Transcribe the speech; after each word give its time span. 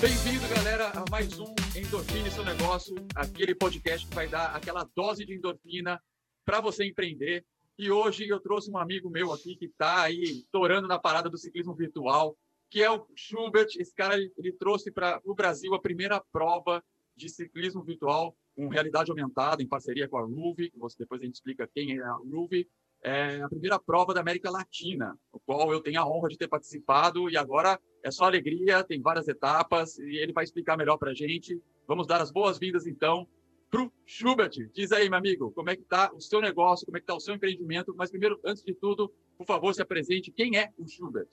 Bem-vindo, 0.00 0.46
galera, 0.54 0.90
a 0.90 1.04
mais 1.10 1.40
um 1.40 1.52
Endorfine 1.76 2.30
Seu 2.30 2.44
Negócio, 2.44 2.94
aquele 3.16 3.52
podcast 3.52 4.06
que 4.06 4.14
vai 4.14 4.28
dar 4.28 4.54
aquela 4.54 4.88
dose 4.94 5.26
de 5.26 5.34
endorfina 5.34 6.00
para 6.44 6.60
você 6.60 6.84
empreender. 6.84 7.44
E 7.76 7.90
hoje 7.90 8.28
eu 8.28 8.38
trouxe 8.38 8.70
um 8.70 8.78
amigo 8.78 9.10
meu 9.10 9.32
aqui 9.32 9.56
que 9.56 9.64
está 9.64 10.02
aí 10.02 10.22
estourando 10.22 10.86
na 10.86 11.00
parada 11.00 11.28
do 11.28 11.36
ciclismo 11.36 11.74
virtual, 11.74 12.38
que 12.70 12.80
é 12.80 12.88
o 12.88 13.04
Schubert. 13.16 13.70
Esse 13.76 13.92
cara 13.92 14.14
ele, 14.16 14.52
trouxe 14.52 14.92
para 14.92 15.20
o 15.24 15.34
Brasil 15.34 15.74
a 15.74 15.80
primeira 15.80 16.22
prova 16.30 16.80
de 17.16 17.28
ciclismo 17.28 17.82
virtual 17.82 18.36
com 18.54 18.68
realidade 18.68 19.10
aumentada, 19.10 19.64
em 19.64 19.68
parceria 19.68 20.08
com 20.08 20.18
a 20.18 20.22
Ruve, 20.22 20.72
depois 20.96 21.20
a 21.20 21.24
gente 21.24 21.34
explica 21.34 21.68
quem 21.74 21.98
é 21.98 22.02
a 22.04 22.12
Ruve 22.12 22.68
é 23.02 23.40
a 23.40 23.48
primeira 23.48 23.78
prova 23.78 24.12
da 24.12 24.20
América 24.20 24.50
Latina, 24.50 25.16
o 25.32 25.38
qual 25.38 25.72
eu 25.72 25.80
tenho 25.80 26.00
a 26.00 26.06
honra 26.08 26.28
de 26.28 26.36
ter 26.36 26.48
participado 26.48 27.30
e 27.30 27.36
agora 27.36 27.80
é 28.02 28.10
só 28.10 28.24
alegria, 28.24 28.84
tem 28.84 29.00
várias 29.00 29.28
etapas 29.28 29.98
e 29.98 30.16
ele 30.16 30.32
vai 30.32 30.44
explicar 30.44 30.76
melhor 30.76 30.96
para 30.98 31.10
a 31.10 31.14
gente. 31.14 31.60
Vamos 31.86 32.06
dar 32.06 32.20
as 32.20 32.30
boas-vindas 32.30 32.86
então 32.86 33.26
para 33.70 33.82
o 33.82 33.92
Schubert. 34.04 34.52
Diz 34.72 34.92
aí, 34.92 35.08
meu 35.08 35.18
amigo, 35.18 35.52
como 35.52 35.70
é 35.70 35.76
que 35.76 35.82
está 35.82 36.12
o 36.12 36.20
seu 36.20 36.40
negócio, 36.40 36.86
como 36.86 36.96
é 36.96 37.00
que 37.00 37.04
está 37.04 37.14
o 37.14 37.20
seu 37.20 37.34
empreendimento, 37.34 37.94
mas 37.96 38.10
primeiro, 38.10 38.40
antes 38.44 38.62
de 38.62 38.74
tudo, 38.74 39.12
por 39.36 39.46
favor, 39.46 39.72
se 39.74 39.82
apresente. 39.82 40.32
Quem 40.32 40.56
é 40.56 40.70
o 40.76 40.86
Schubert? 40.86 41.28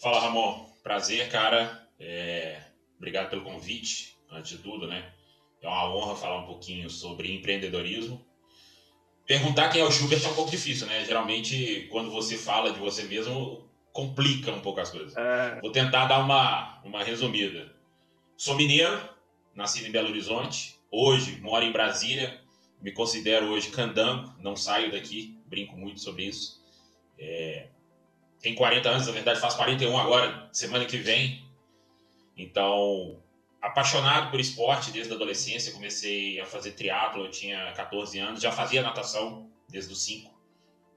Fala, 0.00 0.20
Ramon. 0.20 0.66
Prazer, 0.82 1.30
cara. 1.30 1.88
É... 1.98 2.62
Obrigado 2.96 3.30
pelo 3.30 3.42
convite, 3.42 4.16
antes 4.30 4.56
de 4.56 4.58
tudo, 4.58 4.86
né? 4.86 5.12
É 5.60 5.66
uma 5.66 5.94
honra 5.94 6.16
falar 6.16 6.40
um 6.40 6.46
pouquinho 6.46 6.88
sobre 6.88 7.34
empreendedorismo 7.34 8.23
Perguntar 9.26 9.70
quem 9.70 9.80
é 9.80 9.84
o 9.84 9.90
Schubert 9.90 10.22
é 10.22 10.28
um 10.28 10.34
pouco 10.34 10.50
difícil, 10.50 10.86
né? 10.86 11.04
Geralmente, 11.04 11.88
quando 11.90 12.10
você 12.10 12.36
fala 12.36 12.72
de 12.72 12.78
você 12.78 13.04
mesmo, 13.04 13.66
complica 13.90 14.50
um 14.50 14.60
pouco 14.60 14.80
as 14.80 14.90
coisas. 14.90 15.16
É... 15.16 15.60
Vou 15.60 15.72
tentar 15.72 16.06
dar 16.06 16.18
uma, 16.18 16.80
uma 16.84 17.02
resumida. 17.02 17.72
Sou 18.36 18.54
mineiro, 18.54 19.00
nascido 19.54 19.86
em 19.86 19.90
Belo 19.90 20.08
Horizonte. 20.08 20.78
Hoje 20.90 21.40
moro 21.40 21.64
em 21.64 21.72
Brasília. 21.72 22.38
Me 22.82 22.92
considero 22.92 23.46
hoje 23.46 23.70
candango, 23.70 24.34
não 24.40 24.54
saio 24.54 24.92
daqui, 24.92 25.38
brinco 25.46 25.74
muito 25.76 26.00
sobre 26.00 26.24
isso. 26.24 26.62
É... 27.18 27.68
Tenho 28.42 28.56
40 28.56 28.88
anos, 28.90 29.06
na 29.06 29.12
verdade 29.12 29.40
faço 29.40 29.56
41 29.56 29.96
agora, 29.96 30.50
semana 30.52 30.84
que 30.84 30.98
vem. 30.98 31.42
Então, 32.36 33.22
apaixonado 33.64 34.30
por 34.30 34.38
esporte 34.38 34.90
desde 34.90 35.10
a 35.10 35.16
adolescência, 35.16 35.72
comecei 35.72 36.38
a 36.38 36.44
fazer 36.44 36.72
triatlo, 36.72 37.24
eu 37.24 37.30
tinha 37.30 37.72
14 37.72 38.18
anos, 38.18 38.42
já 38.42 38.52
fazia 38.52 38.82
natação 38.82 39.50
desde 39.70 39.90
os 39.90 40.04
5, 40.04 40.30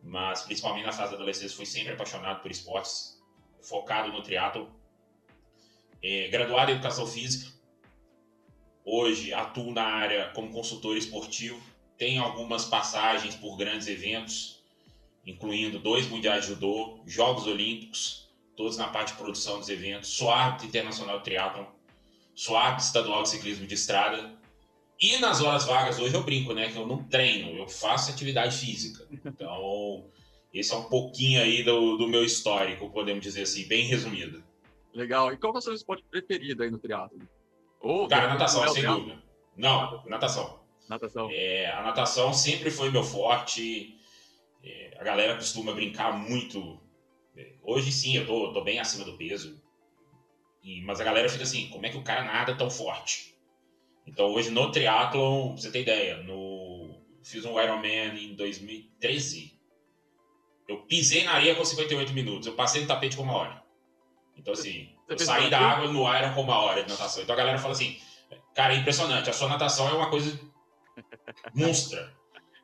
mas 0.04 0.42
principalmente 0.42 0.86
na 0.86 0.92
fase 0.92 1.12
da 1.12 1.16
adolescência 1.16 1.56
fui 1.56 1.66
sempre 1.66 1.94
apaixonado 1.94 2.42
por 2.42 2.52
esportes, 2.52 3.24
focado 3.62 4.12
no 4.12 4.22
triatlo. 4.22 4.70
É, 6.04 6.28
graduado 6.28 6.70
em 6.70 6.74
educação 6.74 7.08
física, 7.08 7.50
hoje 8.84 9.34
atuo 9.34 9.72
na 9.74 9.86
área 9.86 10.30
como 10.32 10.52
consultor 10.52 10.98
esportivo, 10.98 11.62
tenho 11.98 12.22
algumas 12.22 12.66
passagens 12.66 13.34
por 13.36 13.56
grandes 13.56 13.88
eventos, 13.88 14.62
incluindo 15.26 15.80
dois 15.80 16.06
mundiais 16.08 16.42
de 16.42 16.50
judô, 16.50 17.00
Jogos 17.06 17.48
Olímpicos, 17.48 18.30
todos 18.58 18.76
na 18.76 18.90
parte 18.90 19.14
de 19.14 19.20
produção 19.20 19.58
dos 19.58 19.70
eventos, 19.70 20.10
sou 20.10 20.30
árbitro 20.30 20.68
internacional 20.68 21.20
de 21.20 21.24
triatlon, 21.24 21.77
árbitro 22.56 22.86
estadual 22.86 23.24
de 23.24 23.30
ciclismo 23.30 23.66
de 23.66 23.74
estrada. 23.74 24.38
E 25.00 25.18
nas 25.18 25.42
horas 25.42 25.66
vagas, 25.66 26.00
hoje 26.00 26.14
eu 26.14 26.24
brinco, 26.24 26.54
né? 26.54 26.70
Que 26.70 26.78
eu 26.78 26.88
não 26.88 27.04
treino, 27.04 27.58
eu 27.58 27.68
faço 27.68 28.12
atividade 28.12 28.58
física. 28.58 29.08
Então, 29.26 30.06
esse 30.54 30.74
é 30.74 30.78
um 30.78 30.86
pouquinho 30.86 31.42
aí 31.42 31.64
do, 31.64 31.98
do 31.98 32.08
meu 32.08 32.24
histórico, 32.24 32.90
podemos 32.90 33.22
dizer 33.24 33.44
assim, 33.44 33.68
bem 33.68 33.86
resumido. 33.86 34.44
Legal. 34.94 35.32
E 35.32 35.38
qual 35.38 35.54
é 35.54 35.58
o 35.58 35.62
seu 35.62 35.74
esporte 35.74 36.04
preferido 36.10 36.64
aí 36.64 36.72
no 36.72 36.80
triatlo? 36.80 37.20
Ou, 37.80 38.08
Cara, 38.08 38.28
natação, 38.28 38.66
é 38.66 38.70
sem 38.70 38.84
dúvida. 38.84 39.22
Não, 39.56 40.04
natação. 40.06 40.60
Natação. 40.90 41.30
É, 41.32 41.72
a 41.72 41.84
natação 41.84 42.34
sempre 42.34 42.72
foi 42.72 42.90
meu 42.90 43.04
forte. 43.04 43.96
É, 44.64 44.98
a 45.00 45.04
galera 45.04 45.36
costuma 45.36 45.74
brincar 45.74 46.18
muito. 46.18 46.80
É, 47.36 47.54
hoje 47.62 47.92
sim, 47.92 48.16
eu 48.16 48.26
tô, 48.26 48.54
tô 48.54 48.64
bem 48.64 48.80
acima 48.80 49.06
do 49.06 49.18
peso. 49.18 49.62
E, 50.64 50.82
mas 50.84 51.00
a 51.00 51.04
galera 51.04 51.30
fica 51.30 51.44
assim, 51.44 51.70
como 51.70 51.86
é 51.86 51.90
que 51.90 51.98
o 51.98 52.04
cara 52.04 52.24
nada 52.24 52.56
tão 52.56 52.70
forte? 52.70 53.36
Então 54.06 54.28
hoje 54.28 54.50
no 54.50 54.72
triatlon, 54.72 55.54
pra 55.54 55.62
você 55.62 55.72
ter 55.72 55.82
ideia, 55.82 56.18
no, 56.24 57.02
fiz 57.24 57.46
um 57.46 57.60
Ironman 57.60 58.32
em 58.32 58.36
2013. 58.36 59.58
Eu 60.68 60.82
pisei 60.84 61.24
na 61.24 61.34
areia 61.34 61.56
com 61.56 61.64
58 61.64 62.14
minutos, 62.14 62.48
eu 62.48 62.54
passei 62.54 62.82
no 62.82 62.88
tapete 62.88 63.16
com 63.16 63.24
uma 63.24 63.36
hora. 63.36 63.64
Então 64.36 64.54
assim, 64.54 64.90
eu 65.08 65.18
saí 65.20 65.50
da 65.50 65.60
água 65.60 65.92
no 65.92 66.04
Iron 66.16 66.34
com 66.34 66.42
uma 66.42 66.60
hora 66.60 66.84
de 66.84 66.90
natação. 66.90 67.24
Então 67.24 67.34
a 67.34 67.38
galera 67.38 67.58
fala 67.58 67.74
assim, 67.74 68.00
cara, 68.54 68.74
é 68.74 68.78
impressionante, 68.78 69.30
a 69.30 69.34
sua 69.34 69.48
natação 69.48 69.88
é 69.90 69.94
uma 69.94 70.10
coisa 70.10 70.40
monstra. 71.54 72.16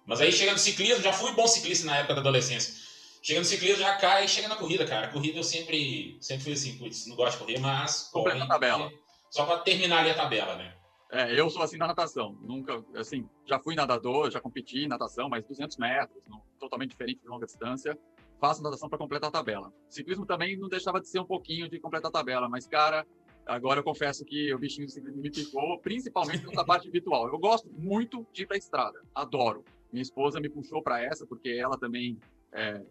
Mas 0.05 0.19
aí 0.19 0.31
chega 0.31 0.51
no 0.51 0.59
ciclismo, 0.59 1.01
já 1.01 1.13
fui 1.13 1.31
bom 1.31 1.47
ciclista 1.47 1.85
na 1.85 1.97
época 1.97 2.15
da 2.15 2.21
adolescência. 2.21 2.82
Chega 3.23 3.39
no 3.39 3.45
ciclismo, 3.45 3.79
já 3.79 3.95
cai 3.95 4.25
e 4.25 4.27
chega 4.27 4.49
na 4.49 4.57
corrida, 4.57 4.85
cara. 4.85 5.07
A 5.07 5.09
corrida 5.09 5.39
eu 5.39 5.43
sempre, 5.43 6.17
sempre 6.19 6.43
fui 6.43 6.51
assim, 6.51 6.77
putz, 6.77 7.07
não 7.07 7.15
gosto 7.15 7.37
de 7.37 7.45
correr, 7.45 7.57
mas. 7.57 8.09
Completa 8.11 8.43
a 8.43 8.47
tabela. 8.47 8.91
Só 9.31 9.45
para 9.45 9.59
terminar 9.59 9.99
ali 9.99 10.09
a 10.09 10.13
tabela, 10.13 10.57
né? 10.57 10.75
É, 11.09 11.39
eu 11.39 11.49
sou 11.49 11.61
assim 11.61 11.77
na 11.77 11.87
natação. 11.87 12.37
Nunca, 12.41 12.83
assim, 12.95 13.25
já 13.45 13.57
fui 13.59 13.75
nadador, 13.75 14.29
já 14.29 14.41
competi 14.41 14.79
em 14.79 14.87
natação, 14.89 15.29
mas 15.29 15.45
200 15.45 15.77
metros, 15.77 16.21
totalmente 16.59 16.89
diferente 16.89 17.21
de 17.21 17.27
longa 17.29 17.45
distância. 17.45 17.97
Faço 18.41 18.61
natação 18.61 18.89
para 18.89 18.97
completar 18.97 19.29
a 19.29 19.31
tabela. 19.31 19.71
Ciclismo 19.87 20.25
também 20.25 20.57
não 20.57 20.67
deixava 20.67 20.99
de 20.99 21.07
ser 21.07 21.19
um 21.19 21.25
pouquinho 21.25 21.69
de 21.69 21.79
completar 21.79 22.09
a 22.09 22.11
tabela, 22.11 22.49
mas, 22.49 22.67
cara, 22.67 23.07
agora 23.45 23.79
eu 23.79 23.83
confesso 23.85 24.25
que 24.25 24.53
o 24.53 24.59
bichinho 24.59 24.85
do 24.85 24.91
ciclismo 24.91 25.21
me 25.21 25.31
picou, 25.31 25.79
principalmente 25.79 26.45
nessa 26.45 26.65
parte 26.65 26.89
virtual. 26.89 27.29
Eu 27.29 27.39
gosto 27.39 27.69
muito 27.71 28.27
de 28.33 28.43
ir 28.43 28.47
para 28.47 28.57
estrada, 28.57 28.99
adoro. 29.15 29.63
Minha 29.93 30.01
esposa 30.01 30.41
me 30.41 30.49
puxou 30.49 30.83
para 30.83 31.01
essa, 31.01 31.25
porque 31.25 31.49
ela 31.51 31.77
também 31.77 32.19
é, 32.53 32.81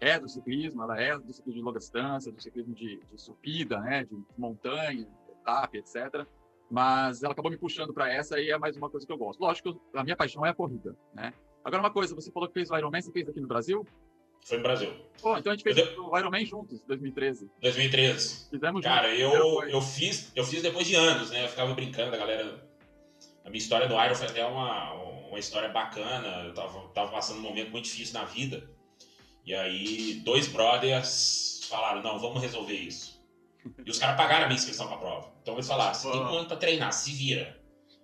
é, 0.00 0.18
do 0.18 0.28
ciclismo, 0.28 0.82
ela 0.82 1.00
é 1.00 1.18
do 1.18 1.32
ciclismo 1.32 1.60
de 1.60 1.64
longa 1.66 1.78
distância, 1.78 2.30
do 2.30 2.40
ciclismo 2.40 2.74
de, 2.74 2.98
de 2.98 3.20
subida, 3.20 3.80
né, 3.80 4.04
de 4.04 4.16
montanha, 4.36 5.06
etapa, 5.28 5.76
etc. 5.76 6.26
Mas 6.70 7.22
ela 7.22 7.32
acabou 7.32 7.50
me 7.50 7.56
puxando 7.56 7.94
para 7.94 8.12
essa 8.12 8.40
e 8.40 8.50
é 8.50 8.58
mais 8.58 8.76
uma 8.76 8.90
coisa 8.90 9.06
que 9.06 9.12
eu 9.12 9.18
gosto. 9.18 9.40
Lógico, 9.40 9.80
a 9.94 10.02
minha 10.02 10.16
paixão 10.16 10.44
é 10.44 10.50
a 10.50 10.54
corrida, 10.54 10.96
né? 11.14 11.32
Agora 11.64 11.82
uma 11.82 11.90
coisa, 11.90 12.14
você 12.14 12.30
falou 12.30 12.48
que 12.48 12.54
fez 12.54 12.70
o 12.70 12.76
Ironman, 12.76 13.00
você 13.00 13.12
fez 13.12 13.28
aqui 13.28 13.40
no 13.40 13.48
Brasil? 13.48 13.86
Foi 14.44 14.58
no 14.58 14.62
Brasil. 14.62 14.92
Pô, 15.20 15.36
então 15.36 15.52
a 15.52 15.56
gente 15.56 15.64
fez 15.64 15.76
eu... 15.76 16.04
o 16.04 16.16
Ironman 16.18 16.44
juntos, 16.44 16.80
2013. 16.84 17.50
2013. 17.60 18.50
Fizemos 18.50 18.82
Cara, 18.82 19.08
juntos. 19.16 19.34
eu, 19.34 19.68
eu, 19.68 19.80
fiz, 19.80 20.30
eu 20.36 20.44
fiz 20.44 20.62
depois 20.62 20.86
de 20.86 20.94
anos, 20.94 21.30
né? 21.30 21.44
Eu 21.44 21.48
ficava 21.48 21.74
brincando, 21.74 22.14
a 22.14 22.18
galera... 22.18 22.64
A 23.44 23.48
minha 23.48 23.58
história 23.58 23.88
do 23.88 23.94
Iron 23.94 24.14
foi 24.14 24.26
até 24.26 24.44
uma, 24.44 24.92
uma 25.28 25.38
história 25.38 25.68
bacana. 25.68 26.44
Eu 26.44 26.54
tava, 26.54 26.88
tava 26.88 27.12
passando 27.12 27.38
um 27.38 27.42
momento 27.42 27.70
muito 27.70 27.84
difícil 27.84 28.14
na 28.14 28.24
vida. 28.24 28.68
E 29.46 29.54
aí, 29.54 30.14
dois 30.24 30.48
brothers 30.48 31.60
falaram: 31.70 32.02
não, 32.02 32.18
vamos 32.18 32.42
resolver 32.42 32.74
isso. 32.74 33.24
E 33.84 33.90
os 33.90 33.98
caras 33.98 34.16
pagaram 34.16 34.44
a 34.44 34.48
minha 34.48 34.58
inscrição 34.58 34.88
pra 34.88 34.96
prova. 34.96 35.32
Então 35.40 35.54
eles 35.54 35.66
falaram: 35.66 35.94
você 35.94 36.10
tem 36.10 36.20
um 36.20 36.28
ano 36.28 36.48
pra 36.48 36.56
treinar, 36.56 36.92
se 36.92 37.12
vira. 37.12 37.56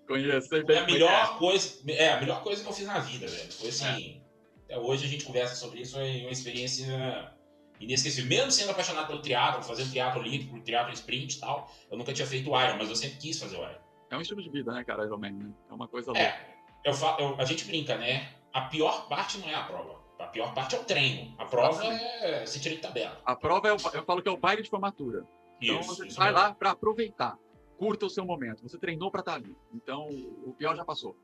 Conhecer 0.07 0.65
bem. 0.65 0.77
É 0.77 0.81
a 0.81 0.87
melhor 0.87 1.39
coisa, 1.39 1.81
é 1.89 2.13
a 2.13 2.21
melhor 2.21 2.43
coisa 2.43 2.63
que 2.63 2.69
eu 2.69 2.73
fiz 2.73 2.87
na 2.87 3.01
vida, 3.01 3.27
velho. 3.27 3.53
Foi 3.53 3.69
assim. 3.69 4.17
É. 4.19 4.23
Até 4.65 4.79
hoje 4.79 5.05
a 5.05 5.09
gente 5.09 5.25
conversa 5.25 5.55
sobre 5.55 5.81
isso, 5.81 5.93
foi 5.93 6.23
uma 6.23 6.31
experiência 6.31 7.35
inesquecível. 7.81 8.29
Mesmo 8.29 8.51
sendo 8.51 8.71
apaixonado 8.71 9.07
pelo 9.09 9.21
triatlo, 9.21 9.63
fazendo 9.63 9.91
triatlo 9.91 10.21
olímpico, 10.21 10.61
triatlo 10.61 10.93
sprint 10.95 11.37
e 11.37 11.41
tal, 11.41 11.71
eu 11.91 11.99
nunca 11.99 12.13
tinha 12.13 12.27
feito 12.27 12.51
o 12.51 12.61
Iron, 12.61 12.79
mas 12.79 12.89
eu 12.89 12.97
sempre 12.97 13.19
quis 13.19 13.39
fazer 13.39 13.57
o 13.57 13.63
Iron. 13.63 13.81
É 14.11 14.17
um 14.17 14.21
estilo 14.21 14.43
de 14.43 14.51
vida, 14.51 14.73
né, 14.73 14.85
cara, 14.85 15.05
Ironman, 15.05 15.33
né? 15.33 15.51
É 15.71 15.75
uma 15.75 15.89
coisa 15.89 16.11
é, 16.13 16.23
louca. 16.23 16.39
Eu, 16.85 16.95
falo, 16.95 17.21
eu, 17.21 17.41
a 17.41 17.45
gente 17.45 17.65
brinca, 17.65 17.97
né? 17.97 18.33
A 18.53 18.63
pior 18.63 19.09
parte 19.09 19.39
não 19.39 19.49
é 19.49 19.55
a 19.55 19.63
prova. 19.63 20.02
A 20.23 20.27
pior 20.29 20.55
parte 20.55 20.77
é 20.77 20.79
o 20.79 20.85
treino. 20.85 21.35
A 21.37 21.45
prova 21.45 21.85
é 21.85 22.47
se 22.47 22.61
tira 22.61 22.77
de 22.77 22.81
tabela. 22.81 23.21
A 23.25 23.35
prova 23.35 23.69
é 23.69 23.73
o, 23.73 23.77
eu 23.93 24.05
falo 24.05 24.23
que 24.23 24.29
é 24.29 24.33
o 24.33 24.37
baile 24.37 24.63
de 24.63 24.71
formatura. 24.71 25.27
Então 25.61 25.81
isso, 25.81 25.97
você 25.97 26.07
isso 26.07 26.17
vai 26.17 26.33
mesmo. 26.33 26.41
lá 26.41 26.55
para 26.55 26.71
aproveitar. 26.71 27.37
Curta 27.77 28.07
o 28.07 28.11
seu 28.11 28.25
momento. 28.25 28.63
Você 28.63 28.79
treinou 28.79 29.11
para 29.11 29.21
estar 29.21 29.33
tá 29.33 29.39
ali. 29.39 29.57
Então 29.75 30.09
o 30.45 30.55
pior 30.57 30.77
já 30.77 30.85
passou. 30.85 31.17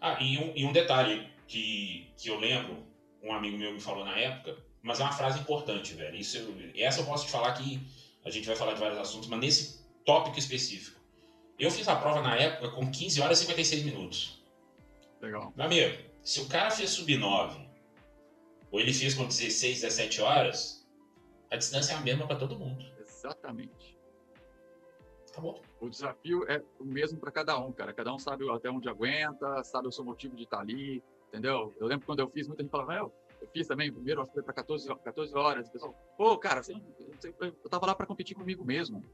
Ah, 0.00 0.18
e 0.20 0.38
um, 0.38 0.52
e 0.56 0.64
um 0.64 0.72
detalhe 0.72 1.28
que, 1.46 2.10
que 2.16 2.28
eu 2.28 2.38
lembro, 2.38 2.78
um 3.22 3.32
amigo 3.34 3.58
meu 3.58 3.72
me 3.72 3.80
falou 3.80 4.04
na 4.04 4.16
época, 4.18 4.56
mas 4.82 4.98
é 4.98 5.02
uma 5.02 5.12
frase 5.12 5.38
importante, 5.38 5.92
velho. 5.92 6.16
Isso, 6.16 6.38
essa 6.74 7.00
eu 7.00 7.06
posso 7.06 7.26
te 7.26 7.30
falar 7.30 7.52
que 7.52 7.80
a 8.24 8.30
gente 8.30 8.46
vai 8.46 8.56
falar 8.56 8.72
de 8.72 8.80
vários 8.80 8.98
assuntos, 8.98 9.28
mas 9.28 9.40
nesse 9.40 9.84
tópico 10.04 10.38
específico. 10.38 11.00
Eu 11.58 11.70
fiz 11.70 11.86
a 11.86 11.94
prova 11.94 12.22
na 12.22 12.34
época 12.34 12.70
com 12.70 12.90
15 12.90 13.20
horas 13.20 13.38
e 13.38 13.42
56 13.42 13.84
minutos. 13.84 14.42
Legal. 15.20 15.52
Meu 15.54 15.66
amigo, 15.66 15.98
se 16.22 16.40
o 16.40 16.48
cara 16.48 16.70
fez 16.70 16.90
sub 16.90 17.14
9 17.16 17.71
ou 18.72 18.80
ele 18.80 18.92
fez 18.92 19.14
com 19.14 19.26
16, 19.26 19.82
17 19.82 20.22
horas, 20.22 20.88
a 21.50 21.56
distância 21.56 21.92
é 21.92 21.96
a 21.96 22.00
mesma 22.00 22.26
para 22.26 22.36
todo 22.36 22.58
mundo. 22.58 22.82
Exatamente. 22.98 23.98
Acabou. 25.30 25.62
O 25.78 25.88
desafio 25.88 26.44
é 26.50 26.62
o 26.80 26.84
mesmo 26.84 27.20
para 27.20 27.30
cada 27.30 27.58
um, 27.58 27.70
cara. 27.70 27.92
Cada 27.92 28.12
um 28.12 28.18
sabe 28.18 28.48
até 28.50 28.70
onde 28.70 28.88
aguenta, 28.88 29.62
sabe 29.62 29.88
o 29.88 29.92
seu 29.92 30.04
motivo 30.04 30.34
de 30.34 30.44
estar 30.44 30.56
tá 30.56 30.62
ali, 30.62 31.02
entendeu? 31.28 31.74
Eu 31.78 31.86
lembro 31.86 32.06
quando 32.06 32.20
eu 32.20 32.28
fiz, 32.28 32.48
muita 32.48 32.62
gente 32.62 32.72
falava, 32.72 32.94
eu, 32.94 33.12
eu 33.42 33.48
fiz 33.48 33.66
também, 33.66 33.92
primeiro 33.92 34.26
que 34.26 34.32
foi 34.32 34.42
para 34.42 34.54
14, 34.54 34.88
14 34.88 35.36
horas. 35.36 35.68
O 35.68 35.72
pessoal, 35.72 35.94
pô, 36.16 36.38
cara, 36.38 36.62
você, 36.62 36.74
você, 37.20 37.34
eu 37.40 37.70
tava 37.70 37.86
lá 37.86 37.94
para 37.94 38.06
competir 38.06 38.34
comigo 38.34 38.64
mesmo. 38.64 39.04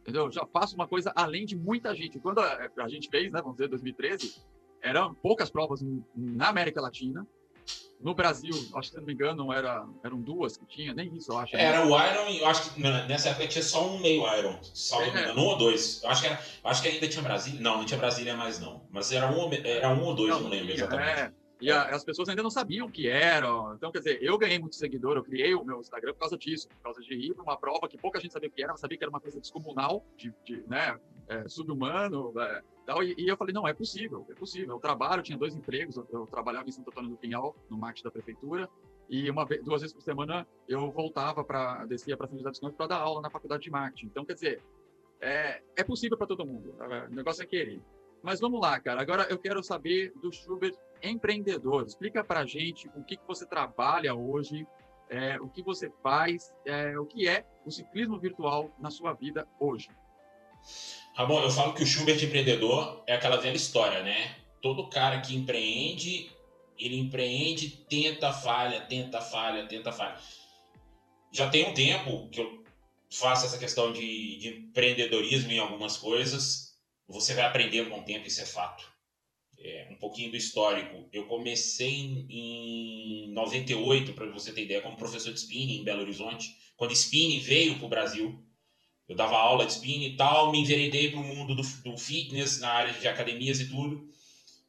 Entendeu? 0.00 0.30
Já 0.30 0.46
faço 0.46 0.76
uma 0.76 0.86
coisa 0.86 1.12
além 1.16 1.44
de 1.44 1.56
muita 1.56 1.94
gente. 1.94 2.20
Quando 2.20 2.38
a, 2.38 2.70
a 2.78 2.88
gente 2.88 3.08
fez, 3.08 3.32
né, 3.32 3.40
vamos 3.40 3.56
dizer, 3.56 3.68
2013, 3.68 4.40
eram 4.80 5.14
poucas 5.14 5.50
provas 5.50 5.80
na 6.14 6.48
América 6.48 6.80
Latina. 6.80 7.26
No 8.04 8.14
Brasil, 8.14 8.54
acho 8.74 8.90
que 8.90 8.94
se 8.94 8.96
não 8.98 9.06
me 9.06 9.14
engano, 9.14 9.50
era, 9.50 9.86
eram 10.04 10.20
duas 10.20 10.58
que 10.58 10.66
tinha, 10.66 10.92
nem 10.92 11.16
isso, 11.16 11.32
eu 11.32 11.38
acho. 11.38 11.56
Era 11.56 11.86
o 11.86 11.88
Iron, 11.88 12.28
eu 12.38 12.46
acho 12.46 12.74
que 12.74 12.80
nessa 12.82 13.30
época 13.30 13.48
tinha 13.48 13.64
só 13.64 13.88
um 13.88 13.98
meio 13.98 14.22
Iron, 14.36 14.58
só 14.62 15.02
é. 15.02 15.32
um 15.32 15.40
ou 15.40 15.56
dois. 15.56 16.02
Eu 16.02 16.10
acho 16.10 16.20
que, 16.20 16.26
era, 16.28 16.38
acho 16.64 16.82
que 16.82 16.88
ainda 16.88 17.08
tinha 17.08 17.22
Brasília. 17.22 17.60
Não, 17.62 17.78
não 17.78 17.86
tinha 17.86 17.98
Brasília 17.98 18.36
mais 18.36 18.60
não. 18.60 18.82
Mas 18.90 19.10
era 19.10 19.26
um, 19.32 19.50
era 19.50 19.88
um 19.88 20.02
ou 20.02 20.14
dois, 20.14 20.34
não, 20.34 20.42
não 20.42 20.50
lembro 20.50 20.74
exatamente. 20.74 21.18
É. 21.18 21.32
E 21.62 21.70
a, 21.70 21.84
as 21.84 22.04
pessoas 22.04 22.28
ainda 22.28 22.42
não 22.42 22.50
sabiam 22.50 22.86
o 22.86 22.90
que 22.90 23.08
era. 23.08 23.48
Então, 23.74 23.90
quer 23.90 24.00
dizer, 24.00 24.22
eu 24.22 24.36
ganhei 24.36 24.58
muito 24.58 24.76
seguidor, 24.76 25.16
eu 25.16 25.24
criei 25.24 25.54
o 25.54 25.64
meu 25.64 25.80
Instagram 25.80 26.12
por 26.12 26.20
causa 26.20 26.36
disso, 26.36 26.68
por 26.68 26.82
causa 26.82 27.00
de 27.00 27.14
ir 27.14 27.32
para 27.32 27.42
uma 27.42 27.56
prova 27.56 27.88
que 27.88 27.96
pouca 27.96 28.20
gente 28.20 28.32
sabia 28.34 28.50
o 28.50 28.52
que 28.52 28.62
era, 28.62 28.72
mas 28.72 28.80
sabia 28.80 28.98
que 28.98 29.04
era 29.04 29.10
uma 29.10 29.20
coisa 29.20 29.40
descomunal, 29.40 30.04
de, 30.14 30.30
de 30.44 30.62
né, 30.68 30.98
é, 31.26 31.48
subhumano. 31.48 32.34
É, 32.38 32.62
tal, 32.84 33.02
e, 33.02 33.14
e, 33.18 33.28
eu 33.28 33.36
falei, 33.36 33.54
não, 33.54 33.66
é 33.66 33.72
possível, 33.72 34.26
é 34.30 34.34
possível. 34.34 34.74
Eu 34.76 34.80
trabalho, 34.80 35.20
eu 35.20 35.22
tinha 35.22 35.38
dois 35.38 35.54
empregos, 35.54 35.96
eu, 35.96 36.06
eu 36.12 36.26
trabalhava 36.26 36.68
em 36.68 36.72
Santo 36.72 36.90
Antônio 36.90 37.10
do 37.10 37.16
Pinhal, 37.16 37.54
no 37.68 37.76
marketing 37.76 38.04
da 38.04 38.10
prefeitura, 38.10 38.68
e 39.08 39.30
uma 39.30 39.44
vez, 39.44 39.62
duas 39.62 39.82
vezes 39.82 39.94
por 39.94 40.02
semana 40.02 40.46
eu 40.66 40.90
voltava 40.90 41.44
para, 41.44 41.84
descia 41.86 42.16
para 42.16 42.26
São 42.26 42.38
José 42.38 42.50
dos 42.50 42.60
Campos 42.60 42.76
para 42.76 42.86
dar 42.86 42.98
aula 42.98 43.20
na 43.20 43.30
faculdade 43.30 43.62
de 43.62 43.70
marketing. 43.70 44.06
Então, 44.06 44.24
quer 44.24 44.34
dizer, 44.34 44.62
é, 45.20 45.62
é 45.76 45.84
possível 45.84 46.16
para 46.16 46.26
todo 46.26 46.44
mundo. 46.46 46.74
O 47.10 47.14
negócio 47.14 47.42
é 47.42 47.46
querer. 47.46 47.82
Mas 48.22 48.40
vamos 48.40 48.60
lá, 48.60 48.80
cara. 48.80 49.02
Agora 49.02 49.26
eu 49.28 49.38
quero 49.38 49.62
saber 49.62 50.12
do 50.22 50.32
Schubert 50.32 50.74
empreendedor. 51.02 51.86
Explica 51.86 52.24
para 52.24 52.46
gente 52.46 52.88
o 52.94 53.04
que, 53.04 53.16
que 53.16 53.26
você 53.26 53.46
trabalha 53.46 54.14
hoje, 54.14 54.66
é, 55.10 55.38
o 55.40 55.48
que 55.48 55.62
você 55.62 55.90
faz, 56.02 56.54
é, 56.64 56.98
o 56.98 57.04
que 57.04 57.28
é 57.28 57.46
o 57.66 57.70
ciclismo 57.70 58.18
virtual 58.18 58.74
na 58.78 58.90
sua 58.90 59.12
vida 59.12 59.46
hoje. 59.60 59.90
Ramon, 61.14 61.42
eu 61.42 61.50
falo 61.50 61.74
que 61.74 61.82
o 61.82 61.86
Schubert 61.86 62.22
empreendedor 62.22 63.02
é 63.06 63.14
aquela 63.14 63.36
velha 63.36 63.56
história, 63.56 64.02
né? 64.02 64.36
Todo 64.60 64.88
cara 64.88 65.20
que 65.20 65.34
empreende, 65.34 66.30
ele 66.78 66.98
empreende, 66.98 67.68
tenta, 67.88 68.32
falha, 68.32 68.80
tenta, 68.82 69.20
falha, 69.20 69.66
tenta, 69.66 69.92
falha. 69.92 70.18
Já 71.32 71.48
tem 71.48 71.68
um 71.68 71.74
tempo 71.74 72.28
que 72.30 72.40
eu 72.40 72.64
faço 73.10 73.46
essa 73.46 73.58
questão 73.58 73.92
de, 73.92 74.38
de 74.38 74.48
empreendedorismo 74.48 75.52
em 75.52 75.58
algumas 75.58 75.96
coisas. 75.96 76.76
Você 77.08 77.34
vai 77.34 77.44
aprendendo 77.44 77.90
com 77.90 78.00
o 78.00 78.04
tempo, 78.04 78.26
isso 78.26 78.40
é 78.40 78.46
fato 78.46 78.94
é, 79.64 79.88
um 79.90 79.96
pouquinho 79.96 80.30
do 80.30 80.36
histórico. 80.36 81.08
Eu 81.10 81.24
comecei 81.24 82.26
em 82.28 83.32
98, 83.32 84.12
para 84.12 84.26
você 84.26 84.52
ter 84.52 84.64
ideia, 84.64 84.82
como 84.82 84.96
professor 84.96 85.32
de 85.32 85.40
spinning 85.40 85.80
em 85.80 85.84
Belo 85.84 86.02
Horizonte. 86.02 86.54
Quando 86.76 86.92
spinning 86.92 87.40
veio 87.40 87.76
para 87.76 87.86
o 87.86 87.88
Brasil, 87.88 88.44
eu 89.08 89.14
dava 89.14 89.36
aula 89.36 89.66
de 89.66 89.72
spinning 89.72 90.06
e 90.06 90.16
tal, 90.16 90.50
me 90.50 90.60
enveredei 90.60 91.10
para 91.10 91.20
o 91.20 91.24
mundo 91.24 91.54
do, 91.54 91.62
do, 91.62 91.98
fitness, 91.98 92.58
na 92.60 92.70
área 92.70 92.92
de 92.92 93.06
academias 93.06 93.60
e 93.60 93.68
tudo. 93.68 94.08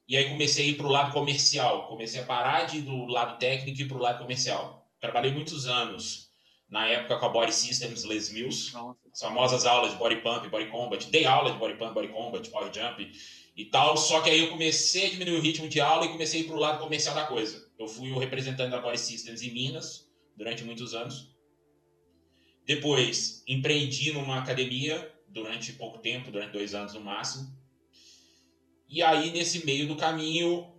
E 0.07 0.17
aí 0.17 0.29
comecei 0.29 0.65
a 0.65 0.69
ir 0.69 0.75
para 0.75 0.85
o 0.85 0.91
lado 0.91 1.13
comercial. 1.13 1.87
Comecei 1.87 2.21
a 2.21 2.25
parar 2.25 2.65
de 2.65 2.79
ir 2.79 2.81
do 2.81 3.05
lado 3.05 3.39
técnico 3.39 3.79
e 3.79 3.83
ir 3.83 3.87
para 3.87 3.97
o 3.97 4.01
lado 4.01 4.19
comercial. 4.19 4.87
Trabalhei 4.99 5.31
muitos 5.31 5.67
anos, 5.67 6.29
na 6.69 6.87
época 6.87 7.17
com 7.17 7.25
a 7.25 7.29
Body 7.29 7.53
Systems 7.53 8.03
Les 8.03 8.31
Mills, 8.31 8.73
as 9.11 9.19
famosas 9.19 9.65
aulas 9.65 9.91
de 9.91 9.97
Body 9.97 10.17
Pump, 10.17 10.47
Body 10.49 10.67
Combat. 10.67 11.09
Dei 11.09 11.25
aula 11.25 11.51
de 11.51 11.57
Body 11.57 11.77
Pump, 11.77 11.93
Body 11.93 12.09
Combat, 12.09 12.49
Power 12.49 12.71
Jump 12.73 13.11
e 13.55 13.65
tal. 13.65 13.95
Só 13.95 14.21
que 14.21 14.29
aí 14.29 14.41
eu 14.41 14.49
comecei 14.49 15.07
a 15.07 15.09
diminuir 15.11 15.37
o 15.37 15.41
ritmo 15.41 15.69
de 15.69 15.79
aula 15.79 16.05
e 16.05 16.09
comecei 16.09 16.41
a 16.41 16.43
ir 16.43 16.47
para 16.47 16.55
o 16.57 16.59
lado 16.59 16.79
comercial 16.79 17.15
da 17.15 17.25
coisa. 17.25 17.65
Eu 17.79 17.87
fui 17.87 18.11
o 18.11 18.19
representante 18.19 18.71
da 18.71 18.81
Body 18.81 18.99
Systems 18.99 19.41
em 19.41 19.51
Minas 19.51 20.09
durante 20.35 20.63
muitos 20.65 20.93
anos. 20.93 21.34
Depois, 22.65 23.43
empreendi 23.47 24.11
numa 24.11 24.39
academia 24.39 25.13
durante 25.27 25.73
pouco 25.73 25.99
tempo, 25.99 26.31
durante 26.31 26.53
dois 26.53 26.73
anos 26.73 26.93
no 26.93 27.01
máximo. 27.01 27.53
E 28.87 29.03
aí, 29.03 29.31
nesse 29.31 29.65
meio 29.65 29.87
do 29.87 29.95
caminho, 29.95 30.71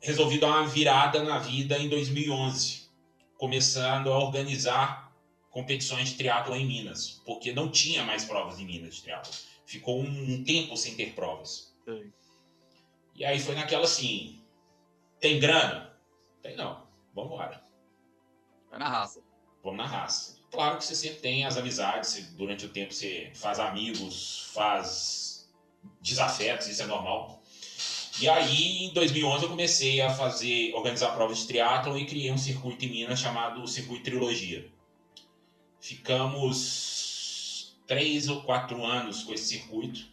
resolvi 0.00 0.38
dar 0.38 0.48
uma 0.48 0.66
virada 0.66 1.22
na 1.22 1.38
vida 1.38 1.78
em 1.78 1.88
2011, 1.88 2.88
começando 3.36 4.12
a 4.12 4.18
organizar 4.18 5.12
competições 5.50 6.10
de 6.10 6.16
triatlo 6.16 6.54
em 6.54 6.66
Minas, 6.66 7.22
porque 7.24 7.52
não 7.52 7.70
tinha 7.70 8.04
mais 8.04 8.24
provas 8.24 8.60
em 8.60 8.66
Minas 8.66 8.96
de 8.96 9.02
triatlo. 9.02 9.32
Ficou 9.64 10.00
um 10.00 10.44
tempo 10.44 10.76
sem 10.76 10.94
ter 10.94 11.12
provas. 11.14 11.74
Sim. 11.84 12.12
E 13.14 13.24
aí 13.24 13.40
foi 13.40 13.54
naquela 13.54 13.84
assim: 13.84 14.40
tem 15.18 15.40
grana? 15.40 15.98
Tem 16.42 16.56
não. 16.56 16.86
Vamos 17.14 17.32
embora. 17.32 17.64
Vai 18.70 18.78
na 18.78 18.88
raça. 18.88 19.22
Vamos 19.62 19.78
na 19.78 19.86
raça. 19.86 20.35
Claro 20.56 20.78
que 20.78 20.86
você 20.86 20.94
sempre 20.94 21.18
tem 21.18 21.44
as 21.44 21.58
amizades, 21.58 22.32
durante 22.32 22.64
o 22.64 22.70
tempo 22.70 22.90
você 22.90 23.30
faz 23.34 23.60
amigos, 23.60 24.50
faz 24.54 25.46
desafetos, 26.00 26.66
isso 26.66 26.82
é 26.82 26.86
normal. 26.86 27.42
E 28.18 28.26
aí, 28.26 28.86
em 28.86 28.94
2011, 28.94 29.42
eu 29.42 29.50
comecei 29.50 30.00
a 30.00 30.08
fazer, 30.08 30.72
organizar 30.72 31.10
provas 31.10 31.40
de 31.40 31.46
triatlon 31.46 31.98
e 31.98 32.06
criei 32.06 32.32
um 32.32 32.38
circuito 32.38 32.86
em 32.86 32.88
Minas 32.88 33.20
chamado 33.20 33.68
Circuito 33.68 34.04
Trilogia. 34.04 34.66
Ficamos 35.78 37.76
três 37.86 38.26
ou 38.30 38.40
quatro 38.40 38.82
anos 38.82 39.24
com 39.24 39.34
esse 39.34 39.44
circuito 39.44 40.08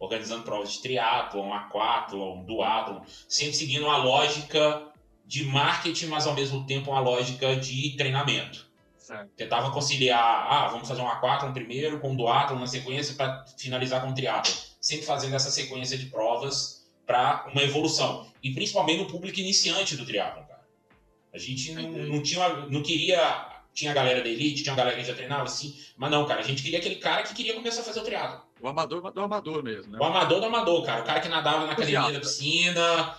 organizando 0.00 0.42
provas 0.42 0.72
de 0.72 0.82
triatlon, 0.82 1.52
aquatlon, 1.52 2.44
duatlon, 2.44 3.02
sempre 3.28 3.54
seguindo 3.54 3.84
uma 3.84 3.98
lógica 3.98 4.92
de 5.24 5.44
marketing, 5.44 6.06
mas 6.06 6.26
ao 6.26 6.34
mesmo 6.34 6.66
tempo 6.66 6.90
uma 6.90 6.98
lógica 6.98 7.54
de 7.54 7.96
treinamento. 7.96 8.65
Certo. 9.06 9.30
Tentava 9.36 9.70
conciliar, 9.70 10.18
ah, 10.50 10.66
vamos 10.66 10.88
fazer 10.88 11.00
um 11.00 11.06
aquatlon 11.06 11.52
primeiro, 11.52 12.00
com 12.00 12.10
um 12.10 12.16
duatlon 12.16 12.58
na 12.58 12.66
sequência 12.66 13.14
para 13.14 13.44
finalizar 13.56 14.00
com 14.02 14.08
um 14.08 14.12
triatlon. 14.14 14.52
Sempre 14.80 15.06
fazendo 15.06 15.36
essa 15.36 15.48
sequência 15.48 15.96
de 15.96 16.06
provas 16.06 16.90
para 17.06 17.46
uma 17.52 17.62
evolução. 17.62 18.26
E 18.42 18.52
principalmente 18.52 18.98
no 18.98 19.06
público 19.06 19.38
iniciante 19.38 19.96
do 19.96 20.04
triatlon, 20.04 20.42
cara. 20.42 20.66
A 21.32 21.38
gente 21.38 21.72
não, 21.72 21.88
não, 21.88 22.20
tinha, 22.20 22.48
não 22.66 22.82
queria... 22.82 23.52
Tinha 23.72 23.92
a 23.92 23.94
galera 23.94 24.22
da 24.22 24.28
elite, 24.28 24.64
tinha 24.64 24.72
a 24.72 24.76
galera 24.76 24.96
que 24.96 25.04
já 25.04 25.14
treinava, 25.14 25.44
assim, 25.44 25.78
mas 25.96 26.10
não, 26.10 26.26
cara, 26.26 26.40
a 26.40 26.42
gente 26.42 26.60
queria 26.60 26.80
aquele 26.80 26.96
cara 26.96 27.22
que 27.22 27.32
queria 27.32 27.54
começar 27.54 27.82
a 27.82 27.84
fazer 27.84 28.00
o 28.00 28.04
triatlon. 28.04 28.40
O 28.60 28.66
amador 28.66 29.12
do 29.12 29.20
amador 29.20 29.62
mesmo, 29.62 29.92
né? 29.92 29.98
O 30.00 30.04
amador 30.04 30.40
do 30.40 30.46
amador, 30.46 30.84
cara. 30.84 31.02
O 31.02 31.04
cara 31.04 31.20
que 31.20 31.28
nadava 31.28 31.64
na 31.64 31.74
academia 31.74 32.10
da 32.10 32.18
piscina. 32.18 33.14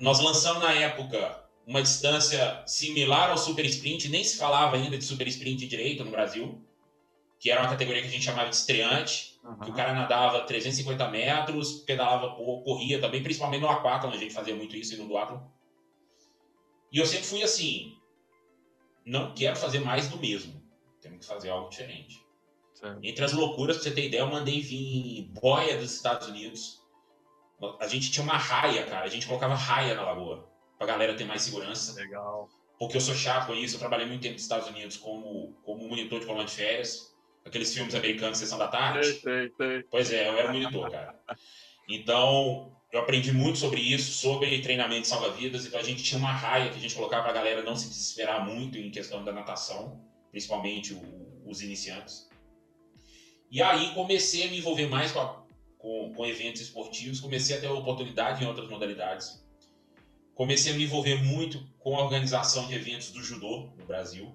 Nós 0.00 0.18
lançamos 0.18 0.62
na 0.62 0.72
época 0.72 1.45
uma 1.66 1.82
distância 1.82 2.62
similar 2.66 3.30
ao 3.30 3.36
super 3.36 3.64
sprint, 3.64 4.08
nem 4.08 4.22
se 4.22 4.38
falava 4.38 4.76
ainda 4.76 4.96
de 4.96 5.04
super 5.04 5.26
sprint 5.26 5.66
direito 5.66 6.04
no 6.04 6.10
Brasil, 6.10 6.62
que 7.40 7.50
era 7.50 7.60
uma 7.60 7.68
categoria 7.68 8.00
que 8.00 8.08
a 8.08 8.10
gente 8.10 8.24
chamava 8.24 8.48
de 8.48 8.54
estreante, 8.54 9.38
uhum. 9.42 9.58
que 9.58 9.70
o 9.70 9.74
cara 9.74 9.92
nadava 9.92 10.40
350 10.42 11.08
metros, 11.08 11.80
pedalava 11.80 12.36
corria 12.36 13.00
também, 13.00 13.22
principalmente 13.22 13.62
no 13.62 13.68
aquatlon, 13.68 14.12
a 14.12 14.16
gente 14.16 14.32
fazia 14.32 14.54
muito 14.54 14.76
isso 14.76 14.94
e 14.94 14.96
no 14.96 15.08
duatlon. 15.08 15.40
E 16.92 16.98
eu 16.98 17.06
sempre 17.06 17.26
fui 17.26 17.42
assim, 17.42 17.96
não 19.04 19.34
quero 19.34 19.56
fazer 19.56 19.80
mais 19.80 20.08
do 20.08 20.18
mesmo, 20.18 20.62
temos 21.00 21.18
que 21.18 21.26
fazer 21.26 21.50
algo 21.50 21.68
diferente. 21.68 22.24
Entre 23.02 23.24
as 23.24 23.32
loucuras, 23.32 23.76
pra 23.76 23.84
você 23.84 23.90
ter 23.90 24.06
ideia, 24.06 24.20
eu 24.20 24.26
mandei 24.26 24.60
vir 24.60 25.30
boia 25.40 25.78
dos 25.78 25.94
Estados 25.94 26.28
Unidos. 26.28 26.80
A 27.80 27.88
gente 27.88 28.10
tinha 28.10 28.22
uma 28.22 28.36
raia, 28.36 28.84
cara. 28.84 29.04
A 29.04 29.08
gente 29.08 29.26
colocava 29.26 29.54
raia 29.54 29.94
na 29.94 30.02
lagoa. 30.02 30.46
Pra 30.78 30.86
galera 30.86 31.14
ter 31.14 31.24
mais 31.24 31.42
segurança. 31.42 31.94
Legal. 32.00 32.48
Porque 32.78 32.96
eu 32.96 33.00
sou 33.00 33.14
chato 33.14 33.46
com 33.46 33.54
isso. 33.54 33.76
Eu 33.76 33.80
trabalhei 33.80 34.06
muito 34.06 34.22
tempo 34.22 34.34
nos 34.34 34.42
Estados 34.42 34.68
Unidos 34.68 34.96
como, 34.96 35.54
como 35.64 35.88
monitor 35.88 36.20
de 36.20 36.26
colônia 36.26 36.46
de 36.46 36.52
férias. 36.52 37.14
Aqueles 37.44 37.72
filmes 37.72 37.94
americanos, 37.94 38.38
Sessão 38.38 38.58
da 38.58 38.68
Tarde. 38.68 39.06
Sei, 39.06 39.20
sei, 39.20 39.52
sei. 39.56 39.82
Pois 39.90 40.12
é, 40.12 40.28
eu 40.28 40.36
era 40.36 40.52
monitor, 40.52 40.90
cara. 40.90 41.18
Então, 41.88 42.76
eu 42.92 43.00
aprendi 43.00 43.32
muito 43.32 43.58
sobre 43.58 43.80
isso, 43.80 44.12
sobre 44.12 44.60
treinamento 44.60 45.02
de 45.02 45.08
salva-vidas. 45.08 45.64
Então, 45.64 45.78
a 45.78 45.82
gente 45.82 46.02
tinha 46.02 46.18
uma 46.18 46.32
raia 46.32 46.70
que 46.70 46.76
a 46.76 46.80
gente 46.80 46.94
colocava 46.94 47.22
pra 47.22 47.32
galera 47.32 47.62
não 47.62 47.76
se 47.76 47.88
desesperar 47.88 48.44
muito 48.44 48.76
em 48.76 48.90
questão 48.90 49.24
da 49.24 49.32
natação. 49.32 50.04
Principalmente 50.30 50.92
o, 50.92 51.26
os 51.46 51.62
iniciantes. 51.62 52.28
E 53.50 53.62
aí 53.62 53.94
comecei 53.94 54.46
a 54.46 54.50
me 54.50 54.58
envolver 54.58 54.86
mais 54.88 55.12
com, 55.12 55.20
a, 55.20 55.42
com, 55.78 56.12
com 56.14 56.26
eventos 56.26 56.60
esportivos, 56.60 57.20
comecei 57.20 57.56
a 57.56 57.60
ter 57.60 57.68
oportunidade 57.68 58.42
em 58.42 58.46
outras 58.46 58.68
modalidades. 58.68 59.45
Comecei 60.36 60.74
a 60.74 60.76
me 60.76 60.84
envolver 60.84 61.14
muito 61.24 61.66
com 61.78 61.96
a 61.96 62.04
organização 62.04 62.66
de 62.66 62.74
eventos 62.74 63.10
do 63.10 63.22
judô 63.22 63.70
no 63.78 63.86
Brasil, 63.86 64.32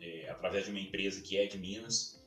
é, 0.00 0.30
através 0.30 0.64
de 0.64 0.70
uma 0.70 0.80
empresa 0.80 1.20
que 1.20 1.36
é 1.36 1.46
de 1.46 1.58
Minas. 1.58 2.18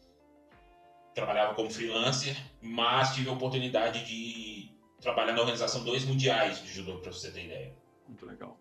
Trabalhava 1.15 1.55
como 1.55 1.71
freelancer, 1.71 2.37
mas 2.61 3.15
tive 3.15 3.27
a 3.27 3.33
oportunidade 3.33 4.05
de 4.05 4.69
trabalhar 5.01 5.33
na 5.33 5.39
organização 5.39 5.83
dois 5.83 6.05
mundiais 6.05 6.61
de 6.61 6.71
judô, 6.71 6.99
para 6.99 7.11
você 7.11 7.31
ter 7.31 7.45
ideia. 7.45 7.75
Muito 8.07 8.27
legal. 8.27 8.59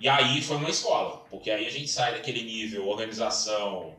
E 0.00 0.08
aí 0.08 0.42
foi 0.42 0.56
uma 0.56 0.70
escola, 0.70 1.24
porque 1.30 1.48
aí 1.48 1.64
a 1.64 1.70
gente 1.70 1.88
sai 1.88 2.12
daquele 2.12 2.42
nível 2.42 2.88
organização 2.88 3.96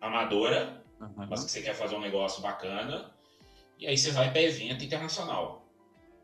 amadora 0.00 0.82
uhum. 1.00 1.26
mas 1.28 1.44
que 1.44 1.50
você 1.52 1.62
quer 1.62 1.74
fazer 1.74 1.94
um 1.94 2.00
negócio 2.00 2.42
bacana, 2.42 3.12
e 3.78 3.86
aí 3.86 3.96
você 3.96 4.10
vai 4.10 4.32
para 4.32 4.42
evento 4.42 4.84
internacional. 4.84 5.64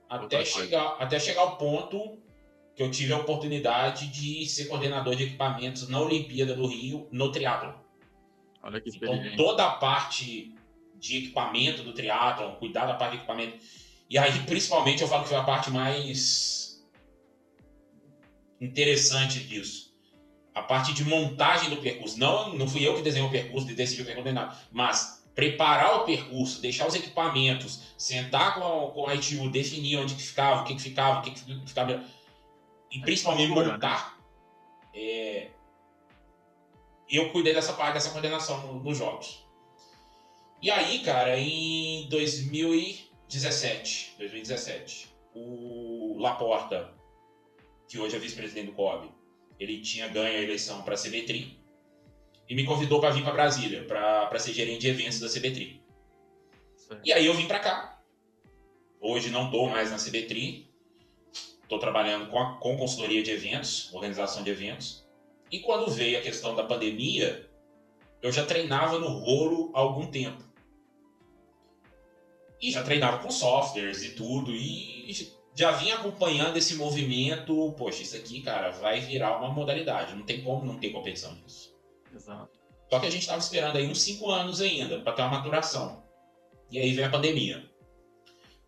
Até 0.09 0.45
chegar, 0.45 0.97
até 0.99 1.21
chegar 1.21 1.43
ao 1.43 1.57
ponto 1.57 2.19
que 2.77 2.83
eu 2.83 2.91
tive 2.91 3.15
a 3.15 3.17
oportunidade 3.17 4.09
de 4.09 4.47
ser 4.47 4.67
coordenador 4.67 5.17
de 5.17 5.25
equipamentos 5.25 5.89
na 5.89 5.99
Olimpíada 5.99 6.55
do 6.55 6.67
Rio, 6.67 7.09
no 7.11 7.33
triatlo. 7.33 7.75
Olha 8.63 8.81
que 8.81 8.91
Então, 8.95 9.19
toda 9.35 9.65
a 9.65 9.71
parte 9.71 10.55
de 10.99 11.19
equipamento 11.19 11.83
do 11.83 11.95
triatlon, 11.95 12.57
cuidar 12.57 12.85
da 12.85 12.95
parte 12.95 13.13
de 13.13 13.17
equipamento. 13.19 13.57
E 14.11 14.19
aí, 14.19 14.41
principalmente, 14.41 15.01
eu 15.01 15.09
falo 15.09 15.23
que 15.23 15.31
foi 15.31 15.39
a 15.39 15.43
parte 15.45 15.71
mais 15.71 16.87
interessante 18.61 19.41
disso. 19.41 19.95
A 20.55 20.63
parte 20.63 20.93
de 20.93 21.05
montagem 21.05 21.71
do 21.71 21.79
percurso. 21.79 22.19
Não, 22.19 22.55
não 22.55 22.69
fui 22.69 22.87
eu 22.87 22.95
que 22.95 23.03
desenhei 23.03 23.27
o 23.27 23.33
percurso, 23.33 23.67
decidi 23.75 24.03
o 24.03 24.05
percurso, 24.05 24.33
nada. 24.33 24.55
Mas 24.71 25.25
preparar 25.35 25.97
o 25.97 26.05
percurso, 26.05 26.61
deixar 26.61 26.87
os 26.87 26.95
equipamentos, 26.95 27.83
sentar 27.97 28.55
com 28.55 28.63
a, 28.63 28.91
com 28.91 29.09
a 29.09 29.15
ITU, 29.15 29.51
definir 29.51 29.99
onde 29.99 30.15
que 30.15 30.23
ficava, 30.23 30.63
o 30.63 30.65
que, 30.65 30.75
que 30.75 30.83
ficava, 30.83 31.21
o 31.21 31.23
que, 31.23 31.31
que 31.31 31.67
ficava. 31.67 32.03
E 32.91 33.01
principalmente 33.01 33.51
montar. 33.51 34.19
É, 34.95 35.51
eu 37.09 37.31
cuidei 37.31 37.55
dessa 37.55 37.73
parte, 37.73 37.95
dessa 37.95 38.11
coordenação 38.11 38.81
nos 38.81 38.99
jogos. 38.99 39.47
E 40.61 40.71
aí, 40.71 41.01
cara, 41.01 41.39
em 41.39 42.09
2017, 42.09 44.17
2017, 44.19 45.15
o 45.35 46.17
Laporta, 46.19 46.93
que 47.87 47.99
hoje 47.99 48.17
é 48.17 48.19
vice-presidente 48.19 48.67
do 48.67 48.73
COB, 48.73 49.11
ele 49.61 49.81
tinha 49.81 50.09
ganho 50.09 50.39
a 50.39 50.43
eleição 50.43 50.83
para 50.83 50.95
a 50.95 50.99
CBTRI 50.99 51.59
e 52.49 52.55
me 52.55 52.65
convidou 52.65 53.01
para 53.01 53.11
vir 53.11 53.23
para 53.23 53.33
Brasília, 53.33 53.85
para 53.85 54.39
ser 54.39 54.53
gerente 54.53 54.81
de 54.81 54.89
eventos 54.89 55.21
da 55.21 55.29
CBTRI. 55.29 55.83
E 57.05 57.13
aí 57.13 57.27
eu 57.27 57.35
vim 57.35 57.47
para 57.47 57.59
cá. 57.59 58.03
Hoje 59.01 59.31
não 59.31 59.47
estou 59.47 59.69
mais 59.69 59.91
na 59.91 59.99
CBTRI, 59.99 60.71
estou 61.67 61.79
trabalhando 61.79 62.31
com, 62.31 62.39
a, 62.39 62.57
com 62.57 62.77
consultoria 62.77 63.23
de 63.23 63.31
eventos, 63.31 63.93
organização 63.93 64.43
de 64.43 64.51
eventos. 64.51 65.07
E 65.51 65.61
quando 65.61 65.91
veio 65.91 66.19
a 66.19 66.23
questão 66.23 66.55
da 66.55 66.65
pandemia, 66.65 67.49
eu 68.23 68.33
já 68.33 68.45
treinava 68.45 68.99
no 68.99 69.09
rolo 69.09 69.71
há 69.75 69.81
algum 69.81 70.07
tempo. 70.07 70.45
E 72.61 72.71
já 72.71 72.83
treinava 72.83 73.19
com 73.19 73.31
softwares 73.31 74.03
e 74.03 74.15
tudo, 74.15 74.51
e 74.53 75.37
já 75.55 75.73
vinha 75.73 75.97
acompanhando 75.97 76.57
esse 76.57 76.75
movimento. 76.75 77.75
Poxa, 77.77 78.03
isso 78.03 78.17
aqui, 78.17 78.41
cara, 78.43 78.71
vai 78.71 79.01
virar 79.01 79.39
uma 79.39 79.53
modalidade. 79.53 80.15
Não 80.15 80.25
tem 80.25 80.43
como 80.43 80.65
não 80.65 80.79
ter 80.79 80.91
competição 80.91 81.35
nisso. 81.35 81.77
Exato. 82.15 82.59
Só 82.91 83.01
que 83.01 83.07
a 83.07 83.11
gente 83.11 83.23
estava 83.23 83.39
esperando 83.39 83.77
aí 83.77 83.87
uns 83.87 84.01
5 84.01 84.31
anos 84.31 84.61
ainda 84.61 85.01
para 85.01 85.13
ter 85.13 85.23
uma 85.23 85.33
maturação. 85.33 86.03
E 86.71 86.79
aí 86.79 86.93
veio 86.93 87.07
a 87.07 87.11
pandemia. 87.11 87.69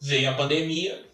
Veio 0.00 0.30
a 0.30 0.34
pandemia, 0.34 1.04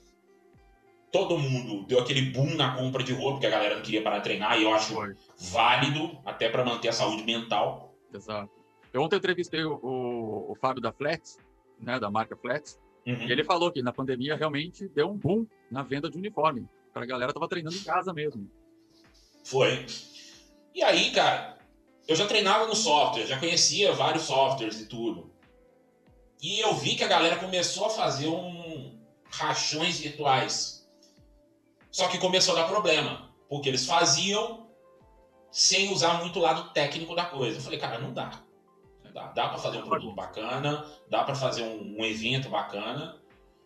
todo 1.15 1.39
mundo 1.39 1.87
deu 1.87 2.01
aquele 2.01 2.23
boom 2.33 2.57
na 2.57 2.75
compra 2.77 3.05
de 3.05 3.13
roupa, 3.13 3.35
porque 3.35 3.47
a 3.47 3.51
galera 3.51 3.77
não 3.77 3.83
queria 3.83 4.03
parar 4.03 4.19
de 4.19 4.25
treinar, 4.25 4.59
e 4.59 4.65
eu 4.65 4.75
acho 4.75 4.95
Foi. 4.95 5.15
válido 5.53 6.19
até 6.25 6.49
para 6.49 6.65
manter 6.65 6.89
a 6.89 6.93
saúde 6.93 7.23
mental. 7.23 7.95
Exato. 8.13 8.51
Eu 8.93 9.01
ontem 9.01 9.15
entrevistei 9.15 9.63
o, 9.65 9.79
o, 9.81 10.51
o 10.51 10.57
Fábio 10.57 10.83
da 10.83 10.93
Flex, 10.93 11.39
né, 11.79 12.01
da 12.01 12.11
marca 12.11 12.37
Flex, 12.37 12.81
uhum. 13.07 13.29
e 13.29 13.31
ele 13.31 13.45
falou 13.45 13.71
que 13.71 13.81
na 13.81 13.93
pandemia 13.93 14.35
realmente 14.35 14.89
deu 14.89 15.09
um 15.09 15.17
boom 15.17 15.47
na 15.71 15.85
venda 15.85 16.11
de 16.11 16.19
uniforme. 16.19 16.67
A 16.93 17.07
galera 17.07 17.33
tava 17.33 17.49
treinando 17.49 17.77
em 17.77 17.85
casa 17.85 18.13
mesmo. 18.13 18.51
Foi. 19.45 19.87
E 20.75 20.83
aí, 20.83 21.13
cara, 21.13 21.59
eu 22.09 22.17
já 22.17 22.27
treinava 22.27 22.67
no 22.67 22.75
software, 22.75 23.27
já 23.27 23.39
conhecia 23.39 23.93
vários 23.93 24.25
softwares 24.25 24.81
e 24.81 24.87
tudo. 24.87 25.33
E 26.43 26.59
eu 26.59 26.75
vi 26.75 26.97
que 26.97 27.05
a 27.05 27.09
galera 27.09 27.37
começou 27.37 27.87
a 27.87 27.91
fazer 27.91 28.27
um 28.27 28.99
rachões 29.31 30.01
virtuais. 30.01 30.84
Só 31.95 32.09
que 32.09 32.19
começou 32.19 32.57
a 32.57 32.63
dar 32.63 32.69
problema, 32.69 33.33
porque 33.49 33.69
eles 33.69 33.87
faziam 33.87 34.67
sem 35.49 35.93
usar 35.93 36.15
muito 36.15 36.41
o 36.41 36.43
lado 36.43 36.73
técnico 36.73 37.15
da 37.15 37.25
coisa. 37.25 37.59
Eu 37.59 37.63
falei, 37.63 37.79
cara, 37.79 38.01
não 38.01 38.13
dá. 38.13 38.43
Dá, 39.13 39.29
dá 39.29 39.49
para 39.49 39.59
fazer 39.59 39.79
um 39.79 39.87
produto 39.87 40.13
bacana, 40.13 40.85
dá 41.09 41.23
para 41.23 41.37
fazer 41.37 41.63
um, 41.63 42.01
um, 42.01 42.05
evento 42.05 42.49
bacana. 42.49 43.23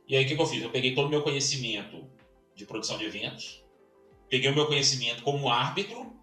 E 0.07 0.15
aí 0.15 0.27
o 0.27 0.29
que, 0.29 0.37
que 0.37 0.43
eu 0.43 0.47
fiz? 0.47 0.63
Eu 0.63 0.69
peguei 0.69 0.95
todo 0.95 1.07
o 1.07 1.09
meu 1.09 1.23
conhecimento 1.23 2.07
de 2.55 2.67
produção 2.67 2.99
de 2.99 3.07
eventos, 3.07 3.65
peguei 4.29 4.51
o 4.51 4.55
meu 4.55 4.67
conhecimento 4.67 5.23
como 5.23 5.49
árbitro 5.49 6.15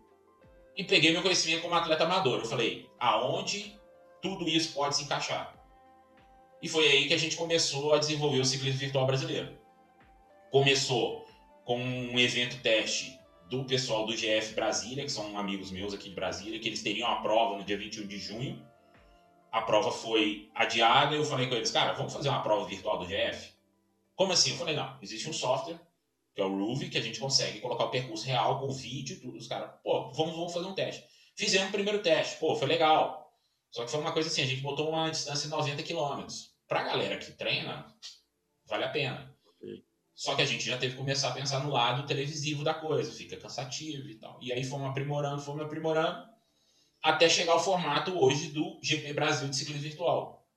e 0.77 0.83
peguei 0.83 1.11
meu 1.11 1.23
conhecimento 1.23 1.63
como 1.63 1.73
atleta 1.73 2.03
amador. 2.03 2.41
Eu 2.41 2.45
falei, 2.45 2.87
aonde 2.99 3.79
tudo 4.21 4.47
isso 4.47 4.75
pode 4.75 4.95
se 4.95 5.05
encaixar? 5.05 5.55
E 6.61 6.69
foi 6.69 6.87
aí 6.87 7.07
que 7.07 7.15
a 7.15 7.17
gente 7.17 7.35
começou 7.35 7.95
a 7.95 7.97
desenvolver 7.97 8.41
o 8.41 8.45
ciclismo 8.45 8.79
virtual 8.79 9.07
brasileiro. 9.07 9.57
Começou 10.51 11.24
com 11.65 11.77
um 11.77 12.17
evento 12.17 12.61
teste 12.61 13.19
do 13.49 13.65
pessoal 13.65 14.05
do 14.05 14.13
GF 14.13 14.53
Brasília, 14.53 15.03
que 15.03 15.11
são 15.11 15.37
amigos 15.37 15.71
meus 15.71 15.93
aqui 15.93 16.09
de 16.09 16.15
Brasília, 16.15 16.59
que 16.59 16.69
eles 16.69 16.81
teriam 16.81 17.09
a 17.09 17.17
prova 17.17 17.57
no 17.57 17.63
dia 17.63 17.77
21 17.77 18.07
de 18.07 18.17
junho. 18.17 18.65
A 19.51 19.61
prova 19.61 19.91
foi 19.91 20.49
adiada 20.53 21.15
e 21.15 21.17
eu 21.17 21.25
falei 21.25 21.47
com 21.47 21.55
eles, 21.55 21.71
cara, 21.71 21.93
vamos 21.93 22.13
fazer 22.13 22.29
uma 22.29 22.41
prova 22.41 22.65
virtual 22.65 22.99
do 22.99 23.05
GF? 23.05 23.53
Como 24.15 24.31
assim? 24.31 24.51
Eu 24.51 24.57
falei, 24.57 24.75
não, 24.75 24.97
existe 25.01 25.29
um 25.29 25.33
software 25.33 25.79
que 26.35 26.41
é 26.41 26.45
o 26.45 26.53
Ruby, 26.53 26.89
que 26.89 26.97
a 26.97 27.01
gente 27.01 27.19
consegue 27.19 27.61
colocar 27.61 27.85
o 27.85 27.89
percurso 27.89 28.25
real 28.25 28.59
com 28.59 28.69
vídeo, 28.69 29.19
tudo. 29.21 29.37
Os 29.37 29.47
caras, 29.47 29.71
pô, 29.81 30.11
vamos, 30.11 30.35
vamos 30.35 30.53
fazer 30.53 30.67
um 30.67 30.75
teste. 30.75 31.05
Fizemos 31.33 31.69
o 31.69 31.71
primeiro 31.71 32.03
teste, 32.03 32.37
pô, 32.37 32.55
foi 32.55 32.67
legal. 32.67 33.33
Só 33.71 33.85
que 33.85 33.91
foi 33.91 34.01
uma 34.01 34.11
coisa 34.11 34.27
assim, 34.27 34.41
a 34.41 34.45
gente 34.45 34.61
botou 34.61 34.89
uma 34.89 35.09
distância 35.09 35.49
de 35.49 35.55
90 35.55 35.81
km. 35.83 36.27
Pra 36.67 36.83
galera 36.83 37.17
que 37.17 37.31
treina, 37.31 37.87
vale 38.65 38.83
a 38.83 38.89
pena. 38.89 39.33
Só 40.15 40.33
que 40.33 40.41
a 40.41 40.45
gente 40.45 40.65
já 40.65 40.77
teve 40.77 40.93
que 40.93 40.99
começar 40.99 41.29
a 41.29 41.33
pensar 41.33 41.61
no 41.63 41.71
lado 41.71 42.07
televisivo 42.07 42.63
da 42.63 42.73
coisa, 42.73 43.11
fica 43.11 43.35
cansativo 43.35 44.07
e 44.07 44.15
tal. 44.15 44.39
E 44.41 44.53
aí 44.53 44.63
fomos 44.63 44.89
aprimorando, 44.89 45.41
fomos 45.41 45.65
aprimorando, 45.65 46.25
até 47.03 47.27
chegar 47.27 47.51
ao 47.51 47.63
formato 47.63 48.17
hoje 48.17 48.47
do 48.47 48.79
GP 48.81 49.13
Brasil 49.13 49.49
de 49.49 49.55
ciclismo 49.57 49.83
virtual. 49.83 50.47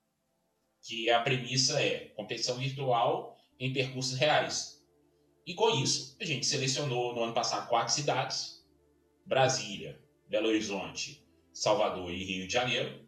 Que 0.81 1.11
a 1.11 1.21
premissa 1.21 1.83
é 1.83 2.13
competição 2.17 2.57
virtual 2.57 3.37
em 3.59 3.73
percursos 3.73 4.17
reais. 4.17 4.81
E 5.45 5.55
com 5.55 5.71
isso, 5.71 6.17
a 6.21 6.25
gente 6.25 6.47
selecionou 6.47 7.15
no 7.15 7.25
ano 7.25 7.35
passado 7.35 7.69
quatro 7.69 7.93
cidades: 7.93 8.65
Brasília, 9.27 10.01
Belo 10.29 10.49
Horizonte, 10.49 11.27
Salvador 11.53 12.13
e 12.13 12.23
Rio 12.23 12.47
de 12.47 12.53
Janeiro. 12.53 13.05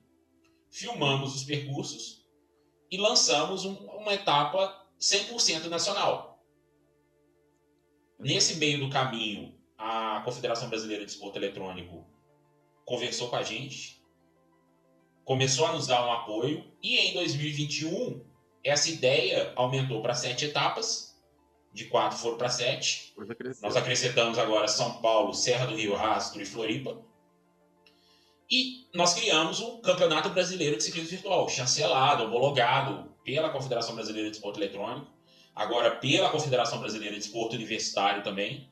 Filmamos 0.68 1.34
os 1.36 1.44
percursos 1.44 2.26
e 2.90 2.96
lançamos 2.96 3.64
um, 3.64 3.74
uma 3.74 4.14
etapa 4.14 4.88
100% 4.98 5.66
nacional. 5.66 6.29
Nesse 8.20 8.56
meio 8.56 8.78
do 8.78 8.90
caminho, 8.90 9.54
a 9.78 10.20
Confederação 10.24 10.68
Brasileira 10.68 11.06
de 11.06 11.10
Esporte 11.10 11.38
Eletrônico 11.38 12.06
conversou 12.84 13.28
com 13.28 13.36
a 13.36 13.42
gente, 13.42 14.02
começou 15.24 15.66
a 15.66 15.72
nos 15.72 15.86
dar 15.86 16.06
um 16.06 16.12
apoio 16.12 16.70
e 16.82 16.98
em 16.98 17.14
2021 17.14 18.22
essa 18.62 18.90
ideia 18.90 19.52
aumentou 19.56 20.02
para 20.02 20.14
sete 20.14 20.44
etapas 20.44 21.18
de 21.72 21.86
quatro 21.86 22.18
foram 22.18 22.36
para 22.36 22.50
sete. 22.50 23.14
Nós 23.62 23.76
acrescentamos 23.76 24.38
agora 24.38 24.68
São 24.68 25.00
Paulo, 25.00 25.32
Serra 25.32 25.66
do 25.66 25.76
Rio, 25.76 25.94
Rastro 25.94 26.42
e 26.42 26.46
Floripa. 26.46 27.00
E 28.50 28.86
nós 28.92 29.14
criamos 29.14 29.60
um 29.60 29.80
Campeonato 29.80 30.28
Brasileiro 30.30 30.76
de 30.76 30.82
Ciclismo 30.82 31.10
Virtual, 31.10 31.48
chancelado, 31.48 32.24
homologado 32.24 33.14
pela 33.24 33.50
Confederação 33.50 33.94
Brasileira 33.94 34.28
de 34.28 34.36
Esporte 34.36 34.58
Eletrônico, 34.58 35.06
agora 35.60 35.90
pela 35.90 36.30
Confederação 36.30 36.80
Brasileira 36.80 37.18
de 37.18 37.26
Esporte 37.26 37.54
Universitário 37.54 38.22
também, 38.22 38.66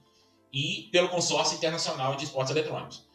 e 0.51 0.89
pelo 0.91 1.11
Consórcio 1.11 1.55
Internacional 1.55 2.17
de 2.17 2.25
Esportes 2.25 2.51
Eletrônicos. 2.51 3.07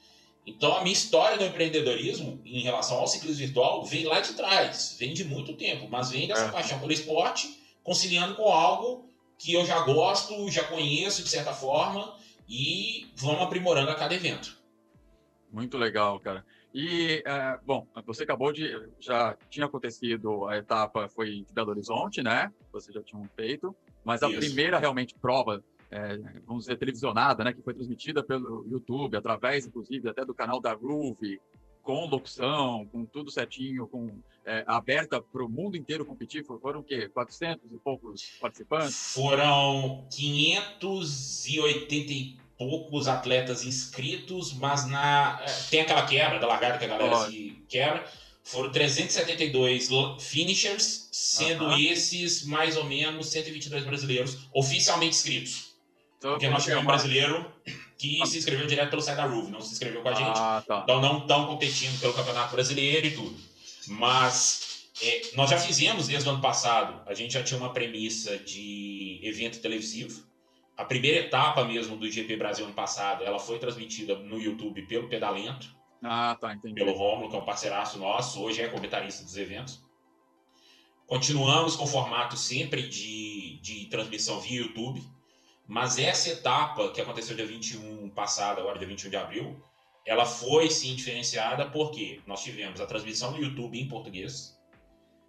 Então, 0.45 0.77
a 0.77 0.81
minha 0.81 0.93
história 0.93 1.39
do 1.39 1.43
empreendedorismo 1.43 2.39
em 2.45 2.61
relação 2.61 2.99
ao 2.99 3.07
ciclismo 3.07 3.43
virtual 3.43 3.83
vem 3.83 4.05
lá 4.05 4.19
de 4.19 4.33
trás, 4.33 4.95
vem 4.99 5.11
de 5.11 5.23
muito 5.23 5.55
tempo, 5.55 5.87
mas 5.89 6.11
vem 6.11 6.27
dessa 6.27 6.45
é. 6.45 6.51
paixão 6.51 6.77
pelo 6.79 6.91
esporte, 6.91 7.59
conciliando 7.81 8.35
com 8.35 8.47
algo 8.47 9.09
que 9.39 9.53
eu 9.53 9.65
já 9.65 9.79
gosto, 9.79 10.51
já 10.51 10.63
conheço 10.65 11.23
de 11.23 11.29
certa 11.29 11.51
forma 11.51 12.15
e 12.47 13.07
vamos 13.15 13.41
aprimorando 13.41 13.89
a 13.89 13.95
cada 13.95 14.13
evento. 14.13 14.55
Muito 15.51 15.79
legal, 15.79 16.19
cara. 16.19 16.45
E, 16.73 17.21
é, 17.25 17.59
bom, 17.63 17.87
você 18.05 18.23
acabou 18.23 18.51
de. 18.51 18.89
Já 18.99 19.37
tinha 19.49 19.67
acontecido, 19.67 20.47
a 20.47 20.57
etapa 20.57 21.07
foi 21.07 21.29
em 21.29 21.45
Belo 21.53 21.69
Horizonte, 21.69 22.23
né? 22.23 22.51
Você 22.71 22.91
já 22.91 23.03
tinha 23.03 23.23
feito. 23.35 23.75
Mas 24.03 24.23
a 24.23 24.29
Isso. 24.29 24.39
primeira 24.39 24.79
realmente 24.79 25.13
prova, 25.15 25.63
é, 25.91 26.17
vamos 26.47 26.63
dizer, 26.63 26.77
televisionada, 26.77 27.43
né? 27.43 27.53
Que 27.53 27.61
foi 27.61 27.75
transmitida 27.75 28.23
pelo 28.23 28.65
YouTube, 28.67 29.15
através, 29.15 29.67
inclusive, 29.67 30.09
até 30.09 30.25
do 30.25 30.33
canal 30.33 30.59
da 30.59 30.73
Groove, 30.73 31.39
com 31.83 32.07
locução, 32.07 32.87
com 32.87 33.05
tudo 33.05 33.29
certinho, 33.29 33.87
com 33.87 34.09
é, 34.45 34.63
aberta 34.65 35.21
para 35.21 35.45
o 35.45 35.49
mundo 35.49 35.77
inteiro 35.77 36.03
competir? 36.05 36.43
Foram 36.45 36.79
o 36.79 36.83
quê? 36.83 37.09
400 37.09 37.71
e 37.71 37.77
poucos 37.77 38.31
participantes? 38.41 39.13
Foram 39.13 40.07
580 40.09 42.13
e 42.13 42.37
poucos 42.69 43.07
atletas 43.07 43.63
inscritos, 43.65 44.53
mas 44.53 44.87
na 44.87 45.39
é, 45.41 45.51
tem 45.69 45.81
aquela 45.81 46.05
quebra 46.05 46.39
da 46.39 46.47
largada 46.47 46.77
que 46.77 46.85
a 46.85 46.87
galera 46.87 47.17
Olha. 47.17 47.29
se 47.29 47.57
quebra. 47.67 48.05
Foram 48.43 48.71
372 48.71 49.89
finishers, 50.19 51.07
sendo 51.11 51.65
uh 51.65 51.71
-huh. 51.71 51.91
esses 51.91 52.43
mais 52.45 52.75
ou 52.75 52.83
menos 52.83 53.27
122 53.29 53.85
brasileiros 53.85 54.37
oficialmente 54.53 55.15
inscritos. 55.15 55.73
Então, 56.17 56.31
Porque 56.31 56.49
nós 56.49 56.63
tivemos 56.63 56.83
um 56.83 56.87
brasileiro 56.87 57.53
que 57.97 58.21
ah. 58.21 58.25
se 58.25 58.37
inscreveu 58.37 58.67
direto 58.67 58.89
pelo 58.89 59.01
site 59.01 59.17
da 59.17 59.25
Ruve, 59.25 59.51
não 59.51 59.61
se 59.61 59.73
inscreveu 59.73 60.01
com 60.01 60.09
a 60.09 60.13
gente. 60.13 60.37
Ah, 60.37 60.63
tá. 60.65 60.81
Então 60.83 61.01
não 61.01 61.19
estão 61.19 61.47
competindo 61.47 61.99
pelo 61.99 62.13
Campeonato 62.13 62.53
Brasileiro 62.53 63.07
e 63.07 63.11
tudo. 63.11 63.37
Mas 63.87 64.73
É, 65.01 65.21
nós 65.35 65.49
já 65.49 65.57
fizemos 65.57 66.07
desde 66.07 66.29
o 66.29 66.31
ano 66.33 66.41
passado, 66.41 67.01
a 67.07 67.13
gente 67.13 67.33
já 67.33 67.43
tinha 67.43 67.59
uma 67.59 67.73
premissa 67.73 68.37
de 68.37 69.19
evento 69.23 69.59
televisivo. 69.59 70.23
A 70.75 70.85
primeira 70.85 71.19
etapa 71.19 71.63
mesmo 71.63 71.95
do 71.95 72.09
GP 72.09 72.35
Brasil 72.35 72.65
ano 72.65 72.73
passado, 72.73 73.23
ela 73.23 73.39
foi 73.39 73.59
transmitida 73.59 74.17
no 74.17 74.39
YouTube 74.39 74.81
pelo 74.83 75.07
Pedalento. 75.07 75.75
Ah, 76.01 76.35
tá, 76.39 76.53
entendi. 76.53 76.73
Pelo 76.73 76.93
Rômulo, 76.93 77.29
que 77.29 77.35
é 77.35 77.39
um 77.39 77.45
parceiraço 77.45 77.99
nosso, 77.99 78.41
hoje 78.41 78.61
é 78.61 78.67
comentarista 78.67 79.23
dos 79.23 79.37
eventos. 79.37 79.81
Continuamos 81.05 81.75
com 81.75 81.83
o 81.83 81.87
formato 81.87 82.35
sempre 82.35 82.87
de, 82.87 83.59
de 83.61 83.85
transmissão 83.85 84.39
via 84.39 84.61
YouTube, 84.61 85.03
mas 85.67 85.99
essa 85.99 86.29
etapa 86.29 86.89
que 86.91 86.99
aconteceu 86.99 87.35
dia 87.35 87.45
21 87.45 88.09
passado, 88.09 88.59
agora 88.59 88.79
dia 88.79 88.87
21 88.87 89.09
de 89.09 89.15
abril, 89.15 89.63
ela 90.05 90.25
foi 90.25 90.69
sim 90.69 90.95
diferenciada 90.95 91.69
porque 91.69 92.19
nós 92.25 92.43
tivemos 92.43 92.81
a 92.81 92.85
transmissão 92.85 93.31
no 93.31 93.37
YouTube 93.37 93.79
em 93.79 93.87
português, 93.87 94.59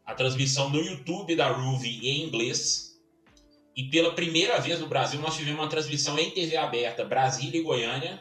a 0.04 0.14
transmissão 0.14 0.70
no 0.70 0.80
YouTube 0.80 1.36
da 1.36 1.48
Ruby 1.48 2.08
em 2.08 2.24
inglês, 2.24 2.93
e 3.76 3.84
pela 3.84 4.14
primeira 4.14 4.58
vez 4.60 4.80
no 4.80 4.86
Brasil 4.86 5.20
nós 5.20 5.36
tivemos 5.36 5.60
uma 5.60 5.68
transmissão 5.68 6.18
em 6.18 6.30
TV 6.30 6.56
aberta 6.56 7.04
Brasília 7.04 7.60
e 7.60 7.62
Goiânia, 7.62 8.20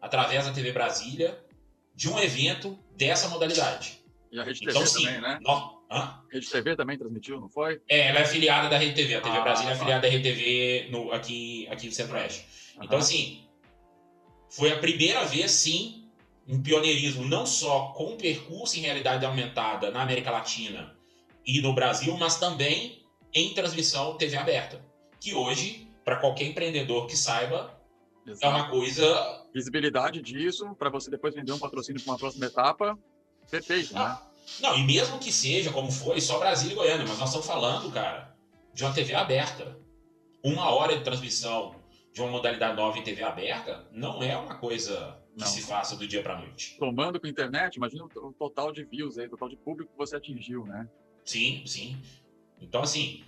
através 0.00 0.46
da 0.46 0.52
TV 0.52 0.72
Brasília, 0.72 1.38
de 1.94 2.08
um 2.08 2.18
evento 2.18 2.78
dessa 2.96 3.28
modalidade. 3.28 4.00
E 4.30 4.38
a 4.38 4.44
Rede 4.44 4.60
então, 4.62 4.74
TV 4.74 4.86
sim, 4.86 5.04
também, 5.04 5.20
né? 5.20 5.38
Nós, 5.42 5.76
Hã? 5.90 6.20
Rede 6.32 6.50
TV 6.50 6.74
também 6.74 6.98
transmitiu, 6.98 7.40
não 7.40 7.48
foi? 7.48 7.80
É, 7.88 8.08
ela 8.08 8.18
é 8.18 8.22
afiliada 8.22 8.68
da 8.68 8.76
Rede 8.76 8.94
TV. 8.94 9.14
A 9.14 9.20
TV 9.20 9.36
ah, 9.36 9.40
Brasília 9.40 9.70
é 9.70 9.74
tá. 9.74 9.76
afiliada 9.76 10.02
da 10.02 10.12
Rede 10.12 10.22
TV 10.22 10.88
no, 10.90 11.12
aqui, 11.12 11.66
aqui 11.70 11.88
do 11.88 11.94
Centro-Oeste. 11.94 12.44
Uhum. 12.76 12.84
Então, 12.84 12.98
assim, 12.98 13.46
foi 14.50 14.72
a 14.72 14.78
primeira 14.78 15.24
vez, 15.24 15.52
sim, 15.52 16.08
um 16.48 16.60
pioneirismo 16.60 17.24
não 17.24 17.46
só 17.46 17.92
com 17.96 18.16
percurso 18.16 18.78
em 18.78 18.82
realidade 18.82 19.24
aumentada 19.24 19.90
na 19.90 20.02
América 20.02 20.30
Latina 20.30 20.96
e 21.46 21.60
no 21.60 21.72
Brasil, 21.72 22.16
mas 22.16 22.36
também 22.38 23.05
em 23.36 23.52
transmissão 23.52 24.16
TV 24.16 24.34
aberta. 24.36 24.80
Que 25.20 25.34
hoje, 25.34 25.92
para 26.02 26.16
qualquer 26.16 26.46
empreendedor 26.46 27.06
que 27.06 27.16
saiba, 27.16 27.78
Exato. 28.26 28.46
é 28.46 28.48
uma 28.48 28.70
coisa. 28.70 29.44
Visibilidade 29.54 30.22
disso, 30.22 30.74
para 30.78 30.88
você 30.88 31.10
depois 31.10 31.34
vender 31.34 31.52
um 31.52 31.58
patrocínio 31.58 32.02
para 32.02 32.12
uma 32.12 32.18
próxima 32.18 32.46
etapa, 32.46 32.98
perfeito, 33.50 33.92
né? 33.92 34.00
ah. 34.00 34.08
né? 34.08 34.26
Não, 34.60 34.78
e 34.78 34.84
mesmo 34.84 35.18
que 35.18 35.32
seja 35.32 35.72
como 35.72 35.90
foi, 35.90 36.20
só 36.20 36.38
Brasília 36.38 36.72
e 36.72 36.76
Goiânia, 36.76 37.04
mas 37.06 37.18
nós 37.18 37.28
estamos 37.28 37.46
falando, 37.46 37.90
cara, 37.92 38.34
de 38.72 38.84
uma 38.84 38.94
TV 38.94 39.14
aberta. 39.14 39.76
Uma 40.42 40.70
hora 40.70 40.96
de 40.96 41.02
transmissão 41.02 41.74
de 42.12 42.22
uma 42.22 42.30
modalidade 42.30 42.76
nova 42.76 42.96
em 42.96 43.02
TV 43.02 43.22
aberta 43.24 43.86
não 43.90 44.22
é 44.22 44.36
uma 44.36 44.54
coisa 44.54 45.20
que 45.34 45.40
não. 45.40 45.46
se 45.46 45.62
faça 45.62 45.96
do 45.96 46.06
dia 46.06 46.22
para 46.22 46.38
noite. 46.38 46.76
Tomando 46.78 47.20
com 47.20 47.26
a 47.26 47.30
internet, 47.30 47.74
imagina 47.74 48.04
o 48.04 48.32
total 48.32 48.72
de 48.72 48.84
views 48.84 49.18
aí, 49.18 49.26
o 49.26 49.30
total 49.30 49.48
de 49.48 49.56
público 49.56 49.90
que 49.90 49.98
você 49.98 50.14
atingiu, 50.16 50.64
né? 50.64 50.88
Sim, 51.24 51.64
sim. 51.66 52.00
Então, 52.60 52.82
assim, 52.82 53.24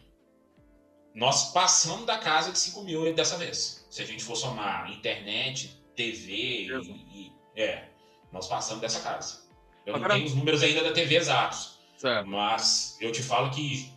nós 1.14 1.52
passamos 1.52 2.06
da 2.06 2.18
casa 2.18 2.52
de 2.52 2.58
5 2.58 2.82
mil 2.82 3.14
dessa 3.14 3.36
vez. 3.36 3.86
Se 3.90 4.02
a 4.02 4.04
gente 4.06 4.22
for 4.22 4.36
somar 4.36 4.90
internet, 4.90 5.82
TV 5.94 6.32
e, 6.32 7.02
e, 7.12 7.32
É, 7.56 7.88
nós 8.32 8.46
passamos 8.46 8.80
dessa 8.80 9.00
casa. 9.00 9.48
Eu 9.84 9.96
Agora... 9.96 10.14
não 10.14 10.16
tenho 10.16 10.28
os 10.28 10.34
números 10.34 10.62
ainda 10.62 10.82
da 10.84 10.92
TV 10.92 11.16
exatos. 11.16 11.78
Certo. 11.96 12.28
Mas 12.28 12.96
eu 13.00 13.10
te 13.10 13.22
falo 13.22 13.50
que 13.50 13.92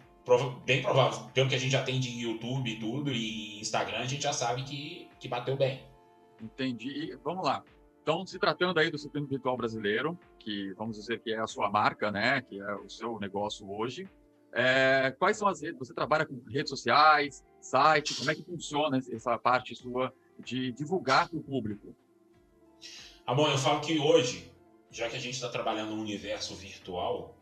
bem 0.65 0.81
provável, 0.81 1.29
pelo 1.33 1.49
que 1.49 1.55
a 1.55 1.57
gente 1.57 1.71
já 1.71 1.83
tem 1.83 1.99
de 1.99 2.09
YouTube 2.09 2.69
e 2.69 2.79
tudo, 2.79 3.11
e 3.11 3.59
Instagram, 3.59 3.99
a 3.99 4.05
gente 4.05 4.23
já 4.23 4.33
sabe 4.33 4.63
que, 4.63 5.09
que 5.19 5.27
bateu 5.27 5.57
bem. 5.57 5.83
Entendi. 6.41 7.11
E 7.11 7.15
vamos 7.23 7.45
lá. 7.45 7.63
Então, 8.01 8.25
se 8.25 8.39
tratando 8.39 8.79
aí 8.79 8.89
do 8.89 8.97
ciclismo 8.97 9.27
virtual 9.27 9.57
brasileiro, 9.57 10.17
que 10.39 10.73
vamos 10.73 10.97
dizer 10.97 11.19
que 11.19 11.31
é 11.31 11.39
a 11.39 11.47
sua 11.47 11.69
marca, 11.69 12.09
né, 12.09 12.41
que 12.41 12.59
é 12.59 12.75
o 12.75 12.89
seu 12.89 13.19
negócio 13.19 13.69
hoje, 13.71 14.07
é, 14.53 15.11
quais 15.17 15.37
são 15.37 15.47
as 15.47 15.61
redes? 15.61 15.79
Você 15.79 15.93
trabalha 15.93 16.25
com 16.25 16.41
redes 16.49 16.69
sociais, 16.69 17.43
site? 17.59 18.15
Como 18.15 18.31
é 18.31 18.35
que 18.35 18.43
funciona 18.43 18.97
essa 18.97 19.37
parte 19.37 19.75
sua 19.75 20.13
de 20.39 20.71
divulgar 20.71 21.29
para 21.29 21.37
o 21.37 21.43
público? 21.43 21.95
Bom, 23.27 23.47
eu 23.47 23.57
falo 23.57 23.79
que 23.79 23.97
hoje 23.97 24.51
já 24.91 25.09
que 25.09 25.15
a 25.15 25.19
gente 25.19 25.35
está 25.35 25.47
trabalhando 25.47 25.95
no 25.95 26.01
universo 26.01 26.53
virtual, 26.53 27.37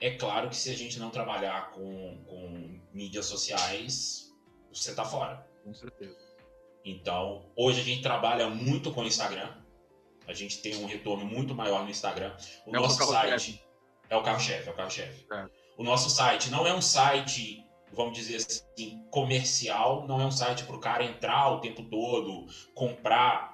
é 0.00 0.10
claro 0.10 0.48
que 0.48 0.56
se 0.56 0.68
a 0.68 0.74
gente 0.74 0.98
não 0.98 1.10
trabalhar 1.10 1.70
com, 1.70 2.22
com 2.26 2.80
mídias 2.92 3.26
sociais, 3.26 4.34
você 4.72 4.90
está 4.90 5.04
fora. 5.04 5.46
Com 5.62 5.72
certeza. 5.72 6.18
Então, 6.84 7.48
hoje 7.56 7.80
a 7.80 7.84
gente 7.84 8.02
trabalha 8.02 8.48
muito 8.48 8.92
com 8.92 9.02
o 9.02 9.06
Instagram. 9.06 9.48
A 10.26 10.32
gente 10.32 10.60
tem 10.60 10.76
um 10.76 10.86
retorno 10.86 11.24
muito 11.24 11.54
maior 11.54 11.84
no 11.84 11.90
Instagram. 11.90 12.36
O 12.66 12.70
é 12.70 12.80
nosso 12.80 13.04
site 13.04 13.64
é 14.10 14.16
o 14.16 14.22
carro-chefe, 14.22 14.68
é 14.68 14.72
o 14.72 14.74
carro-chefe. 14.74 15.26
É. 15.32 15.61
O 15.76 15.82
nosso 15.82 16.10
site 16.10 16.50
não 16.50 16.66
é 16.66 16.74
um 16.74 16.82
site, 16.82 17.64
vamos 17.92 18.16
dizer 18.16 18.36
assim, 18.36 19.02
comercial, 19.10 20.06
não 20.06 20.20
é 20.20 20.26
um 20.26 20.30
site 20.30 20.64
para 20.64 20.76
o 20.76 20.80
cara 20.80 21.04
entrar 21.04 21.50
o 21.50 21.60
tempo 21.60 21.82
todo, 21.82 22.46
comprar 22.74 23.52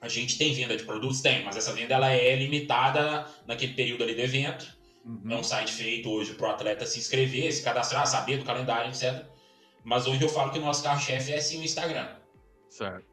a 0.00 0.08
gente 0.08 0.38
tem 0.38 0.54
venda 0.54 0.76
de 0.76 0.84
produtos? 0.84 1.20
Tem, 1.20 1.44
mas 1.44 1.56
essa 1.56 1.72
venda 1.72 1.94
ela 1.94 2.10
é 2.12 2.36
limitada 2.36 3.26
naquele 3.46 3.74
período 3.74 4.04
ali 4.04 4.14
do 4.14 4.20
evento. 4.20 4.78
Uhum. 5.04 5.32
É 5.32 5.36
um 5.36 5.42
site 5.42 5.72
feito 5.72 6.08
hoje 6.10 6.34
para 6.34 6.48
o 6.48 6.50
atleta 6.50 6.86
se 6.86 6.98
inscrever, 6.98 7.52
se 7.52 7.62
cadastrar, 7.62 8.06
saber 8.06 8.38
do 8.38 8.44
calendário, 8.44 8.90
etc. 8.90 9.26
Mas 9.84 10.06
hoje 10.06 10.22
eu 10.22 10.28
falo 10.28 10.52
que 10.52 10.58
o 10.58 10.62
nosso 10.62 10.82
carro-chefe 10.82 11.32
é 11.32 11.40
sim 11.40 11.60
o 11.60 11.64
Instagram. 11.64 12.08
Certo. 12.68 13.06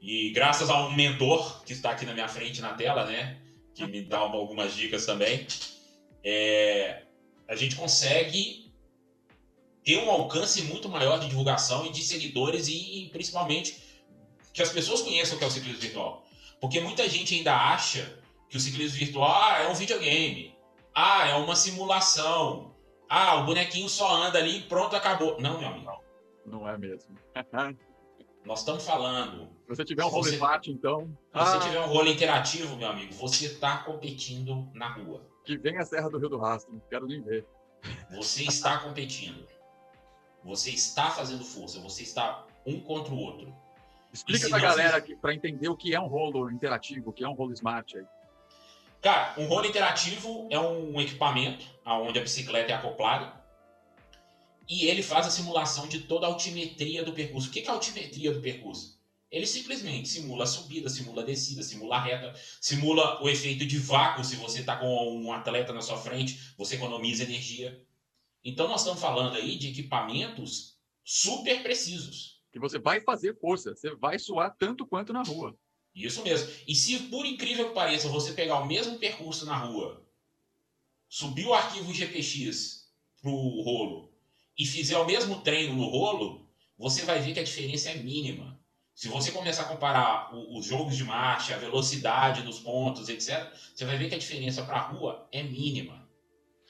E 0.00 0.30
graças 0.30 0.70
a 0.70 0.86
um 0.86 0.94
mentor 0.94 1.64
que 1.64 1.72
está 1.72 1.90
aqui 1.90 2.06
na 2.06 2.14
minha 2.14 2.28
frente 2.28 2.60
na 2.60 2.72
tela, 2.72 3.04
né? 3.04 3.38
Que 3.74 3.86
me 3.86 4.02
dá 4.02 4.18
algumas 4.18 4.74
dicas 4.74 5.04
também, 5.04 5.46
é, 6.24 7.02
a 7.48 7.56
gente 7.56 7.76
consegue 7.76 8.70
ter 9.82 9.96
um 9.98 10.10
alcance 10.10 10.62
muito 10.62 10.88
maior 10.88 11.18
de 11.18 11.28
divulgação 11.28 11.86
e 11.86 11.90
de 11.90 12.02
seguidores 12.02 12.68
e 12.68 13.08
principalmente 13.10 13.82
que 14.52 14.62
as 14.62 14.70
pessoas 14.70 15.00
conheçam 15.00 15.36
o 15.36 15.38
que 15.38 15.44
é 15.44 15.48
o 15.48 15.50
ciclismo 15.50 15.80
virtual. 15.80 16.26
Porque 16.60 16.80
muita 16.80 17.08
gente 17.08 17.34
ainda 17.34 17.56
acha 17.56 18.20
que 18.48 18.56
o 18.56 18.60
ciclismo 18.60 18.98
virtual 18.98 19.30
ah, 19.30 19.62
é 19.62 19.68
um 19.68 19.74
videogame. 19.74 20.54
Ah, 20.94 21.28
é 21.28 21.34
uma 21.34 21.56
simulação. 21.56 22.74
Ah, 23.08 23.36
o 23.36 23.46
bonequinho 23.46 23.88
só 23.88 24.14
anda 24.14 24.38
ali 24.38 24.58
e 24.58 24.62
pronto, 24.62 24.94
acabou. 24.94 25.40
Não, 25.40 25.58
meu 25.58 25.68
amigo. 25.68 25.86
Não, 26.44 26.60
não 26.60 26.68
é 26.68 26.76
mesmo. 26.76 27.16
Nós 28.44 28.60
estamos 28.60 28.84
falando. 28.84 29.48
Se 29.62 29.76
você 29.76 29.84
tiver 29.84 30.04
um 30.04 30.08
rolo 30.08 30.28
empate, 30.28 30.70
então. 30.70 31.16
Se 31.32 31.38
você 31.38 31.56
ah. 31.56 31.60
tiver 31.60 31.80
um 31.80 31.86
rolo 31.86 32.08
interativo, 32.08 32.76
meu 32.76 32.88
amigo, 32.88 33.14
você 33.14 33.46
está 33.46 33.78
competindo 33.78 34.68
na 34.74 34.92
rua. 34.92 35.22
Que 35.48 35.56
vem 35.56 35.78
a 35.78 35.82
Serra 35.82 36.10
do 36.10 36.18
Rio 36.18 36.28
do 36.28 36.36
Rastro, 36.36 36.74
não 36.74 36.82
quero 36.90 37.06
nem 37.06 37.22
ver. 37.22 37.46
Você 38.10 38.44
está 38.44 38.76
competindo. 38.80 39.48
Você 40.44 40.68
está 40.68 41.10
fazendo 41.10 41.42
força, 41.42 41.80
você 41.80 42.02
está 42.02 42.44
um 42.66 42.78
contra 42.78 43.14
o 43.14 43.18
outro. 43.18 43.56
Explica 44.12 44.46
pra 44.50 44.58
galera 44.58 45.00
fiz... 45.00 45.18
para 45.18 45.32
entender 45.32 45.70
o 45.70 45.74
que 45.74 45.94
é 45.94 46.00
um 46.00 46.06
rolo 46.06 46.50
interativo, 46.50 47.08
o 47.08 47.12
que 47.14 47.24
é 47.24 47.28
um 47.28 47.32
rolo 47.32 47.54
smart 47.54 47.96
aí. 47.96 48.04
Cara, 49.00 49.40
um 49.40 49.46
rolo 49.46 49.64
interativo 49.64 50.46
é 50.50 50.60
um 50.60 51.00
equipamento 51.00 51.64
onde 51.86 52.18
a 52.18 52.22
bicicleta 52.22 52.72
é 52.72 52.74
acoplada 52.74 53.32
e 54.68 54.84
ele 54.84 55.02
faz 55.02 55.26
a 55.26 55.30
simulação 55.30 55.88
de 55.88 56.00
toda 56.00 56.26
a 56.26 56.28
altimetria 56.28 57.02
do 57.02 57.14
percurso. 57.14 57.48
O 57.48 57.50
que 57.50 57.60
é 57.60 57.68
a 57.70 57.72
altimetria 57.72 58.34
do 58.34 58.42
percurso? 58.42 58.97
Ele 59.30 59.46
simplesmente 59.46 60.08
simula 60.08 60.44
a 60.44 60.46
subida, 60.46 60.88
simula 60.88 61.22
a 61.22 61.24
descida, 61.24 61.62
simula 61.62 61.96
a 61.96 62.02
reta, 62.02 62.34
simula 62.60 63.22
o 63.22 63.28
efeito 63.28 63.66
de 63.66 63.78
vácuo. 63.78 64.24
Se 64.24 64.36
você 64.36 64.60
está 64.60 64.76
com 64.76 65.22
um 65.22 65.32
atleta 65.32 65.72
na 65.72 65.82
sua 65.82 65.98
frente, 65.98 66.54
você 66.56 66.76
economiza 66.76 67.24
energia. 67.24 67.84
Então, 68.42 68.66
nós 68.68 68.80
estamos 68.80 69.00
falando 69.00 69.36
aí 69.36 69.58
de 69.58 69.68
equipamentos 69.68 70.78
super 71.04 71.62
precisos 71.62 72.38
que 72.50 72.58
você 72.58 72.78
vai 72.78 73.00
fazer 73.00 73.38
força, 73.38 73.74
você 73.74 73.94
vai 73.94 74.18
suar 74.18 74.54
tanto 74.58 74.86
quanto 74.86 75.12
na 75.12 75.22
rua. 75.22 75.56
Isso 75.94 76.22
mesmo. 76.22 76.50
E 76.66 76.74
se, 76.74 76.98
por 77.04 77.26
incrível 77.26 77.68
que 77.68 77.74
pareça, 77.74 78.08
você 78.08 78.32
pegar 78.32 78.58
o 78.60 78.66
mesmo 78.66 78.98
percurso 78.98 79.46
na 79.46 79.56
rua, 79.56 80.04
subir 81.08 81.46
o 81.46 81.54
arquivo 81.54 81.92
GPX 81.92 82.92
pro 83.20 83.30
rolo 83.30 84.12
e 84.56 84.66
fizer 84.66 84.98
o 84.98 85.06
mesmo 85.06 85.40
treino 85.40 85.74
no 85.74 85.88
rolo, 85.88 86.48
você 86.76 87.04
vai 87.04 87.20
ver 87.20 87.32
que 87.32 87.40
a 87.40 87.44
diferença 87.44 87.90
é 87.90 87.96
mínima. 87.96 88.57
Se 88.98 89.06
você 89.06 89.30
começar 89.30 89.62
a 89.62 89.66
comparar 89.66 90.34
os 90.34 90.66
jogos 90.66 90.96
de 90.96 91.04
marcha, 91.04 91.54
a 91.54 91.58
velocidade 91.58 92.42
dos 92.42 92.58
pontos, 92.58 93.08
etc., 93.08 93.48
você 93.72 93.84
vai 93.84 93.96
ver 93.96 94.08
que 94.08 94.16
a 94.16 94.18
diferença 94.18 94.64
para 94.64 94.74
a 94.74 94.88
rua 94.88 95.28
é 95.30 95.40
mínima. 95.40 96.04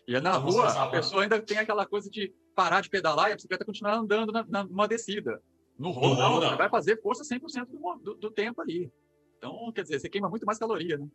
E 0.06 0.14
é 0.14 0.20
na 0.20 0.32
então, 0.32 0.42
rua, 0.42 0.68
a 0.68 0.88
pessoa 0.88 1.22
ainda 1.22 1.40
tem 1.40 1.56
aquela 1.56 1.86
coisa 1.86 2.10
de 2.10 2.30
parar 2.54 2.82
de 2.82 2.90
pedalar 2.90 3.30
e 3.30 3.32
a 3.32 3.36
bicicleta 3.36 3.64
continuar 3.64 3.94
andando 3.94 4.30
na, 4.30 4.44
na, 4.46 4.62
numa 4.62 4.86
descida. 4.86 5.42
No 5.78 5.90
rolo, 5.90 6.16
rolo 6.16 6.40
não, 6.42 6.50
você 6.50 6.56
vai 6.56 6.68
fazer 6.68 7.00
força 7.00 7.24
100% 7.24 7.64
do, 7.64 7.98
do, 8.04 8.14
do 8.16 8.30
tempo 8.30 8.60
ali. 8.60 8.92
Então, 9.38 9.72
quer 9.72 9.84
dizer, 9.84 9.98
você 9.98 10.10
queima 10.10 10.28
muito 10.28 10.44
mais 10.44 10.58
caloria, 10.58 10.98
né? 10.98 11.08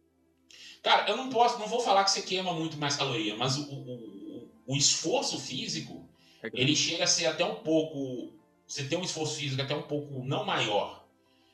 Cara, 0.81 1.07
eu 1.07 1.15
não 1.15 1.29
posso, 1.29 1.59
não 1.59 1.67
vou 1.67 1.81
falar 1.81 2.05
que 2.05 2.09
você 2.09 2.23
queima 2.23 2.51
muito 2.53 2.75
mais 2.77 2.95
caloria, 2.95 3.37
mas 3.37 3.55
o, 3.59 3.71
o, 3.71 4.49
o 4.65 4.75
esforço 4.75 5.39
físico, 5.39 6.09
é 6.41 6.49
ele 6.55 6.75
chega 6.75 7.03
a 7.03 7.07
ser 7.07 7.27
até 7.27 7.45
um 7.45 7.57
pouco. 7.57 8.33
Você 8.65 8.83
tem 8.85 8.97
um 8.97 9.03
esforço 9.03 9.35
físico 9.35 9.61
até 9.61 9.75
um 9.75 9.83
pouco 9.83 10.25
não 10.25 10.43
maior. 10.43 11.02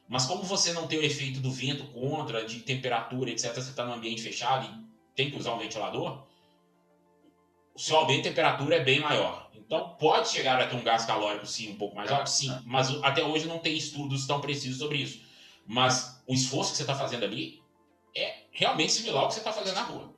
Mas 0.10 0.26
como 0.26 0.42
você 0.42 0.74
não 0.74 0.88
tem 0.88 0.98
o 0.98 1.04
efeito 1.04 1.40
do 1.40 1.52
vento 1.52 1.86
contra, 1.94 2.44
de 2.44 2.62
temperatura, 2.62 3.30
etc., 3.30 3.54
você 3.54 3.70
está 3.70 3.86
num 3.86 3.94
ambiente 3.94 4.24
fechado 4.24 4.66
e 4.66 5.16
tem 5.16 5.30
que 5.30 5.38
usar 5.38 5.54
um 5.54 5.60
ventilador, 5.60 6.26
o 7.76 7.80
seu 7.80 7.96
aumento 7.96 8.24
de 8.24 8.30
temperatura 8.30 8.78
é 8.78 8.84
bem 8.84 9.00
maior. 9.00 9.52
Então, 9.54 9.96
pode 10.00 10.30
chegar 10.30 10.60
a 10.60 10.66
ter 10.66 10.76
um 10.76 10.84
gás 10.84 11.06
calórico, 11.06 11.46
sim, 11.46 11.72
um 11.72 11.76
pouco 11.76 11.96
mais 11.96 12.12
alto, 12.12 12.28
sim. 12.28 12.52
Mas 12.66 12.90
até 13.04 13.24
hoje 13.24 13.48
não 13.48 13.60
tem 13.60 13.78
estudos 13.78 14.26
tão 14.26 14.42
precisos 14.42 14.80
sobre 14.80 14.98
isso. 14.98 15.22
Mas 15.64 16.20
o 16.26 16.34
esforço 16.34 16.72
que 16.72 16.78
você 16.78 16.84
está 16.84 16.96
fazendo 16.96 17.24
ali 17.24 17.62
é 18.16 18.46
realmente 18.52 18.92
similar 18.92 19.22
ao 19.22 19.28
que 19.28 19.36
você 19.36 19.42
está 19.42 19.54
fazendo 19.54 19.76
na 19.76 19.84
rua. 19.84 20.12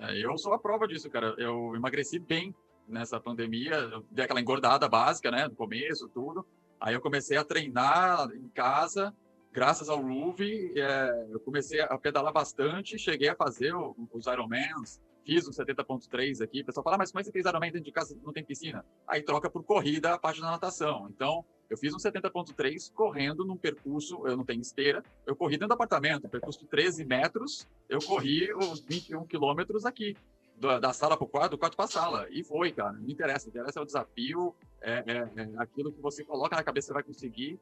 É, 0.00 0.18
eu 0.18 0.36
sou 0.36 0.52
a 0.52 0.58
prova 0.58 0.88
disso, 0.88 1.08
cara. 1.08 1.36
Eu 1.38 1.76
emagreci 1.76 2.18
bem 2.18 2.52
nessa 2.88 3.20
pandemia. 3.20 3.74
Eu 3.74 4.04
dei 4.10 4.24
aquela 4.24 4.40
engordada 4.40 4.88
básica, 4.88 5.30
né? 5.30 5.46
No 5.46 5.54
começo, 5.54 6.08
tudo. 6.08 6.44
Aí 6.80 6.92
eu 6.92 7.00
comecei 7.00 7.36
a 7.36 7.44
treinar 7.44 8.28
em 8.32 8.48
casa. 8.48 9.14
Graças 9.56 9.88
ao 9.88 10.02
Ruve, 10.02 10.78
é, 10.78 11.28
eu 11.30 11.40
comecei 11.40 11.80
a 11.80 11.96
pedalar 11.96 12.30
bastante. 12.30 12.98
Cheguei 12.98 13.30
a 13.30 13.34
fazer 13.34 13.74
os 14.12 14.26
Ironmans, 14.26 15.00
fiz 15.24 15.48
um 15.48 15.50
70.3 15.50 16.44
aqui. 16.44 16.60
O 16.60 16.66
pessoal 16.66 16.84
fala, 16.84 16.96
ah, 16.96 16.98
mas 16.98 17.10
como 17.10 17.20
é 17.20 17.22
que 17.22 17.28
você 17.28 17.32
fez 17.32 17.46
Ironman 17.46 17.72
dentro 17.72 17.86
de 17.86 17.90
casa 17.90 18.14
não 18.22 18.34
tem 18.34 18.44
piscina? 18.44 18.84
Aí 19.08 19.22
troca 19.22 19.48
por 19.48 19.64
corrida 19.64 20.12
a 20.12 20.18
parte 20.18 20.42
da 20.42 20.50
natação. 20.50 21.08
Então, 21.08 21.42
eu 21.70 21.78
fiz 21.78 21.94
um 21.94 21.96
70.3 21.96 22.92
correndo 22.92 23.46
num 23.46 23.56
percurso, 23.56 24.26
eu 24.26 24.36
não 24.36 24.44
tenho 24.44 24.60
esteira, 24.60 25.02
eu 25.24 25.34
corri 25.34 25.54
dentro 25.54 25.68
do 25.68 25.72
apartamento, 25.72 26.28
percurso 26.28 26.60
de 26.60 26.66
13 26.66 27.06
metros, 27.06 27.66
eu 27.88 28.00
corri 28.00 28.52
os 28.52 28.80
21 28.80 29.24
quilômetros 29.24 29.86
aqui, 29.86 30.14
da, 30.58 30.78
da 30.78 30.92
sala 30.92 31.16
para 31.16 31.24
o 31.24 31.28
quarto, 31.28 31.52
do 31.52 31.58
quarto 31.58 31.76
para 31.76 31.86
a 31.86 31.88
sala. 31.88 32.26
E 32.30 32.44
foi, 32.44 32.72
cara, 32.72 32.92
não 32.92 33.08
interessa, 33.08 33.48
interessa 33.48 33.78
é 33.78 33.82
o 33.82 33.86
desafio, 33.86 34.54
é, 34.82 35.02
é, 35.06 35.42
é 35.42 35.50
aquilo 35.56 35.90
que 35.90 36.00
você 36.02 36.22
coloca 36.22 36.54
na 36.54 36.62
cabeça, 36.62 36.88
você 36.88 36.92
vai 36.92 37.02
conseguir. 37.02 37.58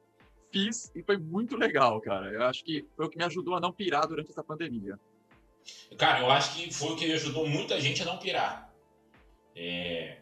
Fiz 0.55 0.89
e 0.95 1.03
foi 1.03 1.17
muito 1.17 1.57
legal, 1.57 1.99
cara. 1.99 2.31
Eu 2.31 2.43
acho 2.43 2.63
que 2.63 2.87
foi 2.95 3.05
o 3.05 3.09
que 3.09 3.17
me 3.17 3.25
ajudou 3.25 3.55
a 3.55 3.59
não 3.59 3.73
pirar 3.73 4.07
durante 4.07 4.31
essa 4.31 4.41
pandemia. 4.41 4.97
Cara, 5.97 6.21
eu 6.21 6.31
acho 6.31 6.55
que 6.55 6.73
foi 6.73 6.93
o 6.93 6.95
que 6.95 7.11
ajudou 7.11 7.45
muita 7.45 7.81
gente 7.81 8.01
a 8.01 8.05
não 8.05 8.17
pirar. 8.17 8.73
É... 9.53 10.19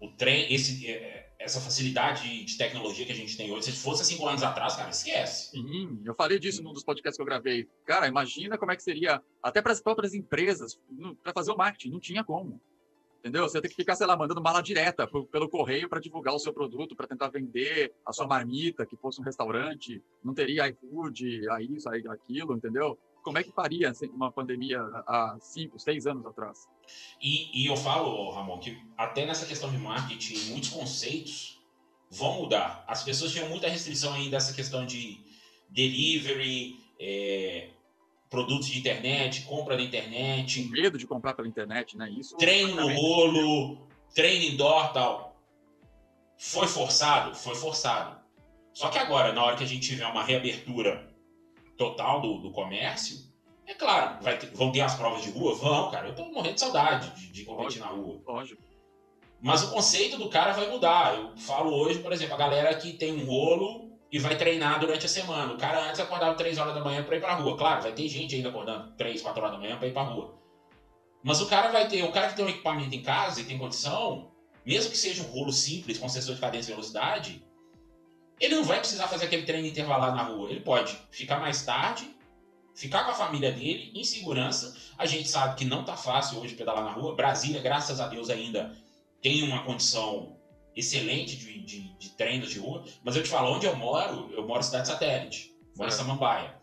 O 0.00 0.08
trem, 0.08 0.50
esse, 0.50 0.90
é, 0.90 1.34
essa 1.38 1.60
facilidade 1.60 2.46
de 2.46 2.56
tecnologia 2.56 3.04
que 3.04 3.12
a 3.12 3.14
gente 3.14 3.36
tem 3.36 3.50
hoje, 3.52 3.72
se 3.72 3.72
fosse 3.72 4.06
cinco 4.06 4.26
anos 4.26 4.42
atrás, 4.42 4.74
cara, 4.74 4.88
esquece. 4.88 5.50
Sim, 5.50 6.00
eu 6.02 6.14
falei 6.14 6.38
disso 6.38 6.62
num 6.62 6.72
dos 6.72 6.84
podcasts 6.84 7.16
que 7.16 7.22
eu 7.22 7.26
gravei. 7.26 7.68
Cara, 7.84 8.06
imagina 8.06 8.56
como 8.56 8.72
é 8.72 8.76
que 8.76 8.82
seria, 8.82 9.22
até 9.42 9.60
para 9.60 9.72
as 9.72 9.82
próprias 9.82 10.14
empresas, 10.14 10.80
para 11.22 11.34
fazer 11.34 11.52
o 11.52 11.56
marketing, 11.56 11.90
não 11.90 12.00
tinha 12.00 12.24
como. 12.24 12.58
Entendeu? 13.26 13.42
Você 13.42 13.60
tem 13.60 13.68
que 13.68 13.74
ficar, 13.74 13.96
sei 13.96 14.06
lá, 14.06 14.16
mandando 14.16 14.40
mala 14.40 14.62
direta 14.62 15.04
pelo 15.04 15.48
correio 15.48 15.88
para 15.88 15.98
divulgar 15.98 16.32
o 16.32 16.38
seu 16.38 16.52
produto, 16.52 16.94
para 16.94 17.08
tentar 17.08 17.28
vender 17.28 17.92
a 18.06 18.12
sua 18.12 18.24
marmita, 18.24 18.86
que 18.86 18.96
fosse 18.96 19.20
um 19.20 19.24
restaurante, 19.24 20.00
não 20.22 20.32
teria 20.32 20.68
iFood, 20.68 21.48
a 21.50 21.60
isso, 21.60 21.88
a 21.88 21.96
aquilo, 22.12 22.54
entendeu? 22.54 22.96
como 23.24 23.38
é 23.38 23.42
que 23.42 23.50
faria 23.50 23.90
assim, 23.90 24.06
uma 24.10 24.30
pandemia 24.30 24.80
há 25.04 25.36
cinco, 25.40 25.80
seis 25.80 26.06
anos 26.06 26.24
atrás? 26.24 26.68
E, 27.20 27.64
e 27.64 27.66
eu 27.66 27.76
falo, 27.76 28.30
Ramon, 28.30 28.60
que 28.60 28.80
até 28.96 29.26
nessa 29.26 29.44
questão 29.44 29.68
de 29.68 29.78
marketing, 29.78 30.52
muitos 30.52 30.68
conceitos 30.68 31.60
vão 32.08 32.42
mudar. 32.42 32.84
As 32.86 33.02
pessoas 33.02 33.32
tinham 33.32 33.48
muita 33.48 33.68
restrição 33.68 34.14
aí 34.14 34.30
dessa 34.30 34.54
questão 34.54 34.86
de 34.86 35.18
delivery, 35.68 36.78
é, 37.00 37.70
produtos 38.28 38.68
de 38.68 38.78
internet, 38.78 39.42
compra 39.42 39.76
na 39.76 39.82
internet. 39.82 40.68
medo 40.70 40.98
de 40.98 41.06
comprar 41.06 41.34
pela 41.34 41.48
internet, 41.48 41.96
né? 41.96 42.10
Isso. 42.10 42.36
Treino 42.36 42.74
no 42.74 42.94
rolo, 42.94 43.86
treino 44.14 44.52
indoor 44.52 44.92
tal. 44.92 45.36
Foi 46.38 46.66
forçado? 46.66 47.34
Foi 47.34 47.54
forçado. 47.54 48.20
Só 48.72 48.88
que 48.88 48.98
agora, 48.98 49.32
na 49.32 49.42
hora 49.42 49.56
que 49.56 49.64
a 49.64 49.66
gente 49.66 49.88
tiver 49.88 50.06
uma 50.06 50.22
reabertura 50.22 51.08
total 51.78 52.20
do, 52.20 52.38
do 52.38 52.50
comércio, 52.50 53.26
é 53.66 53.74
claro, 53.74 54.22
ter, 54.38 54.50
vão 54.54 54.70
ter 54.70 54.80
as 54.80 54.94
provas 54.94 55.22
de 55.22 55.30
rua? 55.30 55.54
Vão, 55.54 55.90
cara. 55.90 56.08
Eu 56.08 56.14
tô 56.14 56.24
morrendo 56.26 56.54
de 56.54 56.60
saudade 56.60 57.10
de, 57.18 57.32
de 57.32 57.44
competir 57.44 57.80
na 57.80 57.86
rua. 57.86 58.20
Lógico. 58.26 58.62
Mas 59.40 59.62
o 59.62 59.70
conceito 59.70 60.16
do 60.18 60.28
cara 60.28 60.52
vai 60.52 60.70
mudar. 60.70 61.16
Eu 61.16 61.36
falo 61.36 61.72
hoje, 61.74 61.98
por 62.00 62.12
exemplo, 62.12 62.34
a 62.34 62.38
galera 62.38 62.74
que 62.74 62.92
tem 62.92 63.12
um 63.12 63.26
rolo 63.26 63.85
e 64.10 64.18
vai 64.18 64.36
treinar 64.36 64.78
durante 64.78 65.06
a 65.06 65.08
semana. 65.08 65.52
O 65.52 65.58
cara 65.58 65.88
antes 65.88 66.00
acordava 66.00 66.34
3 66.34 66.58
horas 66.58 66.74
da 66.74 66.82
manhã 66.82 67.02
para 67.02 67.16
ir 67.16 67.20
pra 67.20 67.34
rua. 67.34 67.56
Claro, 67.56 67.82
vai 67.82 67.92
ter 67.92 68.08
gente 68.08 68.34
ainda 68.34 68.48
acordando 68.48 68.92
3, 68.96 69.20
4 69.20 69.42
horas 69.42 69.54
da 69.54 69.60
manhã 69.60 69.76
para 69.76 69.88
ir 69.88 69.92
pra 69.92 70.02
rua. 70.02 70.34
Mas 71.22 71.40
o 71.40 71.46
cara 71.46 71.72
vai 71.72 71.88
ter, 71.88 72.02
o 72.04 72.12
cara 72.12 72.28
que 72.28 72.36
tem 72.36 72.44
um 72.44 72.48
equipamento 72.48 72.94
em 72.94 73.02
casa 73.02 73.40
e 73.40 73.44
tem 73.44 73.58
condição, 73.58 74.30
mesmo 74.64 74.90
que 74.90 74.96
seja 74.96 75.22
um 75.22 75.26
rolo 75.26 75.52
simples 75.52 75.98
com 75.98 76.08
sensor 76.08 76.34
de 76.34 76.40
cadência 76.40 76.70
e 76.70 76.74
velocidade, 76.74 77.44
ele 78.38 78.54
não 78.54 78.64
vai 78.64 78.78
precisar 78.78 79.08
fazer 79.08 79.26
aquele 79.26 79.44
treino 79.44 79.66
intervalado 79.66 80.14
na 80.14 80.22
rua. 80.22 80.50
Ele 80.50 80.60
pode 80.60 80.96
ficar 81.10 81.40
mais 81.40 81.64
tarde, 81.64 82.14
ficar 82.74 83.04
com 83.04 83.10
a 83.10 83.14
família 83.14 83.50
dele 83.50 83.90
em 83.94 84.04
segurança. 84.04 84.76
A 84.96 85.06
gente 85.06 85.28
sabe 85.28 85.56
que 85.56 85.64
não 85.64 85.80
está 85.80 85.96
fácil 85.96 86.38
hoje 86.38 86.54
pedalar 86.54 86.84
na 86.84 86.92
rua. 86.92 87.16
Brasília, 87.16 87.60
graças 87.60 88.00
a 88.00 88.06
Deus, 88.06 88.30
ainda 88.30 88.76
tem 89.20 89.42
uma 89.42 89.64
condição 89.64 90.35
excelente 90.76 91.36
de, 91.36 91.58
de, 91.60 91.80
de 91.96 92.10
treinos 92.10 92.50
de 92.50 92.58
rua. 92.58 92.84
Mas 93.02 93.16
eu 93.16 93.22
te 93.22 93.28
falo, 93.28 93.54
onde 93.54 93.66
eu 93.66 93.74
moro, 93.74 94.30
eu 94.32 94.46
moro 94.46 94.60
em 94.60 94.62
cidade 94.62 94.88
satélite, 94.88 95.54
moro 95.76 95.88
em 95.88 95.92
Samambaia. 95.92 96.54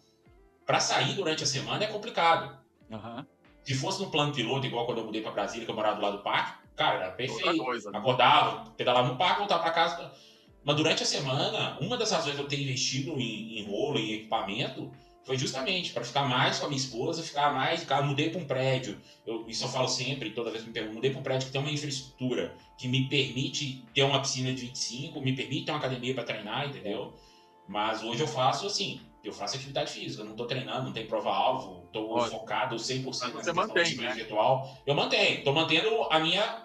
Para 0.65 0.80
sair 0.80 1.15
durante 1.15 1.43
a 1.43 1.47
semana 1.47 1.84
é 1.84 1.88
complicado. 1.88 2.58
Uhum. 2.89 3.26
Se 3.63 3.73
fosse 3.73 4.02
no 4.02 4.12
plano 4.12 4.34
piloto, 4.34 4.65
igual 4.65 4.86
quando 4.86 4.99
eu 4.99 5.06
mudei 5.06 5.21
para 5.21 5.32
Brasília, 5.32 5.65
que 5.65 5.71
eu 5.71 5.76
morava 5.76 5.95
do 5.95 6.02
lado 6.02 6.17
do 6.17 6.23
parque, 6.23 6.67
cara, 6.76 7.04
era 7.04 7.12
perfeito. 7.12 7.91
Né? 7.91 7.97
Acordava, 7.97 8.71
pedalava 8.71 9.08
no 9.08 9.17
parque, 9.17 9.39
voltava 9.39 9.63
para 9.63 9.71
casa 9.71 10.12
mas 10.63 10.78
durante 10.78 11.04
a 11.04 11.06
semana, 11.06 11.78
uma 11.82 11.97
das 11.97 12.12
razões 12.12 12.36
de 12.36 12.41
eu 12.41 12.47
ter 12.47 12.62
investido 12.62 13.19
em, 13.19 13.60
em 13.60 13.65
rolo, 13.65 13.99
em 13.99 14.13
equipamento, 14.13 14.91
foi 15.24 15.38
justamente 15.38 15.92
para 15.92 16.04
ficar 16.04 16.24
mais 16.28 16.60
com 16.60 16.66
a 16.66 16.70
minha 16.70 16.80
esposa, 16.80 17.24
ficar 17.24 17.54
mais. 17.54 17.84
Cara, 17.84 18.06
mudei 18.06 18.30
para 18.30 18.42
um 18.42 18.46
prédio. 18.46 19.00
Eu, 19.26 19.46
isso 19.48 19.64
eu 19.64 19.70
falo 19.70 19.88
sempre, 19.88 20.32
toda 20.32 20.52
vez 20.52 20.64
que 20.64 20.68
me 20.68 20.74
perguntam, 20.74 20.96
mudei 20.96 21.12
para 21.12 21.20
um 21.20 21.24
prédio 21.24 21.48
que 21.48 21.52
tem 21.52 21.62
uma 21.62 21.72
infraestrutura 21.72 22.56
que 22.78 22.88
me 22.88 23.08
permite 23.08 23.84
ter 23.94 24.04
uma 24.04 24.20
piscina 24.22 24.54
de 24.54 24.66
25, 24.66 25.22
me 25.22 25.34
permite 25.34 25.66
ter 25.66 25.72
uma 25.72 25.78
academia 25.78 26.14
para 26.14 26.24
treinar, 26.24 26.68
entendeu? 26.68 27.14
Mas 27.68 28.04
hoje 28.04 28.22
eu 28.22 28.28
faço 28.28 28.66
assim, 28.66 29.00
eu 29.24 29.32
faço 29.32 29.56
atividade 29.56 29.92
física, 29.92 30.24
não 30.24 30.32
estou 30.32 30.46
treinando, 30.46 30.84
não 30.84 30.92
tem 30.92 31.08
prova-alvo, 31.08 31.84
estou 31.86 32.22
focado 32.28 32.76
100% 32.76 33.32
Você 33.32 33.54
mantém, 33.54 33.96
né? 33.96 34.14
virtual. 34.14 34.78
Eu 34.86 34.94
mantenho, 34.94 35.38
estou 35.38 35.54
mantendo 35.54 36.04
a 36.12 36.20
minha 36.20 36.62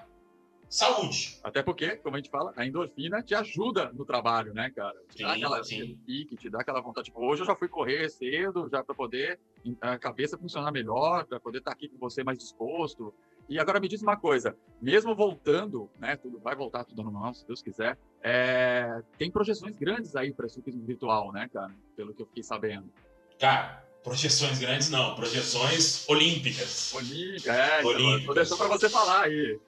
saúde. 0.68 1.38
Até 1.42 1.62
porque, 1.62 1.96
como 1.96 2.16
a 2.16 2.18
gente 2.18 2.30
fala, 2.30 2.52
a 2.56 2.66
endorfina 2.66 3.22
te 3.22 3.34
ajuda 3.34 3.90
no 3.92 4.04
trabalho, 4.04 4.52
né, 4.52 4.70
cara? 4.70 4.96
Te 5.10 5.18
sim, 5.18 5.24
dá 5.24 5.32
aquela 5.32 5.64
sim. 5.64 5.98
pique, 6.06 6.36
te 6.36 6.50
dá 6.50 6.60
aquela 6.60 6.80
vontade. 6.80 7.06
Tipo, 7.06 7.24
hoje 7.24 7.42
eu 7.42 7.46
já 7.46 7.56
fui 7.56 7.68
correr 7.68 8.08
cedo, 8.10 8.68
já 8.70 8.82
para 8.84 8.94
poder 8.94 9.40
a 9.80 9.98
cabeça 9.98 10.36
funcionar 10.36 10.70
melhor, 10.70 11.24
para 11.26 11.40
poder 11.40 11.58
estar 11.58 11.70
tá 11.70 11.76
aqui 11.76 11.88
com 11.88 11.98
você 11.98 12.22
mais 12.22 12.38
disposto. 12.38 13.14
E 13.48 13.58
agora 13.58 13.80
me 13.80 13.88
diz 13.88 14.02
uma 14.02 14.16
coisa, 14.16 14.54
mesmo 14.80 15.14
voltando, 15.14 15.88
né, 15.98 16.16
tudo 16.16 16.38
vai 16.38 16.54
voltar 16.54 16.84
tudo 16.84 17.02
normal, 17.02 17.32
se 17.32 17.46
Deus 17.46 17.62
quiser, 17.62 17.96
é, 18.22 19.02
tem 19.16 19.30
projeções 19.30 19.74
grandes 19.78 20.14
aí 20.14 20.34
para 20.34 20.48
ciclismo 20.50 20.84
virtual, 20.84 21.32
né, 21.32 21.48
cara? 21.50 21.74
Pelo 21.96 22.12
que 22.12 22.20
eu 22.20 22.26
fiquei 22.26 22.42
sabendo. 22.42 22.92
Cara, 23.38 23.82
projeções 24.02 24.58
grandes 24.58 24.90
não, 24.90 25.14
projeções 25.14 26.06
olímpicas. 26.08 26.92
Olímpica, 26.94 27.54
é. 27.54 27.78
Então, 27.78 27.90
olímpicas. 27.90 28.26
Vou 28.26 28.34
deixar 28.34 28.56
para 28.56 28.68
você 28.68 28.88
falar 28.90 29.22
aí. 29.22 29.58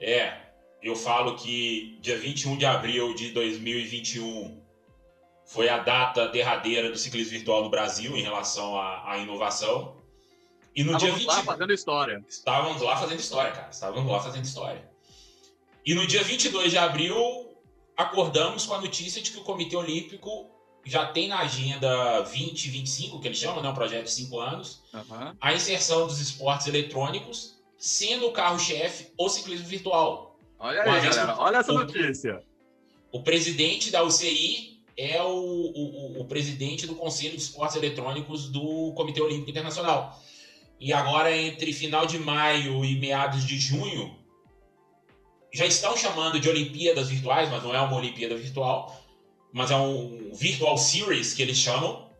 É, 0.00 0.46
eu 0.82 0.94
falo 0.94 1.36
que 1.36 1.98
dia 2.00 2.18
21 2.18 2.56
de 2.58 2.66
abril 2.66 3.14
de 3.14 3.30
2021 3.30 4.62
foi 5.46 5.68
a 5.68 5.78
data 5.78 6.28
derradeira 6.28 6.90
do 6.90 6.98
ciclismo 6.98 7.32
virtual 7.32 7.62
no 7.62 7.70
Brasil 7.70 8.16
em 8.16 8.22
relação 8.22 8.78
à, 8.78 9.12
à 9.12 9.18
inovação. 9.18 9.96
E 10.74 10.84
no 10.84 10.92
Estávamos 10.92 11.20
dia 11.20 11.34
20... 11.34 11.36
lá 11.36 11.44
fazendo 11.44 11.72
história. 11.72 12.24
Estávamos 12.28 12.82
lá 12.82 12.96
fazendo 12.96 13.20
história, 13.20 13.52
cara. 13.52 13.70
Estávamos 13.70 14.12
lá 14.12 14.20
fazendo 14.20 14.44
história. 14.44 14.90
E 15.84 15.94
no 15.94 16.06
dia 16.06 16.22
22 16.22 16.70
de 16.70 16.78
abril, 16.78 17.56
acordamos 17.96 18.66
com 18.66 18.74
a 18.74 18.80
notícia 18.80 19.22
de 19.22 19.30
que 19.30 19.38
o 19.38 19.42
Comitê 19.42 19.76
Olímpico 19.76 20.50
já 20.84 21.06
tem 21.06 21.28
na 21.28 21.40
agenda 21.40 22.20
2025, 22.20 23.20
que 23.20 23.28
eles 23.28 23.38
chamam, 23.38 23.62
né, 23.62 23.68
um 23.68 23.74
projeto 23.74 24.04
de 24.04 24.10
cinco 24.10 24.38
anos, 24.38 24.82
uhum. 24.92 25.34
a 25.40 25.52
inserção 25.52 26.06
dos 26.06 26.20
esportes 26.20 26.66
eletrônicos 26.66 27.55
sendo 27.78 28.26
o 28.26 28.32
carro-chefe 28.32 29.08
o 29.18 29.28
ciclismo 29.28 29.66
virtual. 29.66 30.38
Olha 30.58 30.82
aí, 30.82 31.02
galera, 31.02 31.36
olha 31.38 31.56
essa 31.58 31.72
notícia. 31.72 32.42
O 33.12 33.22
presidente 33.22 33.90
da 33.90 34.02
UCI 34.02 34.80
é 34.96 35.22
o, 35.22 35.28
o, 35.28 36.20
o, 36.20 36.24
presidente 36.24 36.86
do 36.86 36.94
Conselho 36.94 37.36
de 37.36 37.42
Esportes 37.42 37.76
Eletrônicos 37.76 38.48
do 38.48 38.92
Comitê 38.94 39.20
Olímpico 39.20 39.50
Internacional. 39.50 40.18
E 40.80 40.92
agora, 40.92 41.34
entre 41.34 41.72
final 41.72 42.06
de 42.06 42.18
maio 42.18 42.84
e 42.84 42.98
meados 42.98 43.46
de 43.46 43.58
junho, 43.58 44.16
já 45.52 45.66
estão 45.66 45.96
chamando 45.96 46.40
de 46.40 46.48
Olimpíadas 46.48 47.08
Virtuais, 47.08 47.50
mas 47.50 47.62
não 47.62 47.74
é 47.74 47.80
uma 47.80 47.96
Olimpíada 47.96 48.36
Virtual, 48.36 49.02
mas 49.52 49.70
é 49.70 49.76
um 49.76 50.30
Virtual 50.34 50.76
Series 50.76 51.32
que 51.32 51.42
eles 51.42 51.56
chamam, 51.56 52.10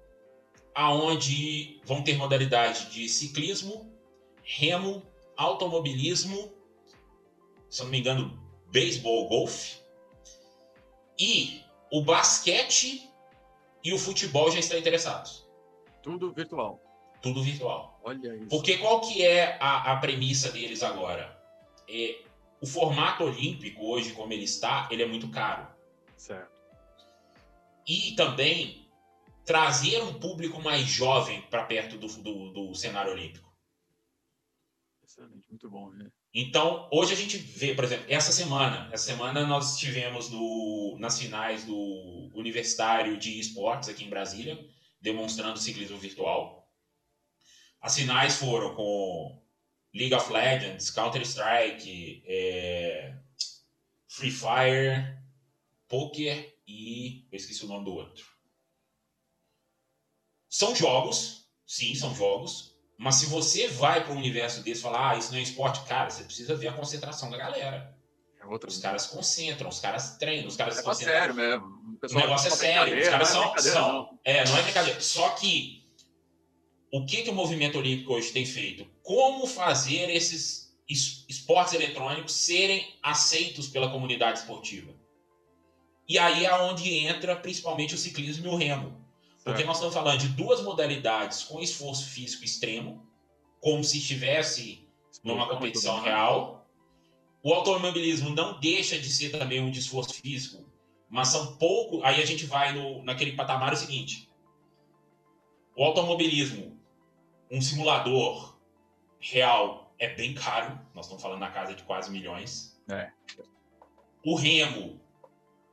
aonde 0.75 1.81
vão 1.85 2.03
ter 2.03 2.17
modalidade 2.17 2.91
de 2.91 3.09
ciclismo, 3.09 3.91
remo, 4.43 5.03
automobilismo, 5.37 6.53
se 7.69 7.83
não 7.83 7.91
me 7.91 7.99
engano, 8.01 8.39
beisebol, 8.71 9.29
golfe. 9.29 9.79
E 11.19 11.63
o 11.91 12.03
basquete 12.03 13.11
e 13.83 13.93
o 13.93 13.99
futebol 13.99 14.51
já 14.51 14.59
estão 14.59 14.79
interessados. 14.79 15.47
Tudo 16.03 16.33
virtual. 16.33 16.81
Tudo 17.23 17.43
virtual. 17.43 18.01
Olha 18.05 18.37
isso. 18.37 18.49
Porque 18.49 18.79
qual 18.79 19.01
que 19.01 19.25
é 19.25 19.57
a, 19.61 19.93
a 19.93 19.97
premissa 19.97 20.51
deles 20.53 20.83
agora? 20.83 21.37
É, 21.89 22.21
o 22.61 22.67
formato 22.67 23.25
olímpico 23.25 23.87
hoje, 23.87 24.13
como 24.13 24.33
ele 24.33 24.45
está, 24.45 24.89
ele 24.91 25.03
é 25.03 25.07
muito 25.07 25.29
caro. 25.31 25.67
Certo. 26.17 26.51
E 27.87 28.13
também 28.17 28.87
trazer 29.45 30.03
um 30.03 30.15
público 30.15 30.61
mais 30.61 30.87
jovem 30.87 31.41
para 31.43 31.65
perto 31.65 31.97
do, 31.97 32.09
do, 32.09 32.51
do, 32.51 32.75
cenário 32.75 33.13
olímpico. 33.13 33.46
Excelente, 35.17 35.49
muito 35.49 35.71
bom. 35.71 35.91
Né? 35.93 36.11
Então, 36.35 36.89
hoje 36.93 37.15
a 37.15 37.17
gente 37.17 37.39
vê, 37.39 37.75
por 37.75 37.85
exemplo, 37.85 38.05
essa 38.07 38.31
semana, 38.31 38.91
essa 38.93 39.07
semana 39.07 39.47
nós 39.47 39.75
estivemos 39.75 40.29
no, 40.29 40.97
nas 41.01 41.19
finais 41.19 41.65
do 41.65 42.31
Universitário 42.35 43.17
de 43.17 43.41
Esportes 43.41 43.89
aqui 43.89 44.05
em 44.05 44.11
Brasília, 44.11 44.63
demonstrando 45.01 45.59
ciclismo 45.59 45.97
virtual. 45.97 46.71
As 47.81 47.97
finais 47.97 48.37
foram 48.37 48.75
com 48.75 49.43
League 49.95 50.15
of 50.15 50.31
Legends, 50.31 50.91
Counter-Strike, 50.91 52.23
é, 52.27 53.17
Free 54.07 54.31
Fire, 54.31 55.19
Poker 55.89 56.59
e. 56.67 57.27
Eu 57.33 57.37
esqueci 57.37 57.65
o 57.65 57.69
nome 57.69 57.87
do 57.87 57.95
outro. 57.95 58.27
São 60.51 60.75
jogos, 60.75 61.51
sim, 61.67 61.95
são 61.95 62.15
jogos, 62.15 62.76
mas 62.99 63.17
se 63.17 63.27
você 63.27 63.69
vai 63.69 64.05
para 64.05 64.13
um 64.13 64.17
universo 64.17 64.63
desse 64.63 64.81
e 64.81 64.83
falar, 64.83 65.13
ah, 65.13 65.19
isso 65.19 65.31
não 65.31 65.39
é 65.39 65.43
esporte, 65.43 65.87
cara, 65.87 66.09
você 66.09 66.25
precisa 66.25 66.55
ver 66.55 66.69
a 66.69 66.73
concentração 66.73 67.31
da 67.31 67.37
galera. 67.37 67.95
É 68.41 68.47
os 68.47 68.79
caras 68.79 69.07
concentram, 69.07 69.69
os 69.69 69.81
caras 69.81 70.17
treinam, 70.17 70.47
os 70.47 70.57
caras 70.57 70.77
é 70.77 70.79
se 70.79 70.85
concentram. 70.85 71.15
sério 71.15 71.35
mesmo. 71.35 71.67
O, 71.67 72.13
o 72.13 72.15
negócio 72.15 72.49
é 72.49 72.51
sério, 72.51 72.99
os 72.99 73.09
caras 73.09 73.35
não 73.35 73.55
é 73.55 73.59
são. 73.59 73.73
são 73.73 73.93
não. 73.93 74.19
É, 74.25 74.45
não 74.45 74.57
é 74.57 74.63
brincadeira. 74.63 75.01
Só 75.01 75.31
que 75.31 75.85
o 76.93 77.05
que, 77.05 77.23
que 77.23 77.31
o 77.31 77.35
movimento 77.35 77.79
olímpico 77.79 78.15
hoje 78.15 78.33
tem 78.33 78.47
feito? 78.47 78.87
Como 79.03 79.47
fazer 79.47 80.09
esses 80.11 80.75
esportes 80.89 81.75
eletrônicos 81.75 82.33
serem 82.33 82.95
aceitos 83.03 83.69
pela 83.69 83.91
comunidade 83.91 84.39
esportiva? 84.39 84.95
E 86.09 86.19
aí 86.19 86.47
é 86.47 86.55
onde 86.55 86.95
entra 86.95 87.35
principalmente 87.35 87.95
o 87.95 87.99
ciclismo 87.99 88.47
e 88.47 88.49
o 88.49 88.57
remo. 88.57 89.06
Porque 89.47 89.63
nós 89.63 89.77
estamos 89.77 89.95
falando 89.95 90.19
de 90.19 90.29
duas 90.31 90.61
modalidades 90.61 91.45
com 91.45 91.61
esforço 91.61 92.09
físico 92.09 92.45
extremo, 92.45 93.07
como 93.61 93.85
se 93.85 93.99
estivesse 93.99 94.89
numa 95.23 95.49
competição 95.49 96.01
real. 96.01 96.69
O 97.45 97.55
automobilismo 97.55 98.31
não 98.31 98.59
deixa 98.59 98.99
de 98.99 99.09
ser 99.09 99.31
também 99.31 99.61
um 99.61 99.71
de 99.71 99.79
esforço 99.79 100.15
físico, 100.15 100.69
mas 101.09 101.29
são 101.29 101.55
pouco. 101.59 102.03
Aí 102.03 102.21
a 102.21 102.27
gente 102.27 102.45
vai 102.45 102.73
no, 102.75 103.05
naquele 103.05 103.37
patamar 103.37 103.73
o 103.73 103.77
seguinte: 103.77 104.29
o 105.77 105.85
automobilismo 105.85 106.77
um 107.49 107.61
simulador 107.61 108.59
real 109.21 109.95
é 109.97 110.13
bem 110.13 110.35
caro. 110.35 110.77
Nós 110.93 111.05
estamos 111.05 111.23
falando 111.23 111.39
na 111.39 111.53
casa 111.53 111.73
de 111.73 111.85
quase 111.85 112.11
milhões. 112.11 112.77
É. 112.91 113.13
O 114.25 114.35
remo 114.35 115.01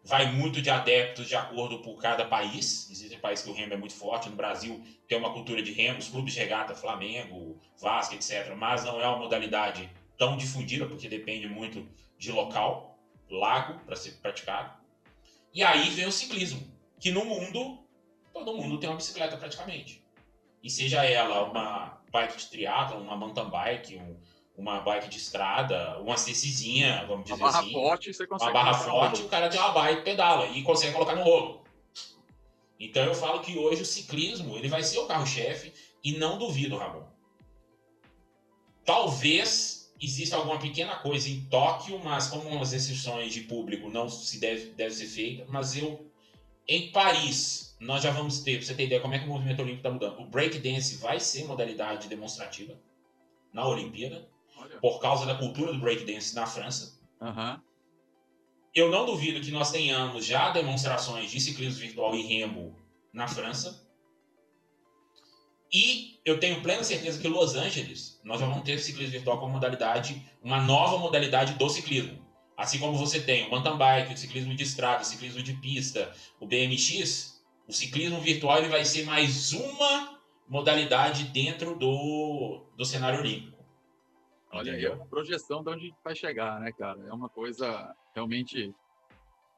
vai 0.03 0.31
muito 0.31 0.61
de 0.61 0.69
adeptos 0.69 1.27
de 1.27 1.35
acordo 1.35 1.79
por 1.79 1.97
cada 1.97 2.25
país. 2.25 2.89
Existem 2.91 3.17
países 3.19 3.45
que 3.45 3.51
o 3.51 3.53
remo 3.53 3.73
é 3.73 3.77
muito 3.77 3.95
forte. 3.95 4.29
No 4.29 4.35
Brasil 4.35 4.83
tem 5.07 5.17
uma 5.17 5.31
cultura 5.31 5.61
de 5.63 5.71
remo, 5.71 5.99
os 5.99 6.09
clubes 6.09 6.33
de 6.33 6.39
regata, 6.39 6.75
Flamengo, 6.75 7.59
Vasco, 7.79 8.13
etc. 8.13 8.53
Mas 8.55 8.83
não 8.83 9.01
é 9.01 9.07
uma 9.07 9.19
modalidade 9.19 9.89
tão 10.17 10.35
difundida, 10.35 10.85
porque 10.85 11.07
depende 11.07 11.47
muito 11.47 11.87
de 12.17 12.31
local, 12.31 12.99
lago, 13.29 13.79
para 13.85 13.95
ser 13.95 14.11
praticado. 14.21 14.77
E 15.53 15.63
aí 15.63 15.89
vem 15.91 16.05
o 16.05 16.11
ciclismo, 16.11 16.61
que 16.99 17.11
no 17.11 17.23
mundo, 17.23 17.79
todo 18.33 18.55
mundo 18.55 18.79
tem 18.79 18.89
uma 18.89 18.97
bicicleta 18.97 19.37
praticamente. 19.37 20.03
E 20.61 20.69
seja 20.69 21.05
ela 21.05 21.43
uma 21.43 22.01
bike 22.11 22.37
de 22.37 22.49
triatlo, 22.49 23.01
uma 23.01 23.15
mountain 23.15 23.49
bike, 23.49 23.97
um, 23.97 24.17
uma 24.55 24.79
bike 24.81 25.09
de 25.09 25.17
estrada, 25.17 25.99
uma 25.99 26.15
CCzinha, 26.15 27.05
vamos 27.07 27.23
dizer 27.23 27.35
uma 27.35 27.47
barra 27.47 27.59
assim. 27.59 27.71
Forte, 27.71 28.13
você 28.13 28.27
consegue 28.27 28.51
uma 28.51 28.63
barra 28.63 28.73
forte, 28.73 29.21
o 29.23 29.29
cara 29.29 29.49
tem 29.49 29.59
uma 29.59 29.71
bike 29.71 30.03
pedala 30.03 30.47
e 30.47 30.61
consegue 30.63 30.93
colocar 30.93 31.15
no 31.15 31.23
rolo. 31.23 31.63
Então 32.79 33.03
eu 33.03 33.15
falo 33.15 33.41
que 33.41 33.57
hoje 33.57 33.81
o 33.81 33.85
ciclismo 33.85 34.57
ele 34.57 34.67
vai 34.67 34.83
ser 34.83 34.99
o 34.99 35.07
carro-chefe 35.07 35.73
e 36.03 36.17
não 36.17 36.37
duvido, 36.37 36.77
Ramon. 36.77 37.05
Talvez 38.85 39.93
exista 40.01 40.35
alguma 40.35 40.59
pequena 40.59 40.97
coisa 40.97 41.29
em 41.29 41.45
Tóquio, 41.45 41.99
mas 42.03 42.27
como 42.27 42.61
as 42.61 42.73
restrições 42.73 43.33
de 43.33 43.41
público 43.41 43.89
não 43.89 44.09
se 44.09 44.39
deve, 44.39 44.71
deve 44.71 44.93
ser 44.93 45.07
feita, 45.07 45.45
mas 45.49 45.77
eu 45.77 46.11
em 46.67 46.91
Paris 46.91 47.75
nós 47.79 48.03
já 48.03 48.11
vamos 48.11 48.39
ter, 48.39 48.57
pra 48.57 48.65
você 48.65 48.73
ter 48.73 48.85
ideia 48.85 49.01
como 49.01 49.13
é 49.13 49.19
que 49.19 49.25
o 49.25 49.29
movimento 49.29 49.61
olímpico 49.61 49.79
está 49.79 49.91
mudando. 49.91 50.19
O 50.21 50.25
breakdance 50.25 50.97
vai 50.97 51.19
ser 51.19 51.45
modalidade 51.45 52.07
demonstrativa 52.07 52.77
na 53.51 53.67
Olimpíada. 53.67 54.27
Por 54.81 54.99
causa 54.99 55.25
da 55.25 55.35
cultura 55.35 55.73
do 55.73 55.79
breakdance 55.79 56.35
na 56.35 56.45
França. 56.45 56.99
Uhum. 57.21 57.59
Eu 58.73 58.89
não 58.89 59.05
duvido 59.05 59.39
que 59.39 59.51
nós 59.51 59.71
tenhamos 59.71 60.25
já 60.25 60.51
demonstrações 60.51 61.29
de 61.29 61.39
ciclismo 61.39 61.79
virtual 61.79 62.15
e 62.15 62.21
remo 62.21 62.75
na 63.13 63.27
França. 63.27 63.87
E 65.71 66.19
eu 66.25 66.39
tenho 66.39 66.61
plena 66.61 66.83
certeza 66.83 67.19
que 67.19 67.27
Los 67.27 67.55
Angeles 67.55 68.19
nós 68.23 68.39
já 68.39 68.45
vamos 68.45 68.63
ter 68.63 68.79
ciclismo 68.79 69.13
virtual 69.13 69.39
como 69.39 69.53
modalidade, 69.53 70.23
uma 70.41 70.61
nova 70.61 70.97
modalidade 70.97 71.53
do 71.53 71.69
ciclismo. 71.69 72.23
Assim 72.55 72.79
como 72.79 72.97
você 72.97 73.19
tem 73.19 73.47
o 73.47 73.49
mountain 73.49 73.77
bike, 73.77 74.13
o 74.13 74.17
ciclismo 74.17 74.55
de 74.55 74.63
estrada, 74.63 75.01
o 75.01 75.05
ciclismo 75.05 75.41
de 75.41 75.53
pista, 75.53 76.11
o 76.39 76.45
BMX, 76.45 77.43
o 77.67 77.73
ciclismo 77.73 78.19
virtual 78.21 78.59
ele 78.59 78.69
vai 78.69 78.85
ser 78.85 79.03
mais 79.05 79.51
uma 79.53 80.19
modalidade 80.47 81.25
dentro 81.25 81.77
do, 81.77 82.65
do 82.77 82.85
cenário 82.85 83.19
olímpico. 83.19 83.52
Olha 84.53 84.73
aí, 84.73 84.85
é 84.85 84.91
uma 84.91 85.05
projeção 85.05 85.63
de 85.63 85.69
onde 85.71 85.95
vai 86.03 86.15
chegar, 86.15 86.59
né, 86.59 86.71
cara? 86.71 86.99
É 87.07 87.13
uma 87.13 87.29
coisa 87.29 87.95
realmente 88.13 88.73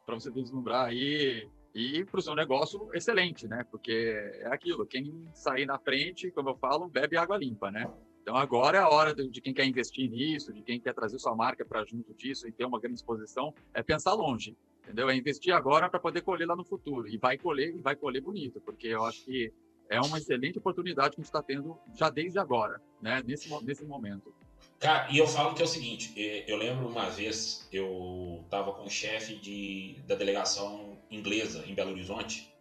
para 0.06 0.16
você 0.16 0.32
deslumbrar 0.32 0.86
aí 0.86 1.50
e 1.74 2.06
para 2.06 2.20
o 2.20 2.22
seu 2.22 2.36
negócio 2.36 2.90
excelente, 2.94 3.48
né? 3.48 3.66
Porque 3.70 4.16
é 4.40 4.48
aquilo, 4.48 4.86
quem 4.86 5.28
sair 5.34 5.66
na 5.66 5.78
frente, 5.78 6.32
como 6.32 6.50
eu 6.50 6.56
falo, 6.56 6.88
bebe 6.88 7.18
água 7.18 7.38
limpa, 7.38 7.70
né? 7.70 7.92
Então 8.22 8.36
agora 8.36 8.78
é 8.78 8.82
a 8.82 8.90
hora 8.90 9.14
de, 9.14 9.30
de 9.30 9.42
quem 9.42 9.54
quer 9.54 9.66
investir 9.66 10.10
nisso, 10.10 10.54
de 10.54 10.62
quem 10.62 10.80
quer 10.80 10.94
trazer 10.94 11.20
sua 11.20 11.36
marca 11.36 11.66
para 11.66 11.84
junto 11.86 12.14
disso 12.14 12.48
e 12.48 12.52
ter 12.52 12.66
uma 12.66 12.80
grande 12.80 12.96
exposição, 12.96 13.54
é 13.74 13.84
pensar 13.84 14.14
longe 14.14 14.56
entendeu? 14.86 15.10
É 15.10 15.16
investir 15.16 15.54
agora 15.54 15.90
para 15.90 16.00
poder 16.00 16.22
colher 16.22 16.48
lá 16.48 16.56
no 16.56 16.64
futuro. 16.64 17.08
E 17.08 17.18
vai 17.18 17.38
colher, 17.38 17.76
e 17.76 17.82
vai 17.82 17.96
colher 17.96 18.22
bonito, 18.22 18.62
porque 18.62 18.88
eu 18.88 19.04
acho 19.04 19.26
que 19.26 19.52
é 19.90 20.00
uma 20.00 20.18
excelente 20.18 20.58
oportunidade 20.60 21.16
que 21.16 21.22
a 21.22 21.24
gente 21.24 21.26
está 21.26 21.42
tendo 21.42 21.78
já 21.94 22.10
desde 22.10 22.40
agora, 22.40 22.82
né? 23.02 23.22
Nesse, 23.26 23.50
nesse 23.64 23.86
momento. 23.86 24.34
Cara, 24.80 25.10
e 25.10 25.18
eu 25.18 25.28
falo 25.28 25.56
que 25.56 25.62
é 25.62 25.66
o 25.66 25.68
seguinte, 25.68 26.14
é, 26.18 26.44
eu 26.48 26.58
lembro 26.58 26.88
uma 26.88 27.10
vez, 27.10 27.68
eu 27.72 28.42
estava 28.44 28.74
com 28.74 28.84
o 28.84 28.90
chefe 28.90 29.36
de, 29.36 29.96
da 30.06 30.16
delegação 30.16 31.00
inglesa 31.10 31.64
em 31.66 31.74
Belo 31.74 31.92
Horizonte, 31.92 32.54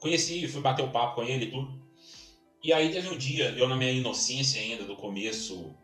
conheci, 0.00 0.46
fui 0.48 0.60
bater 0.60 0.84
o 0.84 0.90
papo 0.90 1.16
com 1.16 1.22
ele 1.22 1.46
e 1.46 1.50
tudo, 1.50 1.80
e 2.62 2.72
aí 2.72 2.90
teve 2.92 3.08
um 3.08 3.16
dia, 3.16 3.50
eu 3.56 3.68
na 3.68 3.76
minha 3.76 3.92
inocência 3.92 4.60
ainda 4.60 4.84
do 4.84 4.96
começo 4.96 5.74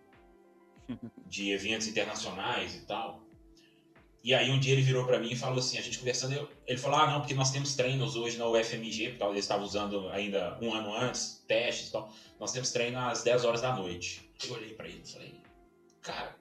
de 1.26 1.52
eventos 1.52 1.86
internacionais 1.86 2.74
e 2.74 2.80
tal, 2.84 3.22
e 4.22 4.34
aí 4.34 4.50
um 4.50 4.58
dia 4.58 4.72
ele 4.72 4.82
virou 4.82 5.06
para 5.06 5.20
mim 5.20 5.30
e 5.30 5.36
falou 5.36 5.60
assim, 5.60 5.78
a 5.78 5.80
gente 5.80 6.00
conversando, 6.00 6.48
ele 6.66 6.78
falou, 6.78 6.98
ah 6.98 7.06
não, 7.06 7.20
porque 7.20 7.34
nós 7.34 7.52
temos 7.52 7.76
treinos 7.76 8.16
hoje 8.16 8.36
na 8.36 8.48
UFMG, 8.48 9.10
porque 9.10 9.24
eles 9.24 9.44
estavam 9.44 9.64
usando 9.64 10.08
ainda 10.08 10.58
um 10.60 10.74
ano 10.74 10.92
antes, 10.92 11.44
testes 11.46 11.88
e 11.88 11.92
tal, 11.92 12.12
nós 12.38 12.50
temos 12.50 12.72
treino 12.72 12.98
às 12.98 13.22
10 13.22 13.44
horas 13.44 13.60
da 13.60 13.74
noite. 13.76 14.28
Eu 14.44 14.54
olhei 14.54 14.74
para 14.74 14.88
ele 14.88 15.02
e 15.04 15.10
falei, 15.10 15.34
cara, 16.02 16.36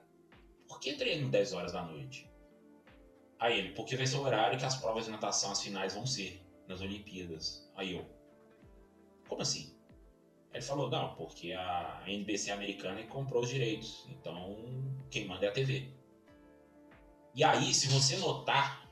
por 0.66 0.80
que 0.80 0.94
treino 0.94 1.30
10 1.30 1.52
horas 1.52 1.72
da 1.72 1.82
noite? 1.82 2.30
Aí 3.38 3.58
ele, 3.58 3.74
porque 3.74 3.96
vai 3.96 4.06
ser 4.06 4.16
o 4.16 4.22
horário 4.22 4.58
que 4.58 4.64
as 4.64 4.76
provas 4.76 5.04
de 5.04 5.10
natação, 5.10 5.52
as 5.52 5.62
finais 5.62 5.94
vão 5.94 6.06
ser, 6.06 6.44
nas 6.66 6.80
Olimpíadas. 6.80 7.70
Aí 7.76 7.94
eu, 7.94 8.04
como 9.28 9.42
assim? 9.42 9.74
Ele 10.52 10.62
falou, 10.62 10.90
não, 10.90 11.14
porque 11.14 11.52
a 11.52 12.02
NBC 12.06 12.50
americana 12.50 13.02
comprou 13.04 13.42
os 13.42 13.50
direitos, 13.50 14.06
então 14.08 14.56
quem 15.10 15.26
manda 15.26 15.46
é 15.46 15.48
a 15.48 15.52
TV. 15.52 15.92
E 17.34 17.44
aí, 17.44 17.72
se 17.72 17.86
você 17.88 18.16
notar, 18.16 18.88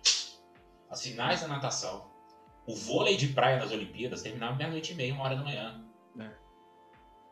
as 0.89 1.03
finais 1.03 1.41
da 1.41 1.49
natação, 1.49 2.09
o 2.67 2.75
vôlei 2.75 3.17
de 3.17 3.29
praia 3.29 3.59
nas 3.59 3.73
Olimpíadas 3.73 4.23
terminava 4.23 4.57
meia-noite 4.57 4.93
e 4.93 4.95
meia, 4.95 5.15
uma 5.15 5.25
hora 5.25 5.37
da 5.37 5.43
manhã. 5.43 5.85
É. 6.21 6.31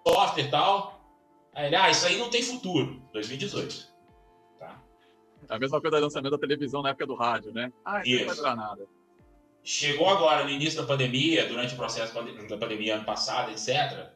Software 0.09 0.45
e 0.45 0.51
tal. 0.51 0.94
Aí 1.55 1.67
ele, 1.67 1.77
ah, 1.77 1.91
isso 1.91 2.07
aí 2.07 2.19
não 2.19 2.31
tem 2.31 2.43
futuro. 2.43 3.01
2018. 3.13 3.95
Tá? 4.59 4.83
É 5.49 5.55
a 5.55 5.59
mesma 5.59 5.81
coisa 5.81 5.97
do 5.97 6.03
lançamento 6.03 6.33
da 6.33 6.39
televisão 6.39 6.83
na 6.83 6.91
época 6.91 7.07
do 7.07 7.15
rádio, 7.15 7.53
né? 7.53 7.73
Ah, 7.85 8.01
isso, 8.05 8.25
isso. 8.25 8.37
não 8.37 8.43
vai 8.43 8.57
nada. 8.57 8.87
Chegou 9.63 10.09
agora, 10.09 10.45
no 10.45 10.51
início 10.51 10.81
da 10.81 10.87
pandemia, 10.87 11.47
durante 11.47 11.75
o 11.75 11.77
processo 11.77 12.13
da 12.15 12.57
pandemia 12.59 12.97
ano 12.97 13.05
passado, 13.05 13.51
etc. 13.51 14.11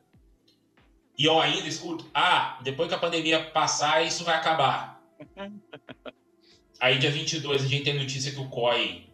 E 1.16 1.24
eu 1.24 1.40
ainda 1.40 1.66
escuto, 1.66 2.04
ah, 2.12 2.58
depois 2.62 2.88
que 2.88 2.94
a 2.94 2.98
pandemia 2.98 3.50
passar, 3.50 4.04
isso 4.04 4.24
vai 4.24 4.36
acabar. 4.36 5.02
Aí, 6.78 6.98
dia 6.98 7.10
22, 7.10 7.64
a 7.64 7.66
gente 7.66 7.84
tem 7.84 7.98
notícia 7.98 8.30
que 8.30 8.38
o 8.38 8.48
COI 8.48 9.08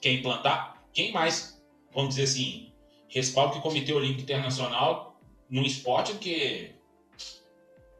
quer 0.00 0.12
implantar. 0.12 0.84
Quem 0.92 1.10
mais, 1.10 1.60
vamos 1.92 2.10
dizer 2.10 2.24
assim, 2.24 2.72
respalda 3.08 3.54
que 3.54 3.58
o 3.58 3.62
Comitê 3.62 3.92
Olímpico 3.92 4.22
Internacional 4.22 5.20
no 5.50 5.62
esporte, 5.62 6.12
porque 6.12 6.74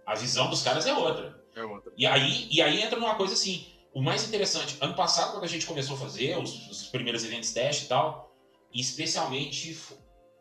a 0.06 0.14
visão 0.14 0.48
dos 0.50 0.62
caras 0.62 0.86
é 0.86 0.94
outra. 0.94 1.42
É 1.54 1.62
outra. 1.62 1.92
E 1.96 2.06
aí, 2.06 2.48
e 2.50 2.60
aí 2.60 2.82
entra 2.82 2.98
numa 2.98 3.14
coisa 3.14 3.34
assim, 3.34 3.66
o 3.92 4.02
mais 4.02 4.26
interessante, 4.26 4.76
ano 4.80 4.94
passado, 4.94 5.32
quando 5.32 5.44
a 5.44 5.48
gente 5.48 5.66
começou 5.66 5.96
a 5.96 5.98
fazer 5.98 6.36
os, 6.38 6.68
os 6.70 6.82
primeiros 6.88 7.24
eventos 7.24 7.52
teste 7.52 7.84
e 7.84 7.88
tal, 7.88 8.34
e 8.72 8.80
especialmente. 8.80 9.78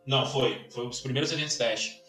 Não, 0.06 0.26
foi. 0.26 0.68
Foi 0.72 0.88
os 0.88 1.00
primeiros 1.00 1.32
eventos 1.32 1.56
teste. 1.56 2.02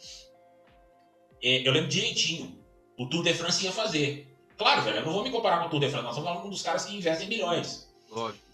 É, 1.43 1.67
eu 1.69 1.73
lembro 1.73 1.89
direitinho. 1.89 2.59
O 2.99 3.07
Tour 3.07 3.23
de 3.23 3.35
France 3.35 3.65
ia 3.65 3.73
fazer. 3.73 4.35
Claro, 4.57 4.83
velho, 4.83 4.99
eu 4.99 5.05
não 5.05 5.13
vou 5.13 5.23
me 5.23 5.31
comparar 5.31 5.59
com 5.59 5.67
o 5.67 5.71
Tour 5.71 5.81
de 5.81 5.89
France, 5.89 6.05
nós 6.05 6.13
estamos 6.13 6.31
falando 6.31 6.47
um 6.47 6.51
dos 6.51 6.63
caras 6.63 6.85
que 6.85 6.97
investem 6.97 7.29
milhões. 7.29 7.93
Lógico. 8.11 8.45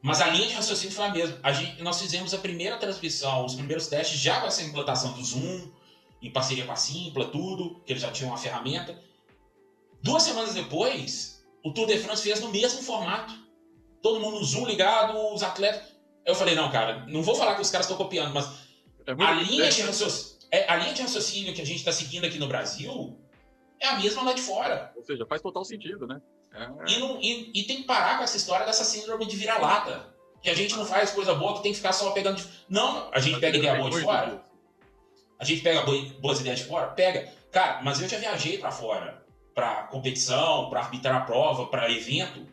Mas 0.00 0.20
a 0.20 0.28
linha 0.28 0.46
de 0.46 0.54
raciocínio 0.54 0.94
foi 0.94 1.04
a 1.04 1.12
mesma. 1.12 1.38
A 1.42 1.52
gente, 1.52 1.82
nós 1.82 2.00
fizemos 2.00 2.32
a 2.32 2.38
primeira 2.38 2.78
transmissão, 2.78 3.44
os 3.44 3.54
primeiros 3.54 3.88
testes 3.88 4.18
já 4.18 4.40
com 4.40 4.46
essa 4.46 4.62
implantação 4.62 5.12
do 5.12 5.22
Zoom, 5.22 5.70
em 6.20 6.30
parceria 6.32 6.64
com 6.64 6.72
a 6.72 6.76
Simpla, 6.76 7.26
tudo, 7.26 7.80
que 7.86 7.92
eles 7.92 8.02
já 8.02 8.10
tinham 8.10 8.30
uma 8.30 8.38
ferramenta. 8.38 8.98
Duas 10.02 10.22
semanas 10.22 10.54
depois, 10.54 11.44
o 11.64 11.72
Tour 11.72 11.86
de 11.86 11.98
France 11.98 12.22
fez 12.22 12.40
no 12.40 12.48
mesmo 12.50 12.82
formato. 12.82 13.32
Todo 14.02 14.20
mundo 14.20 14.38
no 14.38 14.44
Zoom 14.44 14.66
ligado, 14.66 15.16
os 15.34 15.42
atletas. 15.42 15.96
Eu 16.24 16.34
falei, 16.34 16.54
não, 16.54 16.70
cara, 16.70 17.04
não 17.08 17.22
vou 17.22 17.34
falar 17.34 17.54
que 17.56 17.62
os 17.62 17.70
caras 17.70 17.86
estão 17.86 17.96
copiando, 17.96 18.32
mas 18.32 18.46
É 19.06 19.12
a 19.24 19.32
linha, 19.32 19.68
de 19.70 19.82
raciocínio, 19.82 20.38
é, 20.50 20.70
a 20.70 20.76
linha 20.76 20.92
de 20.92 21.02
raciocínio 21.02 21.54
que 21.54 21.62
a 21.62 21.66
gente 21.66 21.78
está 21.78 21.90
seguindo 21.92 22.24
aqui 22.26 22.38
no 22.38 22.46
Brasil 22.46 23.18
é 23.80 23.86
a 23.88 23.98
mesma 23.98 24.22
lá 24.22 24.32
de 24.32 24.42
fora. 24.42 24.92
Ou 24.96 25.02
seja, 25.02 25.24
faz 25.26 25.40
total 25.40 25.64
sentido, 25.64 26.06
né? 26.06 26.20
É. 26.52 26.92
E, 26.92 26.98
não- 26.98 27.20
e- 27.20 27.50
e 27.54 27.62
tem 27.64 27.78
que 27.78 27.82
parar 27.84 28.18
com 28.18 28.24
essa 28.24 28.36
história 28.36 28.66
dessa 28.66 28.84
síndrome 28.84 29.26
de 29.26 29.36
vira-lata. 29.36 30.14
Que 30.42 30.50
a 30.50 30.54
gente 30.54 30.76
não 30.76 30.84
faz 30.86 31.10
coisa 31.10 31.34
boa, 31.34 31.54
que 31.56 31.62
tem 31.64 31.72
que 31.72 31.78
ficar 31.78 31.92
só 31.92 32.10
pegando. 32.12 32.36
de- 32.36 32.46
Não, 32.68 33.10
a 33.12 33.18
gente 33.18 33.40
pega 33.40 33.58
ideia 33.58 33.74
boa 33.76 33.90
de 33.90 34.00
fora. 34.02 34.44
A 35.38 35.44
gente 35.44 35.62
pega 35.62 35.84
boas 36.20 36.40
ideias 36.40 36.58
de 36.58 36.64
fora? 36.64 36.88
Pega. 36.88 37.32
Cara, 37.52 37.80
mas 37.82 38.00
eu 38.00 38.08
já 38.08 38.18
viajei 38.18 38.58
pra 38.58 38.70
fora. 38.70 39.24
Pra 39.54 39.84
competição, 39.84 40.68
pra 40.68 40.80
arbitrar 40.80 41.16
a 41.16 41.24
prova, 41.24 41.66
pra 41.66 41.90
evento. 41.90 42.46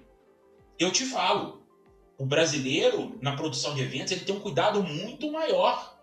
Eu 0.78 0.92
te 0.92 1.06
falo. 1.06 1.64
O 2.18 2.26
brasileiro, 2.26 3.18
na 3.22 3.36
produção 3.36 3.74
de 3.76 3.82
eventos, 3.82 4.12
ele 4.12 4.24
tem 4.24 4.36
um 4.36 4.40
cuidado 4.40 4.82
muito 4.82 5.32
maior. 5.32 5.96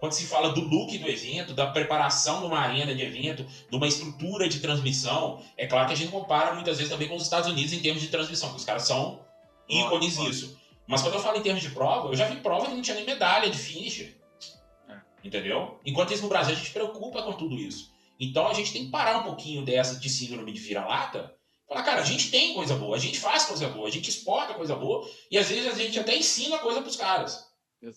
Quando 0.00 0.12
se 0.12 0.26
fala 0.26 0.50
do 0.50 0.60
look 0.60 0.96
do 0.96 1.08
evento, 1.08 1.52
da 1.52 1.66
preparação 1.66 2.40
de 2.40 2.46
uma 2.46 2.58
arena 2.60 2.94
de 2.94 3.02
evento, 3.02 3.44
de 3.68 3.76
uma 3.76 3.86
estrutura 3.86 4.48
de 4.48 4.60
transmissão. 4.60 5.42
É 5.56 5.66
claro 5.66 5.88
que 5.88 5.92
a 5.92 5.96
gente 5.96 6.12
compara 6.12 6.54
muitas 6.54 6.76
vezes 6.76 6.90
também 6.92 7.08
com 7.08 7.16
os 7.16 7.24
Estados 7.24 7.50
Unidos 7.50 7.72
em 7.72 7.80
termos 7.80 8.00
de 8.00 8.08
transmissão, 8.08 8.50
que 8.50 8.56
os 8.56 8.64
caras 8.64 8.84
são 8.84 9.20
ícones 9.68 10.16
nisso. 10.18 10.56
Mas 10.86 11.02
quando 11.02 11.14
eu 11.14 11.20
falo 11.20 11.36
em 11.36 11.42
termos 11.42 11.62
de 11.62 11.70
prova, 11.70 12.08
eu 12.08 12.16
já 12.16 12.26
vi 12.26 12.36
prova 12.36 12.66
que 12.66 12.74
não 12.74 12.80
tinha 12.80 12.96
nem 12.96 13.04
medalha 13.04 13.50
de 13.50 13.58
finisher. 13.58 14.16
Entendeu? 15.22 15.78
Enquanto 15.84 16.12
isso 16.12 16.22
no 16.22 16.28
Brasil 16.28 16.54
a 16.54 16.58
gente 16.58 16.70
preocupa 16.70 17.22
com 17.22 17.32
tudo 17.32 17.56
isso. 17.56 17.92
Então 18.18 18.48
a 18.48 18.54
gente 18.54 18.72
tem 18.72 18.86
que 18.86 18.90
parar 18.90 19.18
um 19.18 19.24
pouquinho 19.24 19.64
dessa 19.64 19.98
de 19.98 20.08
síndrome 20.08 20.52
de 20.52 20.60
vira-lata. 20.60 21.34
Falar, 21.68 21.82
cara, 21.82 22.00
a 22.00 22.04
gente 22.04 22.30
tem 22.30 22.54
coisa 22.54 22.74
boa, 22.76 22.96
a 22.96 23.00
gente 23.00 23.18
faz 23.18 23.44
coisa 23.44 23.68
boa, 23.68 23.86
a 23.86 23.90
gente 23.90 24.08
exporta 24.08 24.54
coisa 24.54 24.74
boa 24.74 25.08
e 25.30 25.36
às 25.36 25.48
vezes 25.48 25.66
a 25.66 25.76
gente 25.76 25.98
até 25.98 26.16
ensina 26.16 26.58
coisa 26.58 26.80
pros 26.80 26.96
caras. 26.96 27.46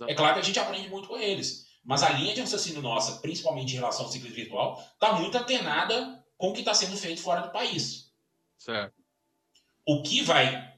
É 0.08 0.14
claro 0.14 0.36
que 0.36 0.40
a 0.42 0.44
gente 0.44 0.60
aprende 0.60 0.90
muito 0.90 1.08
com 1.08 1.18
eles. 1.18 1.68
Mas 1.84 2.04
a 2.04 2.10
linha 2.12 2.34
de 2.34 2.42
raciocínio 2.42 2.82
nossa, 2.82 3.20
principalmente 3.20 3.74
em 3.74 3.78
relação 3.78 4.06
ao 4.06 4.12
ciclismo 4.12 4.36
virtual, 4.36 4.84
está 4.94 5.14
muito 5.14 5.36
antenada 5.36 6.24
com 6.38 6.50
o 6.50 6.54
que 6.54 6.60
está 6.60 6.74
sendo 6.74 6.96
feito 6.96 7.22
fora 7.22 7.42
do 7.42 7.52
país. 7.52 8.12
Certo. 8.58 8.94
O 9.88 10.04
que 10.04 10.22
vai 10.22 10.72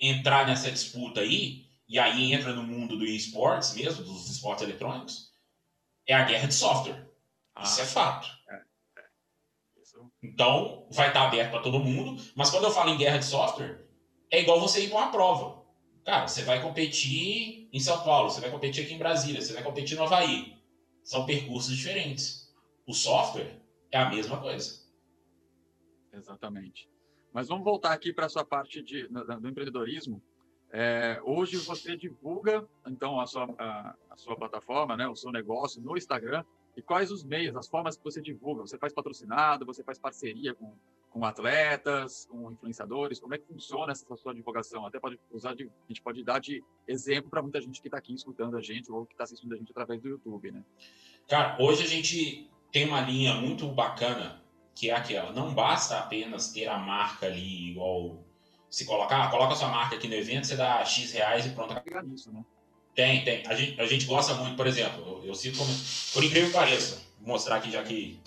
entrar 0.00 0.46
nessa 0.46 0.70
disputa 0.70 1.20
aí, 1.20 1.66
e 1.88 1.98
aí 1.98 2.32
entra 2.32 2.52
no 2.52 2.64
mundo 2.64 2.96
do 2.96 3.04
esportes 3.04 3.74
mesmo, 3.74 4.02
dos 4.02 4.28
esportes 4.28 4.64
eletrônicos, 4.64 5.29
é 6.10 6.14
a 6.14 6.24
guerra 6.24 6.48
de 6.48 6.54
software. 6.54 7.08
Isso 7.62 7.80
é 7.80 7.84
fato. 7.84 8.28
isso. 9.80 10.10
Então, 10.22 10.88
vai 10.90 11.08
estar 11.08 11.26
aberto 11.26 11.50
para 11.50 11.62
todo 11.62 11.78
mundo, 11.78 12.20
mas 12.34 12.50
quando 12.50 12.64
eu 12.64 12.70
falo 12.70 12.90
em 12.90 12.98
guerra 12.98 13.18
de 13.18 13.24
software, 13.24 13.86
é 14.30 14.40
igual 14.40 14.60
você 14.60 14.84
ir 14.84 14.88
para 14.88 14.98
uma 14.98 15.10
prova. 15.10 15.60
Cara, 16.04 16.26
você 16.26 16.42
vai 16.42 16.62
competir 16.62 17.68
em 17.72 17.80
São 17.80 18.02
Paulo, 18.02 18.30
você 18.30 18.40
vai 18.40 18.50
competir 18.50 18.84
aqui 18.84 18.94
em 18.94 18.98
Brasília, 18.98 19.40
você 19.40 19.52
vai 19.52 19.62
competir 19.62 19.96
no 19.96 20.04
Havaí. 20.04 20.56
São 21.04 21.26
percursos 21.26 21.76
diferentes. 21.76 22.52
O 22.86 22.92
software 22.92 23.60
é 23.92 23.98
a 23.98 24.10
mesma 24.10 24.40
coisa. 24.40 24.80
Exatamente. 26.12 26.88
Mas 27.32 27.48
vamos 27.48 27.64
voltar 27.64 27.92
aqui 27.92 28.12
para 28.12 28.26
a 28.26 28.28
sua 28.28 28.44
parte 28.44 28.82
de, 28.82 29.06
do 29.08 29.48
empreendedorismo. 29.48 30.22
É, 30.72 31.20
hoje 31.24 31.56
você 31.56 31.96
divulga, 31.96 32.66
então, 32.86 33.20
a 33.20 33.26
sua, 33.26 33.52
a, 33.58 33.94
a 34.10 34.16
sua 34.16 34.36
plataforma, 34.36 34.96
né, 34.96 35.08
o 35.08 35.16
seu 35.16 35.32
negócio 35.32 35.82
no 35.82 35.96
Instagram. 35.96 36.44
E 36.76 36.82
quais 36.82 37.10
os 37.10 37.24
meios, 37.24 37.56
as 37.56 37.68
formas 37.68 37.96
que 37.96 38.04
você 38.04 38.22
divulga? 38.22 38.62
Você 38.62 38.78
faz 38.78 38.92
patrocinado, 38.92 39.66
você 39.66 39.82
faz 39.82 39.98
parceria 39.98 40.54
com, 40.54 40.72
com 41.10 41.24
atletas, 41.24 42.26
com 42.30 42.52
influenciadores? 42.52 43.18
Como 43.18 43.34
é 43.34 43.38
que 43.38 43.44
funciona 43.44 43.90
essa 43.90 44.06
sua 44.16 44.32
divulgação? 44.32 44.86
Até 44.86 45.00
pode 45.00 45.18
usar 45.32 45.54
de, 45.54 45.64
a 45.64 45.88
gente 45.88 46.00
pode 46.00 46.22
dar 46.22 46.38
de 46.38 46.62
exemplo 46.86 47.28
para 47.28 47.42
muita 47.42 47.60
gente 47.60 47.82
que 47.82 47.88
está 47.88 47.98
aqui 47.98 48.14
escutando 48.14 48.56
a 48.56 48.62
gente 48.62 48.90
ou 48.90 49.04
que 49.04 49.14
está 49.14 49.24
assistindo 49.24 49.52
a 49.52 49.56
gente 49.58 49.70
através 49.72 50.00
do 50.00 50.08
YouTube, 50.08 50.52
né? 50.52 50.64
Cara, 51.28 51.56
hoje 51.60 51.82
a 51.82 51.88
gente 51.88 52.48
tem 52.70 52.86
uma 52.86 53.00
linha 53.00 53.34
muito 53.34 53.66
bacana, 53.66 54.40
que 54.72 54.90
é 54.90 54.94
aquela. 54.94 55.32
Não 55.32 55.52
basta 55.52 55.98
apenas 55.98 56.52
ter 56.52 56.68
a 56.68 56.78
marca 56.78 57.26
ali, 57.26 57.72
igual 57.72 58.24
se 58.70 58.84
colocar, 58.84 59.28
coloca 59.30 59.54
sua 59.56 59.68
marca 59.68 59.96
aqui 59.96 60.06
no 60.06 60.14
evento, 60.14 60.46
você 60.46 60.56
dá 60.56 60.84
X 60.84 61.12
reais 61.12 61.44
e 61.44 61.50
pronto, 61.50 61.74
nisso, 62.06 62.32
né? 62.32 62.44
Tem, 62.94 63.24
tem. 63.24 63.46
A 63.46 63.54
gente, 63.54 63.80
a 63.80 63.86
gente 63.86 64.04
gosta 64.06 64.34
muito, 64.34 64.56
por 64.56 64.66
exemplo, 64.66 65.20
eu, 65.22 65.28
eu 65.28 65.34
cito 65.34 65.58
como. 65.58 65.70
Por 66.12 66.22
incrível 66.24 66.48
que 66.48 66.54
pareça, 66.54 67.02
vou 67.18 67.28
mostrar 67.28 67.56
aqui 67.56 67.70
já 67.70 67.82
que. 67.82 68.20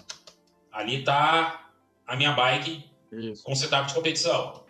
Ali 0.72 1.04
tá 1.04 1.72
a 2.06 2.16
minha 2.16 2.32
bike 2.34 2.84
Isso. 3.12 3.44
com 3.44 3.56
setup 3.56 3.88
de 3.88 3.94
competição. 3.94 4.64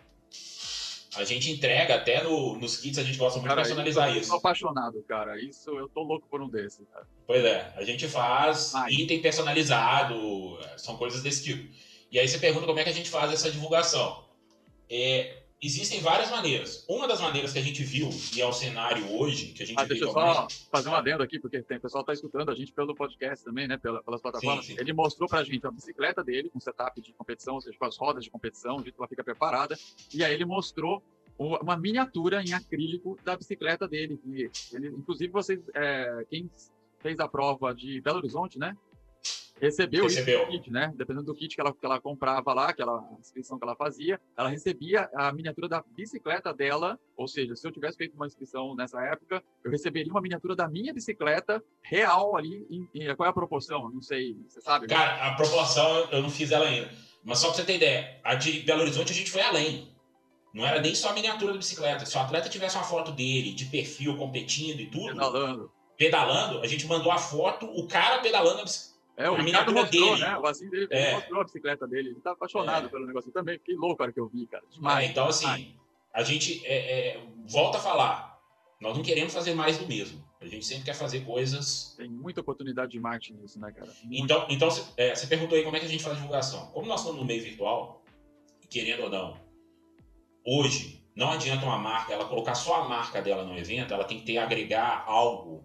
A 1.16 1.24
gente 1.24 1.48
entrega 1.50 1.94
até 1.94 2.22
no- 2.24 2.56
nos 2.58 2.76
kits, 2.76 2.98
a 2.98 3.04
gente 3.04 3.16
gosta 3.16 3.38
muito 3.38 3.48
de 3.50 3.54
personalizar 3.56 4.10
eu 4.10 4.16
isso. 4.20 4.28
sou 4.30 4.38
apaixonado, 4.38 5.00
cara. 5.08 5.40
Isso, 5.40 5.70
eu 5.70 5.88
tô 5.88 6.02
louco 6.02 6.26
por 6.28 6.42
um 6.42 6.48
desse, 6.48 6.84
cara. 6.86 7.06
Pois 7.24 7.44
é, 7.44 7.72
a 7.76 7.84
gente 7.84 8.08
faz 8.08 8.74
Ai. 8.74 8.90
item 8.92 9.22
personalizado, 9.22 10.58
é, 10.64 10.76
são 10.78 10.96
coisas 10.96 11.22
desse 11.22 11.44
tipo. 11.44 11.72
E 12.10 12.18
aí 12.18 12.26
você 12.28 12.36
pergunta 12.38 12.66
como 12.66 12.78
é 12.80 12.82
que 12.84 12.90
a 12.90 12.92
gente 12.92 13.08
faz 13.08 13.32
essa 13.32 13.48
divulgação. 13.50 14.24
É, 14.90 15.43
existem 15.62 16.00
várias 16.00 16.30
maneiras. 16.30 16.84
Uma 16.88 17.08
das 17.08 17.20
maneiras 17.20 17.52
que 17.52 17.58
a 17.58 17.62
gente 17.62 17.82
viu, 17.82 18.10
e 18.34 18.40
é 18.40 18.46
o 18.46 18.52
cenário 18.52 19.10
hoje, 19.12 19.52
que 19.52 19.62
a 19.62 19.66
gente 19.66 19.78
Ah, 19.78 19.84
deixa 19.84 20.04
eu 20.04 20.12
só 20.12 20.46
fazer 20.70 20.88
um 20.88 20.94
adendo 20.94 21.22
aqui, 21.22 21.38
porque 21.38 21.62
tem 21.62 21.78
o 21.78 21.80
pessoal 21.80 22.02
está 22.02 22.12
escutando 22.12 22.50
a 22.50 22.54
gente 22.54 22.72
pelo 22.72 22.94
podcast 22.94 23.44
também, 23.44 23.66
né? 23.66 23.76
Pela, 23.78 24.02
pelas 24.02 24.20
plataformas. 24.20 24.66
Sim, 24.66 24.74
sim. 24.74 24.80
Ele 24.80 24.92
mostrou 24.92 25.28
pra 25.28 25.42
gente 25.42 25.66
a 25.66 25.70
bicicleta 25.70 26.22
dele 26.22 26.50
com 26.50 26.60
setup 26.60 27.00
de 27.00 27.12
competição, 27.12 27.54
ou 27.54 27.60
seja, 27.60 27.76
com 27.78 27.86
as 27.86 27.96
rodas 27.96 28.24
de 28.24 28.30
competição, 28.30 28.76
o 28.76 28.82
jeito 28.82 28.94
que 28.94 29.00
ela 29.00 29.08
fica 29.08 29.24
preparada. 29.24 29.78
E 30.12 30.24
aí 30.24 30.32
ele 30.32 30.44
mostrou 30.44 31.02
uma 31.38 31.76
miniatura 31.76 32.42
em 32.42 32.52
acrílico 32.52 33.18
da 33.24 33.36
bicicleta 33.36 33.88
dele. 33.88 34.18
Que 34.18 34.50
ele, 34.72 34.88
inclusive, 34.88 35.32
vocês, 35.32 35.60
é, 35.74 36.24
quem 36.28 36.50
fez 37.00 37.18
a 37.20 37.28
prova 37.28 37.74
de 37.74 38.00
Belo 38.00 38.18
Horizonte, 38.18 38.58
né? 38.58 38.76
Recebeu, 39.60 40.04
Recebeu. 40.04 40.42
isso 40.42 40.50
kit, 40.50 40.70
né? 40.70 40.92
Dependendo 40.96 41.26
do 41.26 41.34
kit 41.34 41.54
que 41.54 41.60
ela, 41.60 41.72
que 41.72 41.86
ela 41.86 42.00
comprava 42.00 42.52
lá, 42.52 42.68
aquela 42.70 43.08
inscrição 43.20 43.56
que 43.56 43.64
ela 43.64 43.76
fazia, 43.76 44.20
ela 44.36 44.48
recebia 44.48 45.08
a 45.14 45.32
miniatura 45.32 45.68
da 45.68 45.82
bicicleta 45.96 46.52
dela. 46.52 46.98
Ou 47.16 47.28
seja, 47.28 47.54
se 47.54 47.66
eu 47.66 47.70
tivesse 47.72 47.96
feito 47.96 48.14
uma 48.16 48.26
inscrição 48.26 48.74
nessa 48.74 49.00
época, 49.02 49.42
eu 49.64 49.70
receberia 49.70 50.10
uma 50.12 50.20
miniatura 50.20 50.56
da 50.56 50.68
minha 50.68 50.92
bicicleta 50.92 51.62
real 51.82 52.36
ali. 52.36 52.66
Em, 52.68 52.88
em- 52.94 53.14
qual 53.16 53.26
é 53.26 53.30
a 53.30 53.32
proporção? 53.32 53.88
Não 53.90 54.02
sei, 54.02 54.36
você 54.48 54.60
sabe? 54.60 54.86
né? 54.88 54.94
Cara, 54.94 55.28
a 55.28 55.34
proporção 55.36 56.08
eu 56.10 56.20
não 56.20 56.30
fiz 56.30 56.50
ela 56.50 56.66
ainda. 56.66 56.90
Mas 57.22 57.38
só 57.38 57.46
pra 57.46 57.56
você 57.56 57.64
ter 57.64 57.76
ideia, 57.76 58.20
a 58.24 58.34
de 58.34 58.60
Belo 58.60 58.82
Horizonte 58.82 59.12
a 59.12 59.14
gente 59.14 59.30
foi 59.30 59.40
além. 59.40 59.88
Não 60.52 60.66
era 60.66 60.80
nem 60.80 60.94
só 60.94 61.10
a 61.10 61.12
miniatura 61.14 61.52
da 61.52 61.58
bicicleta. 61.58 62.04
Se 62.04 62.16
o 62.16 62.20
atleta 62.20 62.48
tivesse 62.48 62.76
uma 62.76 62.84
foto 62.84 63.12
dele, 63.12 63.52
de 63.54 63.64
perfil, 63.66 64.16
competindo 64.16 64.80
e 64.80 64.86
tudo, 64.90 65.08
Pedalando. 65.14 65.72
pedalando, 65.96 66.60
a 66.60 66.66
gente 66.66 66.86
mandou 66.86 67.10
a 67.10 67.18
foto, 67.18 67.66
o 67.66 67.86
cara 67.88 68.18
pedalando 68.20 68.60
a 68.60 68.64
bicicleta. 68.64 68.93
É, 69.16 69.30
o 69.30 69.34
A 69.34 69.40
Ricardo 69.42 69.72
mostrou, 69.72 70.10
dele. 70.16 70.20
né? 70.20 70.38
O 70.38 70.46
assim 70.46 70.68
dele 70.68 70.88
É. 70.90 71.12
mostrou 71.14 71.40
a 71.40 71.44
bicicleta 71.44 71.86
dele. 71.86 72.08
Ele 72.10 72.20
tá 72.20 72.32
apaixonado 72.32 72.86
É. 72.86 72.88
pelo 72.88 73.06
negócio. 73.06 73.28
Eu 73.28 73.32
também 73.32 73.58
fiquei 73.58 73.76
louco 73.76 73.96
na 73.98 74.04
hora 74.04 74.12
que 74.12 74.20
eu 74.20 74.28
vi, 74.28 74.46
cara. 74.46 74.64
Demais. 74.70 75.06
É, 75.06 75.10
então, 75.10 75.26
assim, 75.28 75.76
a 76.12 76.22
gente 76.22 76.64
é, 76.66 77.16
é, 77.16 77.26
volta 77.46 77.78
a 77.78 77.80
falar. 77.80 78.34
Nós 78.80 78.96
não 78.96 79.04
queremos 79.04 79.32
fazer 79.32 79.54
mais 79.54 79.78
do 79.78 79.86
mesmo. 79.86 80.22
A 80.40 80.46
gente 80.46 80.66
sempre 80.66 80.84
quer 80.84 80.94
fazer 80.94 81.20
coisas. 81.24 81.94
Tem 81.96 82.08
muita 82.08 82.40
oportunidade 82.40 82.90
de 82.92 83.00
marketing 83.00 83.34
nisso, 83.40 83.58
né, 83.58 83.72
cara? 83.72 83.90
Muito. 84.02 84.24
Então, 84.24 84.46
então 84.50 84.70
você 84.70 84.84
é, 84.96 85.14
perguntou 85.26 85.56
aí 85.56 85.64
como 85.64 85.76
é 85.76 85.80
que 85.80 85.86
a 85.86 85.88
gente 85.88 86.02
faz 86.02 86.16
divulgação. 86.16 86.66
Como 86.72 86.86
nós 86.86 87.00
estamos 87.00 87.18
no 87.20 87.26
meio 87.26 87.42
virtual, 87.42 88.04
querendo 88.68 89.04
ou 89.04 89.10
não, 89.10 89.40
hoje 90.44 91.02
não 91.16 91.30
adianta 91.30 91.64
uma 91.64 91.78
marca 91.78 92.12
ela 92.12 92.26
colocar 92.26 92.54
só 92.56 92.82
a 92.82 92.88
marca 92.88 93.22
dela 93.22 93.44
no 93.44 93.56
evento, 93.56 93.94
ela 93.94 94.04
tem 94.04 94.18
que 94.18 94.26
ter 94.26 94.38
agregar 94.38 95.04
algo 95.06 95.64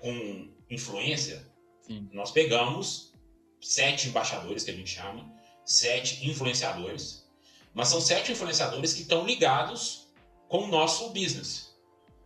com 0.00 0.48
influência 0.70 1.47
Sim. 1.88 2.08
nós 2.12 2.30
pegamos 2.30 3.12
sete 3.60 4.08
embaixadores, 4.08 4.62
que 4.62 4.70
a 4.70 4.74
gente 4.74 4.90
chama, 4.90 5.28
sete 5.64 6.28
influenciadores, 6.28 7.26
mas 7.74 7.88
são 7.88 8.00
sete 8.00 8.32
influenciadores 8.32 8.92
que 8.92 9.02
estão 9.02 9.26
ligados 9.26 10.08
com 10.48 10.64
o 10.64 10.66
nosso 10.68 11.08
business, 11.10 11.74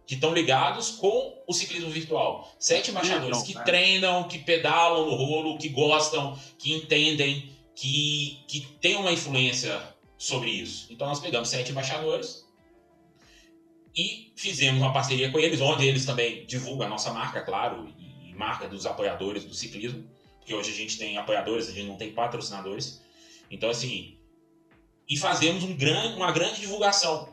que 0.06 0.14
estão 0.14 0.34
ligados 0.34 0.90
com 0.90 1.42
o 1.46 1.52
ciclismo 1.52 1.90
virtual. 1.90 2.52
Sete 2.58 2.90
embaixadores 2.90 3.38
Então, 3.38 3.46
que 3.46 3.54
né? 3.54 3.64
treinam, 3.64 4.28
que 4.28 4.38
pedalam 4.38 5.06
no 5.06 5.14
rolo, 5.14 5.58
que 5.58 5.68
gostam, 5.68 6.38
que 6.58 6.74
entendem, 6.74 7.50
que, 7.74 8.44
que 8.48 8.60
tenham 8.80 9.00
uma 9.00 9.12
influência 9.12 9.80
sobre 10.18 10.50
isso. 10.50 10.86
Então 10.90 11.06
nós 11.06 11.20
pegamos 11.20 11.48
sete 11.48 11.70
embaixadores 11.70 12.46
e 13.96 14.32
fizemos 14.36 14.80
uma 14.80 14.92
parceria 14.92 15.30
com 15.30 15.38
eles, 15.38 15.60
onde 15.60 15.86
eles 15.86 16.06
também 16.06 16.46
divulgam 16.46 16.86
a 16.86 16.90
nossa 16.90 17.12
marca, 17.12 17.40
claro, 17.42 17.92
e 17.98 18.11
marca 18.34 18.68
dos 18.68 18.86
apoiadores 18.86 19.44
do 19.44 19.54
ciclismo, 19.54 20.04
porque 20.38 20.54
hoje 20.54 20.70
a 20.70 20.74
gente 20.74 20.98
tem 20.98 21.16
apoiadores, 21.16 21.68
a 21.68 21.72
gente 21.72 21.86
não 21.86 21.96
tem 21.96 22.12
patrocinadores. 22.12 23.00
Então, 23.50 23.70
assim, 23.70 24.18
e 25.08 25.16
fazemos 25.16 25.62
um 25.62 25.76
gran, 25.76 26.16
uma 26.16 26.32
grande 26.32 26.60
divulgação, 26.60 27.28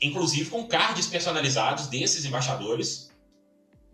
inclusive 0.00 0.50
com 0.50 0.66
cards 0.66 1.06
personalizados 1.06 1.86
desses 1.86 2.24
embaixadores, 2.24 3.12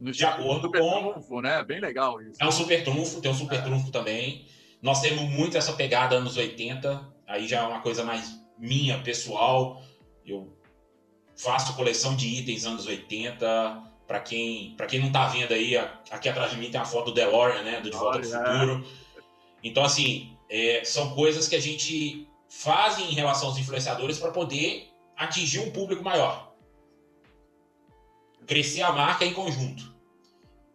no 0.01 0.13
de 0.13 0.25
acordo 0.25 0.69
super 0.69 0.81
com... 0.81 1.13
Trunfo, 1.13 1.41
né? 1.41 1.63
Bem 1.65 1.81
legal 1.81 2.21
isso. 2.23 2.41
É 2.41 2.47
um 2.47 2.53
super 2.53 2.85
trunfo, 2.85 3.21
tem 3.21 3.31
um 3.31 3.35
super 3.35 3.59
é. 3.59 3.63
trunfo 3.63 3.91
também. 3.91 4.47
Nós 4.81 5.01
temos 5.01 5.23
muito 5.25 5.57
essa 5.57 5.73
pegada 5.73 6.17
anos 6.17 6.37
80, 6.37 7.05
aí 7.27 7.49
já 7.49 7.61
é 7.61 7.67
uma 7.67 7.81
coisa 7.81 8.05
mais 8.05 8.41
minha, 8.57 9.03
pessoal. 9.03 9.83
Eu 10.25 10.57
faço 11.37 11.75
coleção 11.75 12.15
de 12.15 12.29
itens 12.29 12.65
anos 12.65 12.87
80. 12.87 13.83
Para 14.09 14.21
quem, 14.21 14.75
pra 14.75 14.87
quem 14.87 15.01
não 15.01 15.13
tá 15.13 15.29
vendo 15.29 15.53
aí, 15.53 15.77
aqui 16.11 16.31
atrás 16.31 16.51
de 16.51 16.57
mim 16.57 16.71
tem 16.71 16.81
a 16.81 16.85
foto 16.87 17.11
do 17.11 17.13
DeLorean, 17.13 17.63
né? 17.63 17.81
Do 17.83 17.91
De 17.91 17.97
Volta 17.97 18.17
Olha, 18.17 18.39
ao 18.39 18.53
Futuro. 18.53 18.85
É. 18.85 19.23
Então, 19.63 19.85
assim, 19.85 20.35
é, 20.49 20.83
são 20.83 21.15
coisas 21.15 21.47
que 21.47 21.55
a 21.55 21.61
gente 21.61 22.27
faz 22.49 22.99
em 22.99 23.13
relação 23.13 23.49
aos 23.49 23.59
influenciadores 23.59 24.19
para 24.19 24.31
poder 24.31 24.89
atingir 25.15 25.59
um 25.59 25.71
público 25.71 26.03
maior. 26.03 26.55
Crescer 28.47 28.81
a 28.81 28.93
marca 28.93 29.27
em 29.27 29.35
conjunto. 29.35 29.95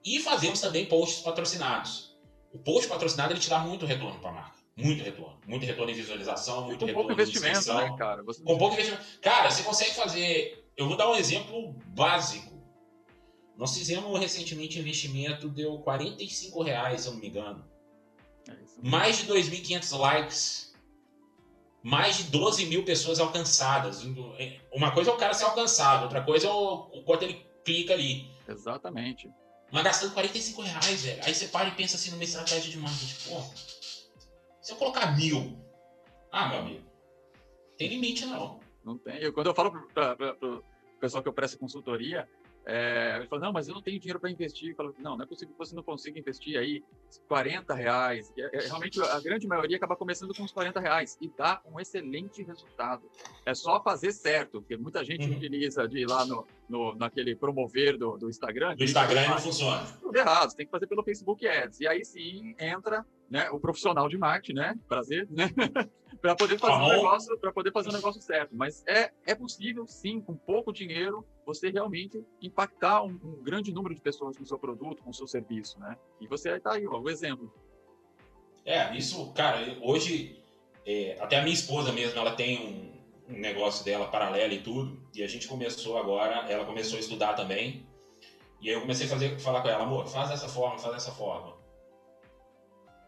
E 0.06 0.20
fazemos 0.20 0.62
também 0.62 0.86
posts 0.86 1.24
patrocinados. 1.24 2.16
O 2.54 2.60
post 2.60 2.88
patrocinado 2.88 3.34
ele 3.34 3.40
te 3.40 3.50
dá 3.50 3.58
muito 3.58 3.84
retorno 3.88 4.20
para 4.20 4.30
a 4.30 4.34
marca. 4.34 4.58
Muito 4.76 5.04
retorno. 5.04 5.40
Muito 5.48 5.66
retorno 5.66 5.92
em 5.92 5.96
visualização, 5.96 6.66
muito 6.66 6.82
com 6.82 6.86
retorno 6.86 7.08
pouco 7.08 7.22
investimento, 7.22 7.74
né, 7.74 7.96
cara? 7.98 8.22
Você... 8.22 8.44
Com 8.44 8.58
pouco 8.60 8.76
investimento. 8.76 9.04
Cara, 9.22 9.50
você 9.50 9.64
consegue 9.64 9.96
fazer. 9.96 10.68
Eu 10.78 10.88
vou 10.88 10.96
dar 10.96 11.10
um 11.10 11.16
exemplo 11.16 11.76
básico. 11.88 12.53
Nós 13.58 13.78
fizemos 13.78 14.20
recentemente 14.20 14.80
investimento, 14.80 15.48
deu 15.48 15.78
45 15.80 16.64
reais, 16.64 17.02
se 17.02 17.08
eu 17.08 17.14
não 17.14 17.20
me 17.20 17.28
engano. 17.28 17.64
É 18.50 18.56
mais 18.82 19.18
de 19.18 19.28
2.500 19.28 19.98
likes. 19.98 20.74
Mais 21.84 22.18
de 22.18 22.24
12 22.26 22.66
mil 22.66 22.84
pessoas 22.84 23.20
alcançadas. 23.20 24.04
Uma 24.72 24.92
coisa 24.92 25.12
é 25.12 25.14
o 25.14 25.18
cara 25.18 25.34
ser 25.34 25.44
alcançado, 25.44 26.04
outra 26.04 26.24
coisa 26.24 26.48
é 26.48 26.50
o, 26.50 26.90
o 26.94 27.04
quanto 27.04 27.24
ele 27.24 27.46
clica 27.64 27.94
ali. 27.94 28.32
Exatamente. 28.48 29.30
Mas 29.72 29.84
gastando 29.84 30.14
45 30.14 30.62
reais, 30.62 31.04
velho. 31.04 31.22
Aí 31.26 31.34
você 31.34 31.48
para 31.48 31.68
e 31.68 31.72
pensa 31.72 31.96
assim 31.96 32.12
numa 32.12 32.24
estratégia 32.24 32.72
de 32.72 32.78
marketing. 32.78 33.30
Pô, 33.30 33.42
se 34.62 34.72
eu 34.72 34.78
colocar 34.78 35.18
mil, 35.18 35.58
ah, 36.32 36.48
meu 36.48 36.60
amigo, 36.60 36.86
tem 37.78 37.90
limite 37.90 38.26
não. 38.26 38.60
Não 38.84 38.98
tem. 38.98 39.18
Eu, 39.18 39.34
quando 39.34 39.48
eu 39.48 39.56
falo 39.56 39.72
para 39.94 40.16
o 40.42 40.64
pessoal 41.00 41.22
que 41.22 41.28
eu 41.28 41.34
presto 41.34 41.58
consultoria, 41.58 42.30
é, 42.66 43.18
ele 43.18 43.28
falou, 43.28 43.46
não, 43.46 43.54
mas 43.54 43.68
eu 43.68 43.74
não 43.74 43.82
tenho 43.82 44.00
dinheiro 44.00 44.20
para 44.20 44.30
investir. 44.30 44.70
Eu 44.70 44.76
falo, 44.76 44.96
não, 45.00 45.18
não 45.18 45.24
é 45.24 45.28
possível 45.28 45.54
que 45.54 45.58
você 45.58 45.76
não 45.76 45.84
consiga 45.84 46.18
investir 46.18 46.58
aí 46.58 46.84
40 47.28 47.74
reais. 47.74 48.32
É, 48.38 48.58
é, 48.58 48.68
realmente, 48.68 49.02
a 49.02 49.20
grande 49.20 49.48
maioria 49.48 49.78
acaba 49.78 49.96
começando 49.96 50.34
com 50.34 50.44
os 50.44 50.52
40 50.52 50.80
reais 50.80 51.18
e 51.22 51.30
dá 51.38 51.62
um 51.66 51.80
excelente 51.80 52.42
resultado. 52.42 53.04
É 53.46 53.54
só 53.54 53.82
fazer 53.84 54.14
certo, 54.14 54.62
porque 54.62 54.78
muita 54.78 55.04
gente 55.04 55.28
uhum. 55.28 55.36
utiliza 55.36 55.88
de 55.88 56.00
ir 56.00 56.10
lá 56.10 56.26
no, 56.26 56.48
no, 56.70 56.96
naquele 56.96 57.36
promover 57.36 57.98
do, 57.98 58.18
do 58.18 58.30
Instagram. 58.30 58.76
Do 58.76 58.84
Instagram 58.84 59.28
não 59.30 59.40
funciona. 59.40 59.86
Tudo 60.00 60.16
errado, 60.16 60.50
você 60.52 60.58
tem 60.58 60.66
que 60.66 60.72
fazer 60.72 60.88
pelo 60.88 61.04
Facebook 61.04 61.46
Ads. 61.46 61.82
E 61.82 61.88
aí 61.88 62.06
sim 62.06 62.56
entra 62.58 63.06
né, 63.34 63.50
o 63.50 63.60
profissional 63.60 64.08
de 64.08 64.16
marketing, 64.16 64.60
né? 64.60 64.76
Prazer, 64.88 65.28
né? 65.32 65.50
para 66.22 66.36
poder 66.36 66.60
fazer 66.60 66.84
um 66.84 66.88
negócio, 66.88 67.40
para 67.40 67.52
poder 67.52 67.72
fazer 67.72 67.90
um 67.90 67.94
negócio 67.94 68.22
certo. 68.22 68.56
Mas 68.56 68.84
é, 68.88 69.12
é 69.26 69.34
possível, 69.34 69.88
sim, 69.88 70.22
com 70.22 70.36
pouco 70.36 70.72
dinheiro, 70.72 71.26
você 71.44 71.72
realmente 71.72 72.24
impactar 72.40 73.02
um, 73.02 73.20
um 73.24 73.44
grande 73.44 73.74
número 73.74 73.96
de 73.96 74.02
pessoas 74.02 74.38
com 74.38 74.44
o 74.44 74.46
seu 74.46 74.60
produto, 74.60 75.02
com 75.02 75.10
o 75.10 75.14
seu 75.16 75.26
serviço, 75.26 75.80
né? 75.80 75.98
E 76.22 76.28
você 76.28 76.52
está 76.52 76.74
aí, 76.74 76.86
ó, 76.86 77.00
o 77.00 77.10
exemplo. 77.10 77.52
É, 78.64 78.96
isso, 78.96 79.34
cara, 79.34 79.80
hoje, 79.82 80.40
é, 80.86 81.18
até 81.20 81.40
a 81.40 81.42
minha 81.42 81.56
esposa 81.56 81.92
mesmo, 81.92 82.20
ela 82.20 82.36
tem 82.36 83.04
um, 83.28 83.34
um 83.34 83.40
negócio 83.40 83.84
dela 83.84 84.10
paralelo 84.10 84.54
e 84.54 84.62
tudo, 84.62 85.02
e 85.12 85.24
a 85.24 85.28
gente 85.28 85.48
começou 85.48 85.98
agora, 85.98 86.46
ela 86.52 86.66
começou 86.66 86.98
a 86.98 87.00
estudar 87.00 87.34
também, 87.34 87.84
e 88.62 88.70
aí 88.70 88.76
eu 88.76 88.82
comecei 88.82 89.08
a 89.08 89.10
fazer, 89.10 89.40
falar 89.40 89.64
com 89.64 89.70
ela, 89.70 89.86
amor, 89.86 90.08
faz 90.08 90.30
dessa 90.30 90.48
forma, 90.48 90.78
faz 90.78 90.94
dessa 90.94 91.12
forma 91.12 91.53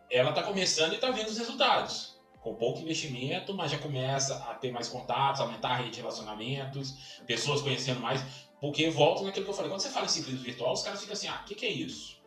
ela 0.09 0.29
está 0.29 0.43
começando 0.43 0.93
e 0.93 0.95
está 0.95 1.11
vendo 1.11 1.27
os 1.27 1.37
resultados. 1.37 2.19
Com 2.41 2.55
pouco 2.55 2.79
investimento, 2.79 3.53
mas 3.53 3.71
já 3.71 3.79
começa 3.79 4.35
a 4.49 4.53
ter 4.53 4.71
mais 4.71 4.87
contatos, 4.87 5.41
aumentar 5.41 5.69
a 5.69 5.75
rede 5.77 5.91
de 5.91 5.97
relacionamentos, 5.97 7.19
pessoas 7.25 7.61
conhecendo 7.61 7.99
mais. 7.99 8.21
Porque 8.61 8.89
volta 8.89 9.23
naquilo 9.23 9.45
que 9.45 9.51
eu 9.51 9.55
falei, 9.55 9.71
quando 9.71 9.81
você 9.81 9.89
fala 9.89 10.05
em 10.05 10.09
ciclismo 10.09 10.43
virtual, 10.43 10.73
os 10.73 10.83
caras 10.83 10.99
ficam 10.99 11.13
assim, 11.13 11.27
ah, 11.27 11.41
o 11.41 11.45
que, 11.45 11.55
que 11.55 11.65
é 11.65 11.71
isso? 11.71 12.23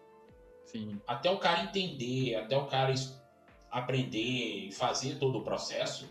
Sim. 0.64 1.00
Até 1.06 1.30
o 1.30 1.38
cara 1.38 1.62
entender, 1.62 2.34
até 2.34 2.56
o 2.56 2.66
cara 2.66 2.92
aprender 3.70 4.66
e 4.68 4.72
fazer 4.72 5.18
todo 5.18 5.38
o 5.38 5.44
processo, 5.44 6.08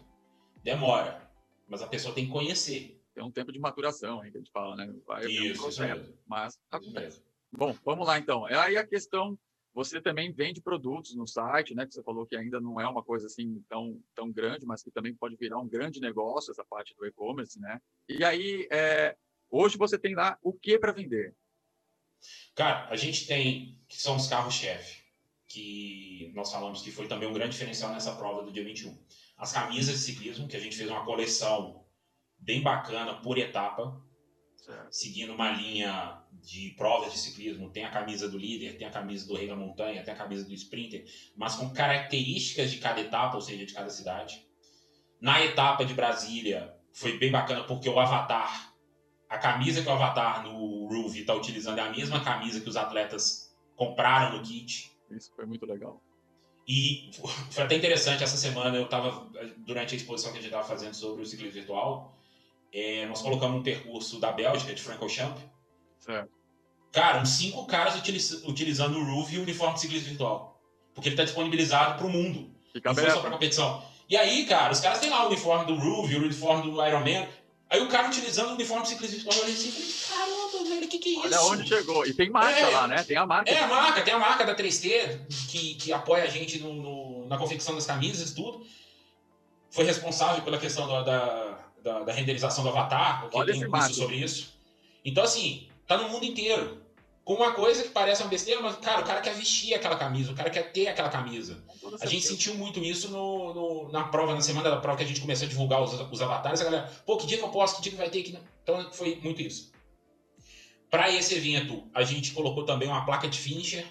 demora. 0.63 1.29
Mas 1.67 1.81
a 1.81 1.87
pessoa 1.87 2.13
tem 2.13 2.25
que 2.25 2.31
conhecer. 2.31 2.99
Tem 3.13 3.23
um 3.23 3.31
tempo 3.31 3.51
de 3.51 3.59
maturação 3.59 4.21
aí 4.21 4.31
que 4.31 4.37
a 4.37 4.39
gente 4.39 4.51
fala, 4.51 4.75
né? 4.75 4.93
Vai, 5.05 5.25
isso, 5.25 5.65
um 5.65 5.69
isso 5.69 5.81
mesmo. 5.81 6.13
Mas 6.25 6.59
acontece. 6.71 7.21
Bom, 7.51 7.75
vamos 7.83 8.07
lá 8.07 8.17
então. 8.17 8.47
É 8.47 8.55
aí 8.55 8.77
a 8.77 8.85
questão 8.85 9.37
você 9.77 10.01
também 10.01 10.31
vende 10.31 10.59
produtos 10.59 11.13
no 11.13 11.27
site, 11.27 11.75
né? 11.75 11.85
Que 11.85 11.93
você 11.93 12.01
falou 12.01 12.25
que 12.25 12.35
ainda 12.35 12.59
não 12.59 12.81
é 12.81 12.87
uma 12.87 13.03
coisa 13.03 13.27
assim 13.27 13.63
tão, 13.69 14.01
tão 14.15 14.31
grande, 14.31 14.65
mas 14.65 14.81
que 14.81 14.89
também 14.89 15.13
pode 15.13 15.35
virar 15.35 15.59
um 15.59 15.67
grande 15.67 15.99
negócio 15.99 16.49
essa 16.49 16.65
parte 16.65 16.95
do 16.95 17.05
e-commerce, 17.05 17.59
né? 17.59 17.79
E 18.09 18.23
aí, 18.23 18.67
é, 18.71 19.15
hoje 19.51 19.77
você 19.77 19.95
tem 19.95 20.15
lá 20.15 20.35
o 20.41 20.51
que 20.51 20.79
para 20.79 20.91
vender? 20.91 21.35
Cara, 22.55 22.89
a 22.89 22.95
gente 22.95 23.27
tem 23.27 23.79
que 23.87 24.01
são 24.01 24.15
os 24.15 24.25
carros-chefe, 24.25 25.03
que 25.47 26.31
nós 26.33 26.51
falamos 26.51 26.81
que 26.81 26.89
foi 26.89 27.07
também 27.07 27.29
um 27.29 27.33
grande 27.33 27.51
diferencial 27.51 27.91
nessa 27.91 28.15
prova 28.15 28.41
do 28.41 28.51
dia 28.51 28.63
21. 28.63 28.97
As 29.37 29.53
camisas 29.53 29.93
de 29.93 30.01
ciclismo, 30.01 30.47
que 30.47 30.57
a 30.57 30.59
gente 30.59 30.75
fez 30.75 30.89
uma 30.89 31.05
coleção 31.05 31.85
bem 32.39 32.63
bacana 32.63 33.21
por 33.21 33.37
etapa, 33.37 34.03
certo. 34.55 34.91
seguindo 34.91 35.33
uma 35.33 35.51
linha 35.51 36.19
de 36.47 36.69
provas 36.77 37.11
de 37.11 37.19
ciclismo, 37.19 37.69
tem 37.69 37.83
a 37.83 37.91
camisa 37.91 38.29
do 38.29 38.37
líder, 38.37 38.77
tem 38.77 38.87
a 38.87 38.89
camisa 38.89 39.27
do 39.27 39.35
rei 39.35 39.49
da 39.49 39.55
montanha, 39.55 40.01
tem 40.01 40.13
a 40.13 40.17
camisa 40.17 40.45
do 40.45 40.53
sprinter, 40.53 41.03
mas 41.35 41.55
com 41.55 41.69
características 41.73 42.71
de 42.71 42.77
cada 42.77 43.01
etapa, 43.01 43.35
ou 43.35 43.41
seja, 43.41 43.65
de 43.65 43.73
cada 43.73 43.89
cidade. 43.89 44.47
Na 45.19 45.43
etapa 45.43 45.83
de 45.83 45.93
Brasília, 45.93 46.73
foi 46.93 47.17
bem 47.17 47.29
bacana 47.29 47.65
porque 47.65 47.89
o 47.89 47.99
Avatar, 47.99 48.73
a 49.27 49.37
camisa 49.37 49.81
que 49.81 49.89
o 49.89 49.91
Avatar 49.91 50.41
no 50.43 50.87
Ruve 50.87 51.19
está 51.19 51.33
utilizando 51.33 51.79
é 51.79 51.81
a 51.81 51.91
mesma 51.91 52.23
camisa 52.23 52.61
que 52.61 52.69
os 52.69 52.77
atletas 52.77 53.53
compraram 53.75 54.37
no 54.37 54.41
kit. 54.41 54.89
Isso 55.11 55.33
foi 55.35 55.45
muito 55.45 55.65
legal. 55.65 56.01
E 56.65 57.11
foi 57.51 57.65
até 57.65 57.75
interessante, 57.75 58.23
essa 58.23 58.37
semana 58.37 58.77
eu 58.77 58.85
estava, 58.85 59.29
durante 59.57 59.95
a 59.95 59.97
exposição 59.97 60.31
que 60.31 60.37
a 60.37 60.41
gente 60.41 60.51
estava 60.51 60.67
fazendo 60.67 60.93
sobre 60.93 61.23
o 61.23 61.25
ciclismo 61.25 61.55
virtual, 61.55 62.17
é, 62.71 63.05
nós 63.05 63.21
colocamos 63.21 63.59
um 63.59 63.63
percurso 63.63 64.17
da 64.17 64.31
Bélgica, 64.31 64.73
de 64.73 64.81
Francorchamps, 64.81 65.43
Certo. 65.99 66.36
Cara, 66.97 67.19
uns 67.19 67.29
cinco 67.29 67.63
caras 67.67 67.95
utiliz, 67.95 68.41
utilizando 68.43 68.97
o 68.97 69.03
Roof 69.03 69.31
e 69.31 69.37
o 69.37 69.43
uniforme 69.43 69.75
de 69.75 69.81
ciclismo 69.81 70.09
virtual. 70.09 70.59
Porque 70.95 71.09
ele 71.09 71.13
está 71.13 71.23
disponibilizado 71.23 71.95
para 71.95 72.07
o 72.07 72.09
mundo. 72.09 72.49
Fica 72.73 72.91
não 72.91 73.11
só 73.11 73.21
para 73.21 73.29
competição. 73.29 73.83
E 74.09 74.17
aí, 74.17 74.47
cara, 74.47 74.73
os 74.73 74.79
caras 74.79 74.97
têm 74.97 75.11
lá 75.11 75.25
o 75.25 75.27
uniforme 75.27 75.65
do 75.67 75.75
Roof, 75.75 76.11
o 76.11 76.17
uniforme 76.17 76.71
do 76.71 76.83
Ironman. 76.83 77.27
Aí 77.69 77.79
o 77.83 77.87
cara 77.87 78.07
utilizando 78.07 78.49
o 78.49 78.53
uniforme 78.53 78.81
de 78.81 78.89
ciclismo 78.89 79.17
virtual, 79.17 79.47
eu 79.47 79.53
assim 79.53 79.71
falei, 79.71 79.93
caramba, 80.09 80.69
velho, 80.69 80.85
o 80.85 80.87
que, 80.87 80.97
que 80.97 81.09
é 81.09 81.11
isso? 81.11 81.21
Olha 81.27 81.41
onde 81.41 81.67
chegou. 81.67 82.03
E 82.07 82.13
tem 82.15 82.31
marca 82.31 82.59
é, 82.59 82.69
lá, 82.69 82.87
né? 82.87 83.03
Tem 83.03 83.17
a 83.17 83.27
marca. 83.27 83.51
É 83.51 83.59
a 83.59 83.67
marca, 83.67 84.01
tem 84.01 84.13
a 84.15 84.19
marca 84.19 84.43
da 84.43 84.55
3T 84.55 85.19
que, 85.49 85.75
que 85.75 85.93
apoia 85.93 86.23
a 86.23 86.27
gente 86.27 86.57
no, 86.57 86.73
no, 86.73 87.27
na 87.27 87.37
confecção 87.37 87.75
das 87.75 87.85
camisas 87.85 88.31
e 88.31 88.33
tudo. 88.33 88.65
Foi 89.69 89.85
responsável 89.85 90.41
pela 90.41 90.57
questão 90.57 90.87
da, 90.87 91.03
da, 91.03 91.59
da, 91.83 91.99
da 92.05 92.11
renderização 92.11 92.63
do 92.63 92.71
avatar, 92.71 93.21
porque 93.21 93.37
Olha 93.37 93.53
tem 93.53 93.67
um 93.67 93.69
curso 93.69 93.93
sobre 93.93 94.15
isso. 94.15 94.57
Então, 95.05 95.23
assim, 95.23 95.67
Tá 95.87 95.97
no 95.97 96.09
mundo 96.09 96.25
inteiro. 96.25 96.81
Com 97.27 97.33
uma 97.33 97.51
coisa 97.51 97.83
que 97.83 97.89
parece 97.89 98.23
uma 98.23 98.29
besteira, 98.29 98.61
mas, 98.61 98.77
cara, 98.77 99.01
o 99.01 99.03
cara 99.03 99.19
quer 99.19 99.33
vestir 99.33 99.73
aquela 99.73 99.97
camisa, 99.97 100.31
o 100.31 100.33
cara 100.33 100.49
quer 100.49 100.71
ter 100.71 100.87
aquela 100.87 101.09
camisa. 101.09 101.61
A 101.99 102.05
gente 102.05 102.25
sentiu 102.25 102.55
muito 102.55 102.79
isso 102.79 103.09
no, 103.09 103.53
no, 103.53 103.91
na 103.91 104.05
prova, 104.05 104.33
na 104.33 104.39
semana 104.39 104.69
da 104.69 104.77
prova 104.77 104.97
que 104.97 105.03
a 105.03 105.05
gente 105.05 105.19
começou 105.19 105.45
a 105.45 105.49
divulgar 105.49 105.83
os, 105.83 105.91
os 106.09 106.21
avatares. 106.21 106.61
A 106.61 106.63
galera, 106.63 106.89
pô, 107.05 107.17
que 107.17 107.27
dia 107.27 107.37
que 107.37 107.43
eu 107.43 107.49
posso, 107.49 107.75
que 107.75 107.81
dia 107.81 107.91
que 107.91 107.97
vai 107.97 108.09
ter? 108.09 108.39
Então 108.63 108.93
foi 108.93 109.19
muito 109.21 109.41
isso. 109.41 109.73
Para 110.89 111.11
esse 111.11 111.35
evento, 111.35 111.85
a 111.93 112.01
gente 112.01 112.31
colocou 112.31 112.63
também 112.63 112.87
uma 112.87 113.05
placa 113.05 113.27
de 113.27 113.37
finisher. 113.37 113.85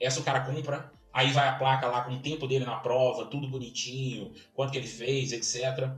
Essa 0.00 0.20
o 0.20 0.24
cara 0.24 0.40
compra. 0.40 0.90
Aí 1.12 1.30
vai 1.30 1.48
a 1.48 1.56
placa 1.56 1.86
lá 1.88 2.04
com 2.04 2.12
o 2.12 2.22
tempo 2.22 2.46
dele 2.46 2.64
na 2.64 2.76
prova, 2.76 3.26
tudo 3.26 3.48
bonitinho, 3.48 4.32
quanto 4.54 4.72
que 4.72 4.78
ele 4.78 4.88
fez, 4.88 5.32
etc. 5.32 5.90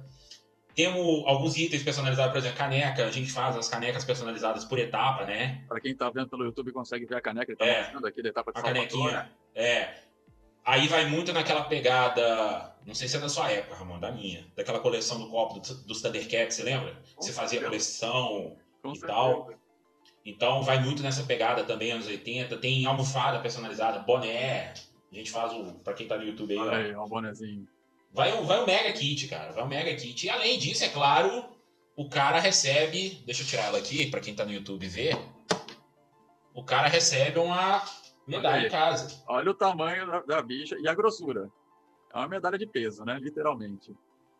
Temos 0.75 1.25
alguns 1.27 1.57
itens 1.57 1.83
personalizados, 1.83 2.33
por 2.33 2.39
exemplo, 2.39 2.59
caneca. 2.59 3.07
A 3.07 3.11
gente 3.11 3.31
faz 3.31 3.57
as 3.57 3.69
canecas 3.69 4.05
personalizadas 4.05 4.65
por 4.65 4.79
etapa, 4.79 5.25
né? 5.25 5.63
Para 5.69 5.81
quem 5.81 5.93
está 5.93 6.11
vendo 6.11 6.29
pelo 6.29 6.45
YouTube 6.45 6.73
consegue 6.73 7.07
ver 7.07 7.17
a 7.17 7.21
caneca, 7.21 7.53
ele 7.53 7.55
está 7.55 7.65
é, 7.65 7.83
mostrando 7.83 8.07
aqui 8.07 8.23
da 8.23 8.29
etapa 8.29 8.53
de 8.53 8.59
A 8.59 8.63
canequinha, 8.63 9.31
é. 9.55 9.95
Aí 10.65 10.89
vai 10.89 11.07
muito 11.07 11.33
naquela 11.33 11.65
pegada, 11.65 12.75
não 12.87 12.95
sei 12.95 13.07
se 13.07 13.17
é 13.17 13.21
da 13.21 13.29
sua 13.29 13.51
época, 13.51 13.77
Ramon, 13.77 14.01
da 14.01 14.11
minha, 14.11 14.47
daquela 14.57 14.81
coleção 14.81 15.19
do 15.19 15.29
copo 15.29 15.61
dos 15.61 15.85
do 15.85 15.95
Thundercats, 16.01 16.57
você 16.57 16.63
lembra? 16.63 16.97
Com 17.15 17.23
você 17.23 17.33
fazia 17.33 17.61
certeza. 17.61 17.67
coleção 17.67 18.57
Com 18.83 18.93
e 18.93 18.97
certeza. 18.97 19.07
tal. 19.07 19.51
Então 20.25 20.63
vai 20.63 20.81
muito 20.81 21.03
nessa 21.03 21.23
pegada 21.25 21.65
também, 21.65 21.93
anos 21.93 22.07
80. 22.07 22.57
Tem 22.57 22.87
almofada 22.87 23.41
personalizada, 23.41 23.99
boné. 24.01 24.73
A 25.13 25.15
gente 25.15 25.31
faz 25.31 25.53
o. 25.53 25.75
Pra 25.75 25.93
quem 25.93 26.09
tá 26.09 26.17
no 26.17 26.25
YouTube 26.25 26.53
aí, 26.53 26.59
ó, 26.59 26.63
Olha 26.63 26.77
aí, 26.79 26.95
ó, 26.95 27.05
o 27.05 27.09
bonezinho. 27.09 27.69
Vai 28.15 28.33
um, 28.33 28.47
vai 28.47 28.63
um 28.63 28.67
mega 28.67 28.93
kit, 28.93 29.27
cara. 29.27 29.51
Vai 29.51 29.65
um 29.65 29.67
mega 29.67 29.93
kit. 29.97 30.25
E 30.25 30.31
além 30.31 30.57
disso, 30.57 30.85
é 30.85 30.89
claro, 30.89 31.45
o 31.97 32.09
cara 32.09 32.39
recebe. 32.39 33.21
Deixa 33.27 33.43
eu 33.43 33.47
tirar 33.47 33.65
ela 33.65 33.79
aqui, 33.79 34.07
pra 34.09 34.21
quem 34.21 34.37
tá 34.37 34.45
no 34.45 34.53
YouTube 34.53 34.87
ver. 34.87 35.19
O 36.55 36.63
cara 36.63 36.87
recebe 36.87 37.41
uma 37.41 37.85
medalha 38.25 38.69
em 38.69 38.71
casa. 38.71 39.21
Olha 39.27 39.51
o 39.51 39.55
tamanho 39.55 40.07
da, 40.07 40.21
da 40.21 40.43
bicha 40.43 40.77
e 40.79 40.87
a 40.87 40.95
grossura. 40.95 41.51
É 42.15 42.19
uma 42.19 42.29
medalha 42.29 42.57
de 42.57 42.67
peso, 42.67 43.05
né? 43.05 43.19
Literalmente. 43.21 43.93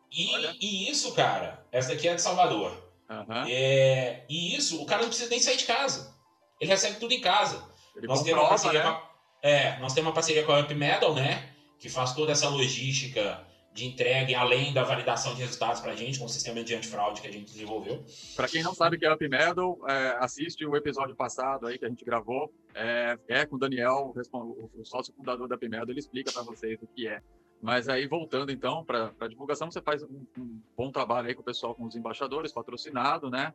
E, 0.09 0.29
e 0.61 0.89
isso, 0.89 1.13
cara, 1.13 1.67
essa 1.69 1.89
daqui 1.89 2.07
é 2.07 2.15
de 2.15 2.21
Salvador. 2.21 2.71
Aham. 3.09 3.45
É, 3.49 4.23
e 4.29 4.55
isso, 4.55 4.81
o 4.81 4.85
cara 4.85 5.01
não 5.01 5.09
precisa 5.09 5.29
nem 5.29 5.41
sair 5.41 5.57
de 5.57 5.65
casa. 5.65 6.15
Ele 6.61 6.71
recebe 6.71 6.97
tudo 6.97 7.13
em 7.13 7.19
casa. 7.19 7.61
Ele 7.93 8.07
Nós 8.07 8.23
temos, 8.23 8.39
uma 8.39 8.47
parceria 8.47 8.83
né? 8.83 8.89
com 8.89 8.95
a, 8.95 9.11
é, 9.41 9.79
nós 9.79 9.93
temos 9.93 10.07
uma 10.07 10.13
parceria 10.13 10.45
com 10.45 10.53
a 10.53 10.61
Up 10.61 10.73
Metal, 10.73 11.13
né? 11.13 11.49
Que 11.77 11.89
faz 11.89 12.13
toda 12.13 12.31
essa 12.31 12.47
logística 12.47 13.45
de 13.75 13.85
entrega, 13.85 14.39
além 14.39 14.73
da 14.73 14.83
validação 14.83 15.35
de 15.35 15.41
resultados 15.41 15.81
pra 15.81 15.93
gente, 15.93 16.17
com 16.17 16.23
o 16.23 16.29
sistema 16.29 16.63
de 16.63 16.73
antifraude 16.73 17.21
que 17.21 17.27
a 17.27 17.31
gente 17.31 17.51
desenvolveu. 17.51 18.05
Para 18.33 18.47
quem 18.47 18.63
não 18.63 18.73
sabe 18.73 18.95
o 18.95 18.99
que 18.99 19.05
é 19.05 19.13
Up 19.13 19.27
Medal, 19.27 19.77
é, 19.85 20.15
assiste 20.21 20.65
o 20.65 20.77
episódio 20.77 21.13
passado 21.13 21.67
aí 21.67 21.77
que 21.77 21.83
a 21.83 21.89
gente 21.89 22.05
gravou. 22.05 22.53
É, 22.73 23.19
é 23.27 23.45
com 23.45 23.57
o 23.57 23.59
Daniel, 23.59 24.13
o 24.15 24.69
o, 24.79 24.85
sócio 24.85 25.13
fundador 25.13 25.49
da 25.49 25.57
Up 25.57 25.67
Medal, 25.67 25.89
ele 25.89 25.99
explica 25.99 26.31
para 26.31 26.43
vocês 26.43 26.81
o 26.81 26.87
que 26.87 27.05
é. 27.05 27.21
Mas 27.61 27.89
aí, 27.89 28.07
voltando 28.07 28.49
então 28.49 28.85
para 28.85 29.11
a 29.19 29.27
divulgação, 29.27 29.69
você 29.69 29.81
faz 29.81 30.03
um, 30.03 30.25
um 30.37 30.61
bom 30.77 30.89
trabalho 30.89 31.27
aí 31.27 31.35
com 31.35 31.41
o 31.41 31.45
pessoal, 31.45 31.75
com 31.75 31.83
os 31.83 31.97
embaixadores, 31.97 32.53
patrocinado, 32.53 33.29
né? 33.29 33.53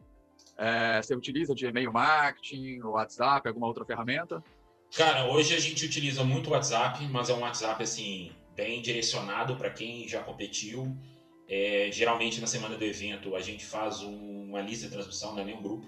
É, 0.59 1.01
você 1.01 1.15
utiliza 1.15 1.55
de 1.55 1.65
e-mail 1.65 1.91
marketing, 1.91 2.83
WhatsApp, 2.83 3.49
alguma 3.49 3.67
outra 3.67 3.87
ferramenta? 3.87 4.45
Cara, 4.95 5.33
hoje 5.33 5.55
a 5.55 5.61
gente 5.61 5.87
utiliza 5.87 6.23
muito 6.25 6.51
o 6.51 6.53
WhatsApp, 6.53 7.03
mas 7.09 7.31
é 7.31 7.35
um 7.35 7.41
WhatsApp 7.41 7.83
assim 7.83 8.33
bem 8.61 8.83
direcionado 8.83 9.57
para 9.57 9.71
quem 9.71 10.07
já 10.07 10.23
competiu. 10.23 10.95
É, 11.49 11.91
geralmente 11.93 12.41
na 12.41 12.47
semana 12.47 12.77
do 12.77 12.85
evento 12.85 13.35
a 13.35 13.41
gente 13.41 13.65
faz 13.65 14.01
um- 14.03 14.49
uma 14.51 14.61
lista 14.61 14.87
de 14.87 14.93
transmissão, 14.93 15.33
não 15.33 15.41
é 15.41 15.45
nem 15.45 15.57
um 15.57 15.63
grupo, 15.63 15.87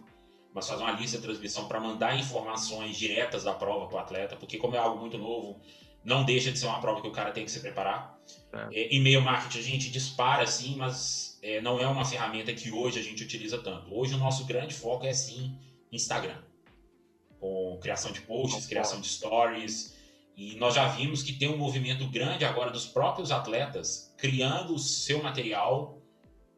mas 0.55 0.67
faz 0.67 0.81
uma 0.81 0.93
lista 0.93 1.19
de 1.19 1.23
transmissão 1.23 1.69
para 1.69 1.79
mandar 1.79 2.19
informações 2.19 2.97
diretas 2.97 3.45
da 3.45 3.53
prova 3.53 3.87
para 3.87 3.97
o 3.97 3.99
atleta, 4.01 4.37
porque 4.37 4.57
como 4.57 4.75
é 4.75 4.79
algo 4.79 4.99
muito 4.99 5.19
novo, 5.19 5.61
não 6.03 6.25
deixa 6.25 6.51
de 6.51 6.59
ser 6.59 6.67
uma 6.67 6.81
prova 6.81 7.01
que 7.01 7.07
o 7.07 7.13
cara 7.13 7.31
tem 7.31 7.45
que 7.45 7.51
se 7.51 7.61
preparar. 7.61 8.19
Certo. 8.51 8.73
É, 8.73 8.95
e-mail 8.95 9.21
marketing 9.23 9.59
a 9.59 9.63
gente 9.63 9.91
dispara 9.91 10.47
sim, 10.47 10.75
mas 10.77 11.39
é, 11.43 11.61
não 11.61 11.79
é 11.79 11.87
uma 11.87 12.05
ferramenta 12.05 12.53
que 12.53 12.73
hoje 12.73 12.99
a 12.99 13.03
gente 13.03 13.23
utiliza 13.23 13.59
tanto. 13.59 13.95
Hoje 13.95 14.15
o 14.15 14.19
nosso 14.19 14.45
grande 14.47 14.75
foco 14.75 15.07
é 15.07 15.13
sim 15.13 15.57
Instagram, 15.93 16.41
com 17.39 17.79
criação 17.81 18.11
de 18.13 18.23
posts, 18.23 18.67
criação 18.67 19.01
de 19.01 19.09
stories. 19.09 19.95
E 20.37 20.57
nós 20.57 20.75
já 20.75 20.89
vimos 20.89 21.23
que 21.23 21.33
tem 21.35 21.49
um 21.49 21.57
movimento 21.57 22.09
grande 22.09 22.45
agora 22.45 22.71
dos 22.71 22.87
próprios 22.87 23.31
atletas 23.31 24.15
criando 24.17 24.75
o 24.75 24.79
seu 24.79 25.23
material, 25.23 26.01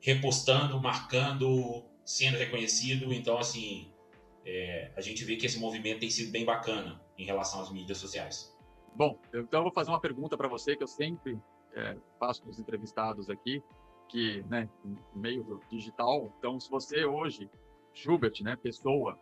repostando, 0.00 0.80
marcando, 0.80 1.84
sendo 2.04 2.38
reconhecido. 2.38 3.12
Então, 3.12 3.38
assim, 3.38 3.90
é, 4.44 4.92
a 4.96 5.00
gente 5.00 5.24
vê 5.24 5.36
que 5.36 5.46
esse 5.46 5.58
movimento 5.58 6.00
tem 6.00 6.10
sido 6.10 6.30
bem 6.30 6.44
bacana 6.44 7.00
em 7.18 7.24
relação 7.24 7.60
às 7.60 7.70
mídias 7.70 7.98
sociais. 7.98 8.54
Bom, 8.94 9.18
então 9.28 9.60
eu 9.60 9.64
vou 9.64 9.72
fazer 9.72 9.90
uma 9.90 10.00
pergunta 10.00 10.36
para 10.36 10.46
você 10.46 10.76
que 10.76 10.82
eu 10.82 10.88
sempre 10.88 11.38
é, 11.74 11.96
faço 12.18 12.48
os 12.48 12.58
entrevistados 12.60 13.28
aqui, 13.28 13.62
que, 14.08 14.44
né, 14.48 14.68
meio 15.14 15.60
digital, 15.68 16.32
então 16.38 16.60
se 16.60 16.70
você 16.70 17.04
hoje, 17.04 17.50
Schubert, 17.92 18.34
né, 18.42 18.54
pessoa, 18.54 19.18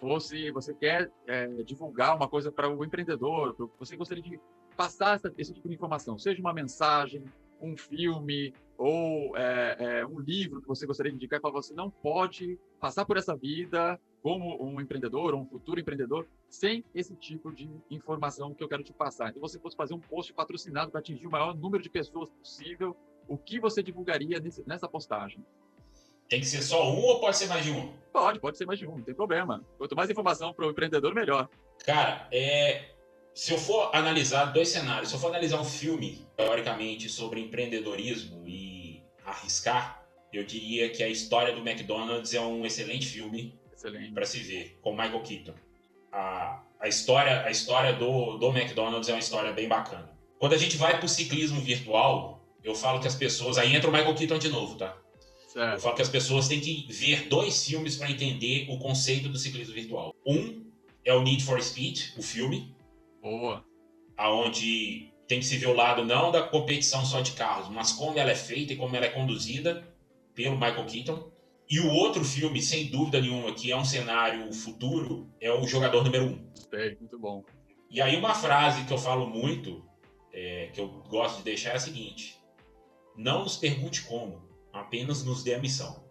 fosse, 0.00 0.50
você 0.50 0.74
quer 0.74 1.12
é, 1.26 1.46
divulgar 1.62 2.16
uma 2.16 2.28
coisa 2.28 2.50
para 2.50 2.68
o 2.68 2.84
empreendedor, 2.84 3.54
você 3.78 3.96
gostaria 3.96 4.22
de 4.22 4.40
passar 4.76 5.16
essa, 5.16 5.32
esse 5.36 5.52
tipo 5.52 5.68
de 5.68 5.74
informação, 5.74 6.18
seja 6.18 6.40
uma 6.40 6.54
mensagem, 6.54 7.22
um 7.60 7.76
filme 7.76 8.54
ou 8.78 9.36
é, 9.36 9.76
é, 9.78 10.06
um 10.06 10.18
livro 10.18 10.62
que 10.62 10.68
você 10.68 10.86
gostaria 10.86 11.12
de 11.12 11.16
indicar, 11.16 11.40
para 11.40 11.50
você 11.50 11.74
não 11.74 11.90
pode 11.90 12.58
passar 12.80 13.04
por 13.04 13.18
essa 13.18 13.36
vida 13.36 14.00
como 14.22 14.62
um 14.62 14.80
empreendedor 14.80 15.34
ou 15.34 15.42
um 15.42 15.46
futuro 15.46 15.78
empreendedor 15.78 16.26
sem 16.48 16.82
esse 16.94 17.14
tipo 17.16 17.52
de 17.52 17.70
informação 17.90 18.54
que 18.54 18.64
eu 18.64 18.68
quero 18.68 18.82
te 18.82 18.92
passar. 18.92 19.28
Então, 19.28 19.46
se 19.46 19.52
você 19.54 19.58
fosse 19.58 19.76
fazer 19.76 19.94
um 19.94 20.00
post 20.00 20.32
patrocinado 20.32 20.90
para 20.90 21.00
atingir 21.00 21.26
o 21.26 21.30
maior 21.30 21.54
número 21.54 21.82
de 21.82 21.90
pessoas 21.90 22.30
possível, 22.30 22.96
o 23.28 23.36
que 23.36 23.60
você 23.60 23.82
divulgaria 23.82 24.40
nesse- 24.40 24.66
nessa 24.66 24.88
postagem? 24.88 25.44
Tem 26.30 26.38
que 26.38 26.46
ser 26.46 26.62
só 26.62 26.88
um 26.88 27.00
ou 27.00 27.18
pode 27.18 27.36
ser 27.36 27.48
mais 27.48 27.64
de 27.64 27.72
um? 27.72 27.92
Pode, 28.12 28.38
pode 28.38 28.56
ser 28.56 28.64
mais 28.64 28.78
de 28.78 28.86
um, 28.86 28.96
não 28.96 29.02
tem 29.02 29.14
problema. 29.14 29.64
Quanto 29.76 29.96
mais 29.96 30.08
informação 30.08 30.54
para 30.54 30.64
o 30.64 30.70
empreendedor, 30.70 31.12
melhor. 31.12 31.48
Cara, 31.84 32.28
é, 32.30 32.90
se 33.34 33.52
eu 33.52 33.58
for 33.58 33.90
analisar 33.92 34.46
dois 34.46 34.68
cenários, 34.68 35.08
se 35.08 35.14
eu 35.16 35.20
for 35.20 35.28
analisar 35.28 35.60
um 35.60 35.64
filme, 35.64 36.24
teoricamente, 36.36 37.08
sobre 37.08 37.40
empreendedorismo 37.40 38.46
e 38.46 39.02
arriscar, 39.26 40.06
eu 40.32 40.44
diria 40.44 40.88
que 40.88 41.02
a 41.02 41.08
história 41.08 41.52
do 41.52 41.68
McDonald's 41.68 42.32
é 42.32 42.40
um 42.40 42.64
excelente 42.64 43.08
filme 43.08 43.58
para 44.14 44.24
se 44.24 44.38
ver, 44.38 44.78
com 44.80 44.92
Michael 44.92 45.22
Keaton. 45.22 45.54
A, 46.12 46.62
a 46.78 46.86
história, 46.86 47.42
a 47.42 47.50
história 47.50 47.92
do, 47.92 48.38
do 48.38 48.50
McDonald's 48.50 49.08
é 49.08 49.12
uma 49.12 49.18
história 49.18 49.52
bem 49.52 49.66
bacana. 49.66 50.08
Quando 50.38 50.52
a 50.52 50.58
gente 50.58 50.76
vai 50.76 50.96
para 50.96 51.06
o 51.06 51.08
ciclismo 51.08 51.60
virtual, 51.60 52.40
eu 52.62 52.74
falo 52.74 53.00
que 53.00 53.08
as 53.08 53.16
pessoas. 53.16 53.58
Aí 53.58 53.74
entra 53.74 53.90
o 53.90 53.92
Michael 53.92 54.14
Keaton 54.14 54.38
de 54.38 54.48
novo, 54.48 54.76
tá? 54.76 54.96
Eu 55.50 55.62
Certo. 55.62 55.80
falo 55.80 55.96
que 55.96 56.02
as 56.02 56.08
pessoas 56.08 56.46
têm 56.46 56.60
que 56.60 56.86
ver 56.88 57.28
dois 57.28 57.64
filmes 57.66 57.96
para 57.96 58.10
entender 58.10 58.66
o 58.70 58.78
conceito 58.78 59.28
do 59.28 59.36
ciclismo 59.36 59.74
virtual. 59.74 60.14
Um 60.24 60.64
é 61.04 61.12
o 61.12 61.22
Need 61.22 61.42
for 61.42 61.60
Speed, 61.60 62.16
o 62.16 62.22
filme, 62.22 62.72
Boa. 63.20 63.64
aonde 64.16 65.12
tem 65.26 65.40
que 65.40 65.46
se 65.46 65.56
ver 65.58 65.66
o 65.66 65.74
lado 65.74 66.04
não 66.04 66.30
da 66.30 66.42
competição 66.42 67.04
só 67.04 67.20
de 67.20 67.32
carros, 67.32 67.68
mas 67.68 67.90
como 67.92 68.16
ela 68.16 68.30
é 68.30 68.34
feita 68.36 68.72
e 68.74 68.76
como 68.76 68.94
ela 68.94 69.06
é 69.06 69.10
conduzida 69.10 69.92
pelo 70.34 70.54
Michael 70.54 70.86
Keaton. 70.86 71.30
E 71.68 71.80
o 71.80 71.88
outro 71.90 72.24
filme, 72.24 72.60
sem 72.62 72.86
dúvida 72.86 73.20
nenhuma, 73.20 73.52
que 73.52 73.70
é 73.72 73.76
um 73.76 73.84
cenário 73.84 74.52
futuro, 74.52 75.28
é 75.40 75.52
o 75.52 75.66
Jogador 75.66 76.04
Número 76.04 76.26
Um. 76.26 76.48
Gostei, 76.50 76.96
muito 76.98 77.18
bom. 77.18 77.44
E 77.90 78.00
aí 78.00 78.16
uma 78.16 78.34
frase 78.34 78.84
que 78.84 78.92
eu 78.92 78.98
falo 78.98 79.26
muito, 79.26 79.84
é, 80.32 80.70
que 80.72 80.80
eu 80.80 80.88
gosto 81.08 81.38
de 81.38 81.44
deixar 81.44 81.70
é 81.70 81.76
a 81.76 81.80
seguinte: 81.80 82.38
não 83.16 83.42
nos 83.44 83.56
pergunte 83.56 84.02
como, 84.02 84.49
apenas 84.72 85.24
nos 85.24 85.42
dê 85.42 85.54
a 85.54 85.58
missão. 85.58 86.04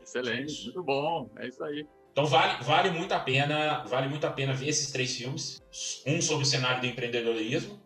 Excelente, 0.00 0.64
muito 0.64 0.82
bom. 0.82 1.30
É 1.38 1.48
isso 1.48 1.62
aí. 1.62 1.86
Então 2.12 2.26
vale, 2.26 2.62
vale 2.64 2.90
muito 2.90 3.12
a 3.12 3.20
pena, 3.20 3.84
vale 3.84 4.08
muito 4.08 4.26
a 4.26 4.30
pena 4.30 4.52
ver 4.52 4.68
esses 4.68 4.90
três 4.90 5.16
filmes, 5.16 5.62
um 6.06 6.20
sobre 6.20 6.44
o 6.44 6.46
cenário 6.46 6.80
do 6.80 6.86
empreendedorismo 6.86 7.80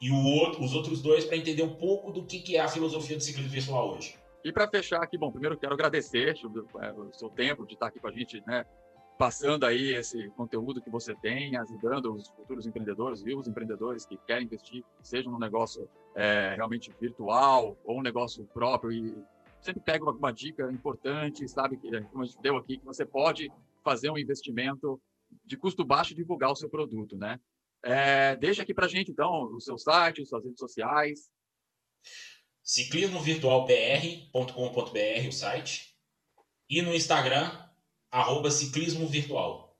e 0.00 0.10
o 0.10 0.24
outro, 0.24 0.62
os 0.62 0.74
outros 0.74 1.02
dois 1.02 1.24
para 1.24 1.36
entender 1.36 1.62
um 1.62 1.74
pouco 1.74 2.12
do 2.12 2.24
que, 2.24 2.40
que 2.40 2.56
é 2.56 2.60
a 2.60 2.68
filosofia 2.68 3.16
do 3.16 3.22
ciclismo 3.22 3.50
virtual 3.50 3.96
hoje. 3.96 4.16
E 4.44 4.52
para 4.52 4.68
fechar 4.68 5.02
aqui, 5.02 5.18
bom, 5.18 5.32
primeiro 5.32 5.58
quero 5.58 5.74
agradecer 5.74 6.36
é, 6.80 6.92
o 6.92 7.12
seu 7.12 7.28
tempo 7.28 7.66
de 7.66 7.74
estar 7.74 7.88
aqui 7.88 7.98
com 7.98 8.06
a 8.06 8.12
gente, 8.12 8.42
né? 8.46 8.64
Passando 9.18 9.64
aí 9.64 9.94
esse 9.94 10.28
conteúdo 10.36 10.80
que 10.80 10.90
você 10.90 11.14
tem, 11.16 11.56
ajudando 11.56 12.14
os 12.14 12.28
futuros 12.28 12.66
empreendedores 12.66 13.24
e 13.26 13.34
os 13.34 13.48
empreendedores 13.48 14.04
que 14.04 14.16
querem 14.18 14.44
investir, 14.44 14.84
seja 15.02 15.28
num 15.28 15.38
negócio 15.38 15.88
é, 16.14 16.54
realmente 16.54 16.94
virtual 17.00 17.76
ou 17.84 17.98
um 17.98 18.02
negócio 18.02 18.44
próprio 18.52 18.92
e 18.92 19.16
sempre 19.66 19.82
pega 19.82 20.04
uma, 20.04 20.12
uma 20.12 20.32
dica 20.32 20.70
importante, 20.72 21.46
sabe, 21.48 21.76
que, 21.76 21.90
como 22.10 22.22
a 22.22 22.26
gente 22.26 22.40
deu 22.40 22.56
aqui, 22.56 22.78
que 22.78 22.84
você 22.84 23.04
pode 23.04 23.50
fazer 23.84 24.10
um 24.10 24.18
investimento 24.18 25.00
de 25.44 25.56
custo 25.56 25.84
baixo 25.84 26.12
e 26.12 26.16
divulgar 26.16 26.50
o 26.50 26.56
seu 26.56 26.68
produto, 26.70 27.16
né? 27.16 27.38
É, 27.84 28.34
deixa 28.36 28.62
aqui 28.62 28.72
para 28.74 28.88
gente, 28.88 29.10
então, 29.10 29.52
o 29.54 29.60
seu 29.60 29.76
site, 29.78 30.24
suas 30.24 30.44
redes 30.44 30.58
sociais. 30.58 31.30
ciclismovirtualbr.com.br 32.62 35.28
o 35.28 35.32
site 35.32 35.94
e 36.68 36.82
no 36.82 36.94
Instagram 36.94 37.50
arroba 38.10 38.50
ciclismo 38.50 39.06
virtual. 39.06 39.76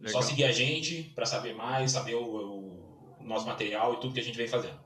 Só 0.00 0.06
Legal. 0.18 0.22
seguir 0.22 0.44
a 0.44 0.52
gente 0.52 1.04
para 1.14 1.26
saber 1.26 1.54
mais, 1.54 1.92
saber 1.92 2.14
o- 2.14 3.18
o 3.20 3.22
nosso 3.22 3.46
material 3.46 3.94
e 3.94 4.00
tudo 4.00 4.14
que 4.14 4.20
a 4.20 4.24
gente 4.24 4.36
vem 4.36 4.48
fazendo. 4.48 4.80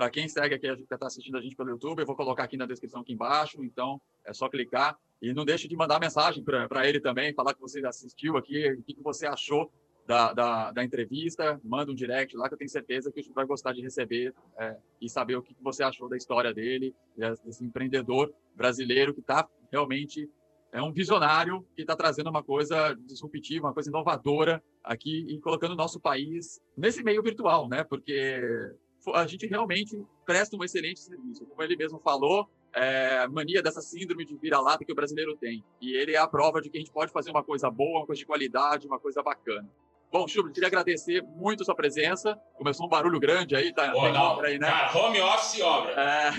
Para 0.00 0.08
quem 0.08 0.26
segue 0.28 0.54
aqui, 0.54 0.76
que 0.76 0.94
está 0.94 1.08
assistindo 1.08 1.36
a 1.36 1.42
gente 1.42 1.54
pelo 1.54 1.68
YouTube, 1.68 1.98
eu 1.98 2.06
vou 2.06 2.16
colocar 2.16 2.44
aqui 2.44 2.56
na 2.56 2.64
descrição 2.64 3.02
aqui 3.02 3.12
embaixo, 3.12 3.62
então 3.62 4.00
é 4.24 4.32
só 4.32 4.48
clicar. 4.48 4.96
E 5.20 5.34
não 5.34 5.44
deixe 5.44 5.68
de 5.68 5.76
mandar 5.76 6.00
mensagem 6.00 6.42
para 6.42 6.88
ele 6.88 6.98
também, 7.00 7.34
falar 7.34 7.52
que 7.52 7.60
você 7.60 7.84
assistiu 7.84 8.38
aqui, 8.38 8.66
o 8.72 8.82
que, 8.82 8.94
que 8.94 9.02
você 9.02 9.26
achou 9.26 9.70
da, 10.06 10.32
da, 10.32 10.72
da 10.72 10.82
entrevista. 10.82 11.60
Manda 11.62 11.92
um 11.92 11.94
direct 11.94 12.34
lá 12.34 12.48
que 12.48 12.54
eu 12.54 12.58
tenho 12.58 12.70
certeza 12.70 13.12
que 13.12 13.20
a 13.20 13.22
gente 13.22 13.34
vai 13.34 13.44
gostar 13.44 13.74
de 13.74 13.82
receber 13.82 14.32
é, 14.58 14.74
e 15.02 15.06
saber 15.06 15.36
o 15.36 15.42
que, 15.42 15.52
que 15.52 15.62
você 15.62 15.82
achou 15.82 16.08
da 16.08 16.16
história 16.16 16.54
dele, 16.54 16.94
desse 17.44 17.62
empreendedor 17.62 18.32
brasileiro 18.56 19.12
que 19.12 19.20
está 19.20 19.46
realmente 19.70 20.30
é 20.72 20.80
um 20.80 20.92
visionário 20.92 21.66
que 21.76 21.82
está 21.82 21.94
trazendo 21.94 22.30
uma 22.30 22.42
coisa 22.42 22.94
disruptiva, 23.04 23.66
uma 23.66 23.74
coisa 23.74 23.90
inovadora 23.90 24.62
aqui 24.82 25.26
e 25.28 25.38
colocando 25.40 25.72
o 25.72 25.76
nosso 25.76 26.00
país 26.00 26.58
nesse 26.74 27.02
meio 27.02 27.22
virtual, 27.22 27.68
né? 27.68 27.84
Porque 27.84 28.40
a 29.14 29.26
gente 29.26 29.46
realmente 29.46 30.02
presta 30.26 30.56
um 30.56 30.64
excelente 30.64 31.00
serviço. 31.00 31.46
Como 31.46 31.62
ele 31.62 31.76
mesmo 31.76 31.98
falou, 32.00 32.48
é, 32.72 33.26
mania 33.28 33.62
dessa 33.62 33.80
síndrome 33.80 34.24
de 34.24 34.36
vira-lata 34.36 34.84
que 34.84 34.92
o 34.92 34.94
brasileiro 34.94 35.36
tem. 35.36 35.64
E 35.80 35.94
ele 35.94 36.14
é 36.14 36.18
a 36.18 36.26
prova 36.26 36.60
de 36.60 36.70
que 36.70 36.78
a 36.78 36.80
gente 36.80 36.92
pode 36.92 37.12
fazer 37.12 37.30
uma 37.30 37.42
coisa 37.42 37.70
boa, 37.70 38.00
uma 38.00 38.06
coisa 38.06 38.20
de 38.20 38.26
qualidade, 38.26 38.86
uma 38.86 38.98
coisa 38.98 39.22
bacana. 39.22 39.68
Bom, 40.12 40.26
Chubro, 40.26 40.52
queria 40.52 40.66
agradecer 40.66 41.22
muito 41.22 41.62
a 41.62 41.64
sua 41.64 41.74
presença. 41.74 42.36
Começou 42.56 42.86
um 42.86 42.88
barulho 42.88 43.20
grande 43.20 43.54
aí, 43.54 43.72
tá? 43.72 43.94
Obra 43.94 44.48
aí, 44.48 44.58
né? 44.58 44.68
Cara, 44.68 44.98
home 44.98 45.20
office 45.20 45.60
obra. 45.60 45.92
É... 45.92 46.30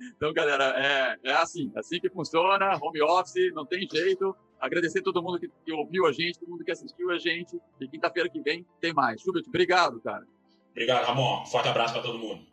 então, 0.16 0.32
galera, 0.32 0.74
é, 0.78 1.18
é 1.22 1.32
assim, 1.34 1.70
é 1.74 1.80
assim 1.80 2.00
que 2.00 2.08
funciona, 2.08 2.78
home 2.80 3.02
office, 3.02 3.52
não 3.52 3.66
tem 3.66 3.86
jeito. 3.86 4.34
Agradecer 4.58 5.02
todo 5.02 5.22
mundo 5.22 5.38
que, 5.38 5.50
que 5.64 5.72
ouviu 5.72 6.06
a 6.06 6.12
gente, 6.12 6.38
todo 6.38 6.48
mundo 6.48 6.64
que 6.64 6.70
assistiu 6.70 7.10
a 7.10 7.18
gente. 7.18 7.60
E 7.78 7.86
quinta-feira 7.86 8.28
que 8.28 8.40
vem 8.40 8.64
tem 8.80 8.94
mais. 8.94 9.20
Schubert, 9.20 9.44
obrigado, 9.46 10.00
cara. 10.00 10.26
Obrigado, 10.72 11.04
Ramon. 11.06 11.46
Forte 11.46 11.68
abraço 11.68 11.92
para 11.94 12.02
todo 12.02 12.18
mundo. 12.18 12.49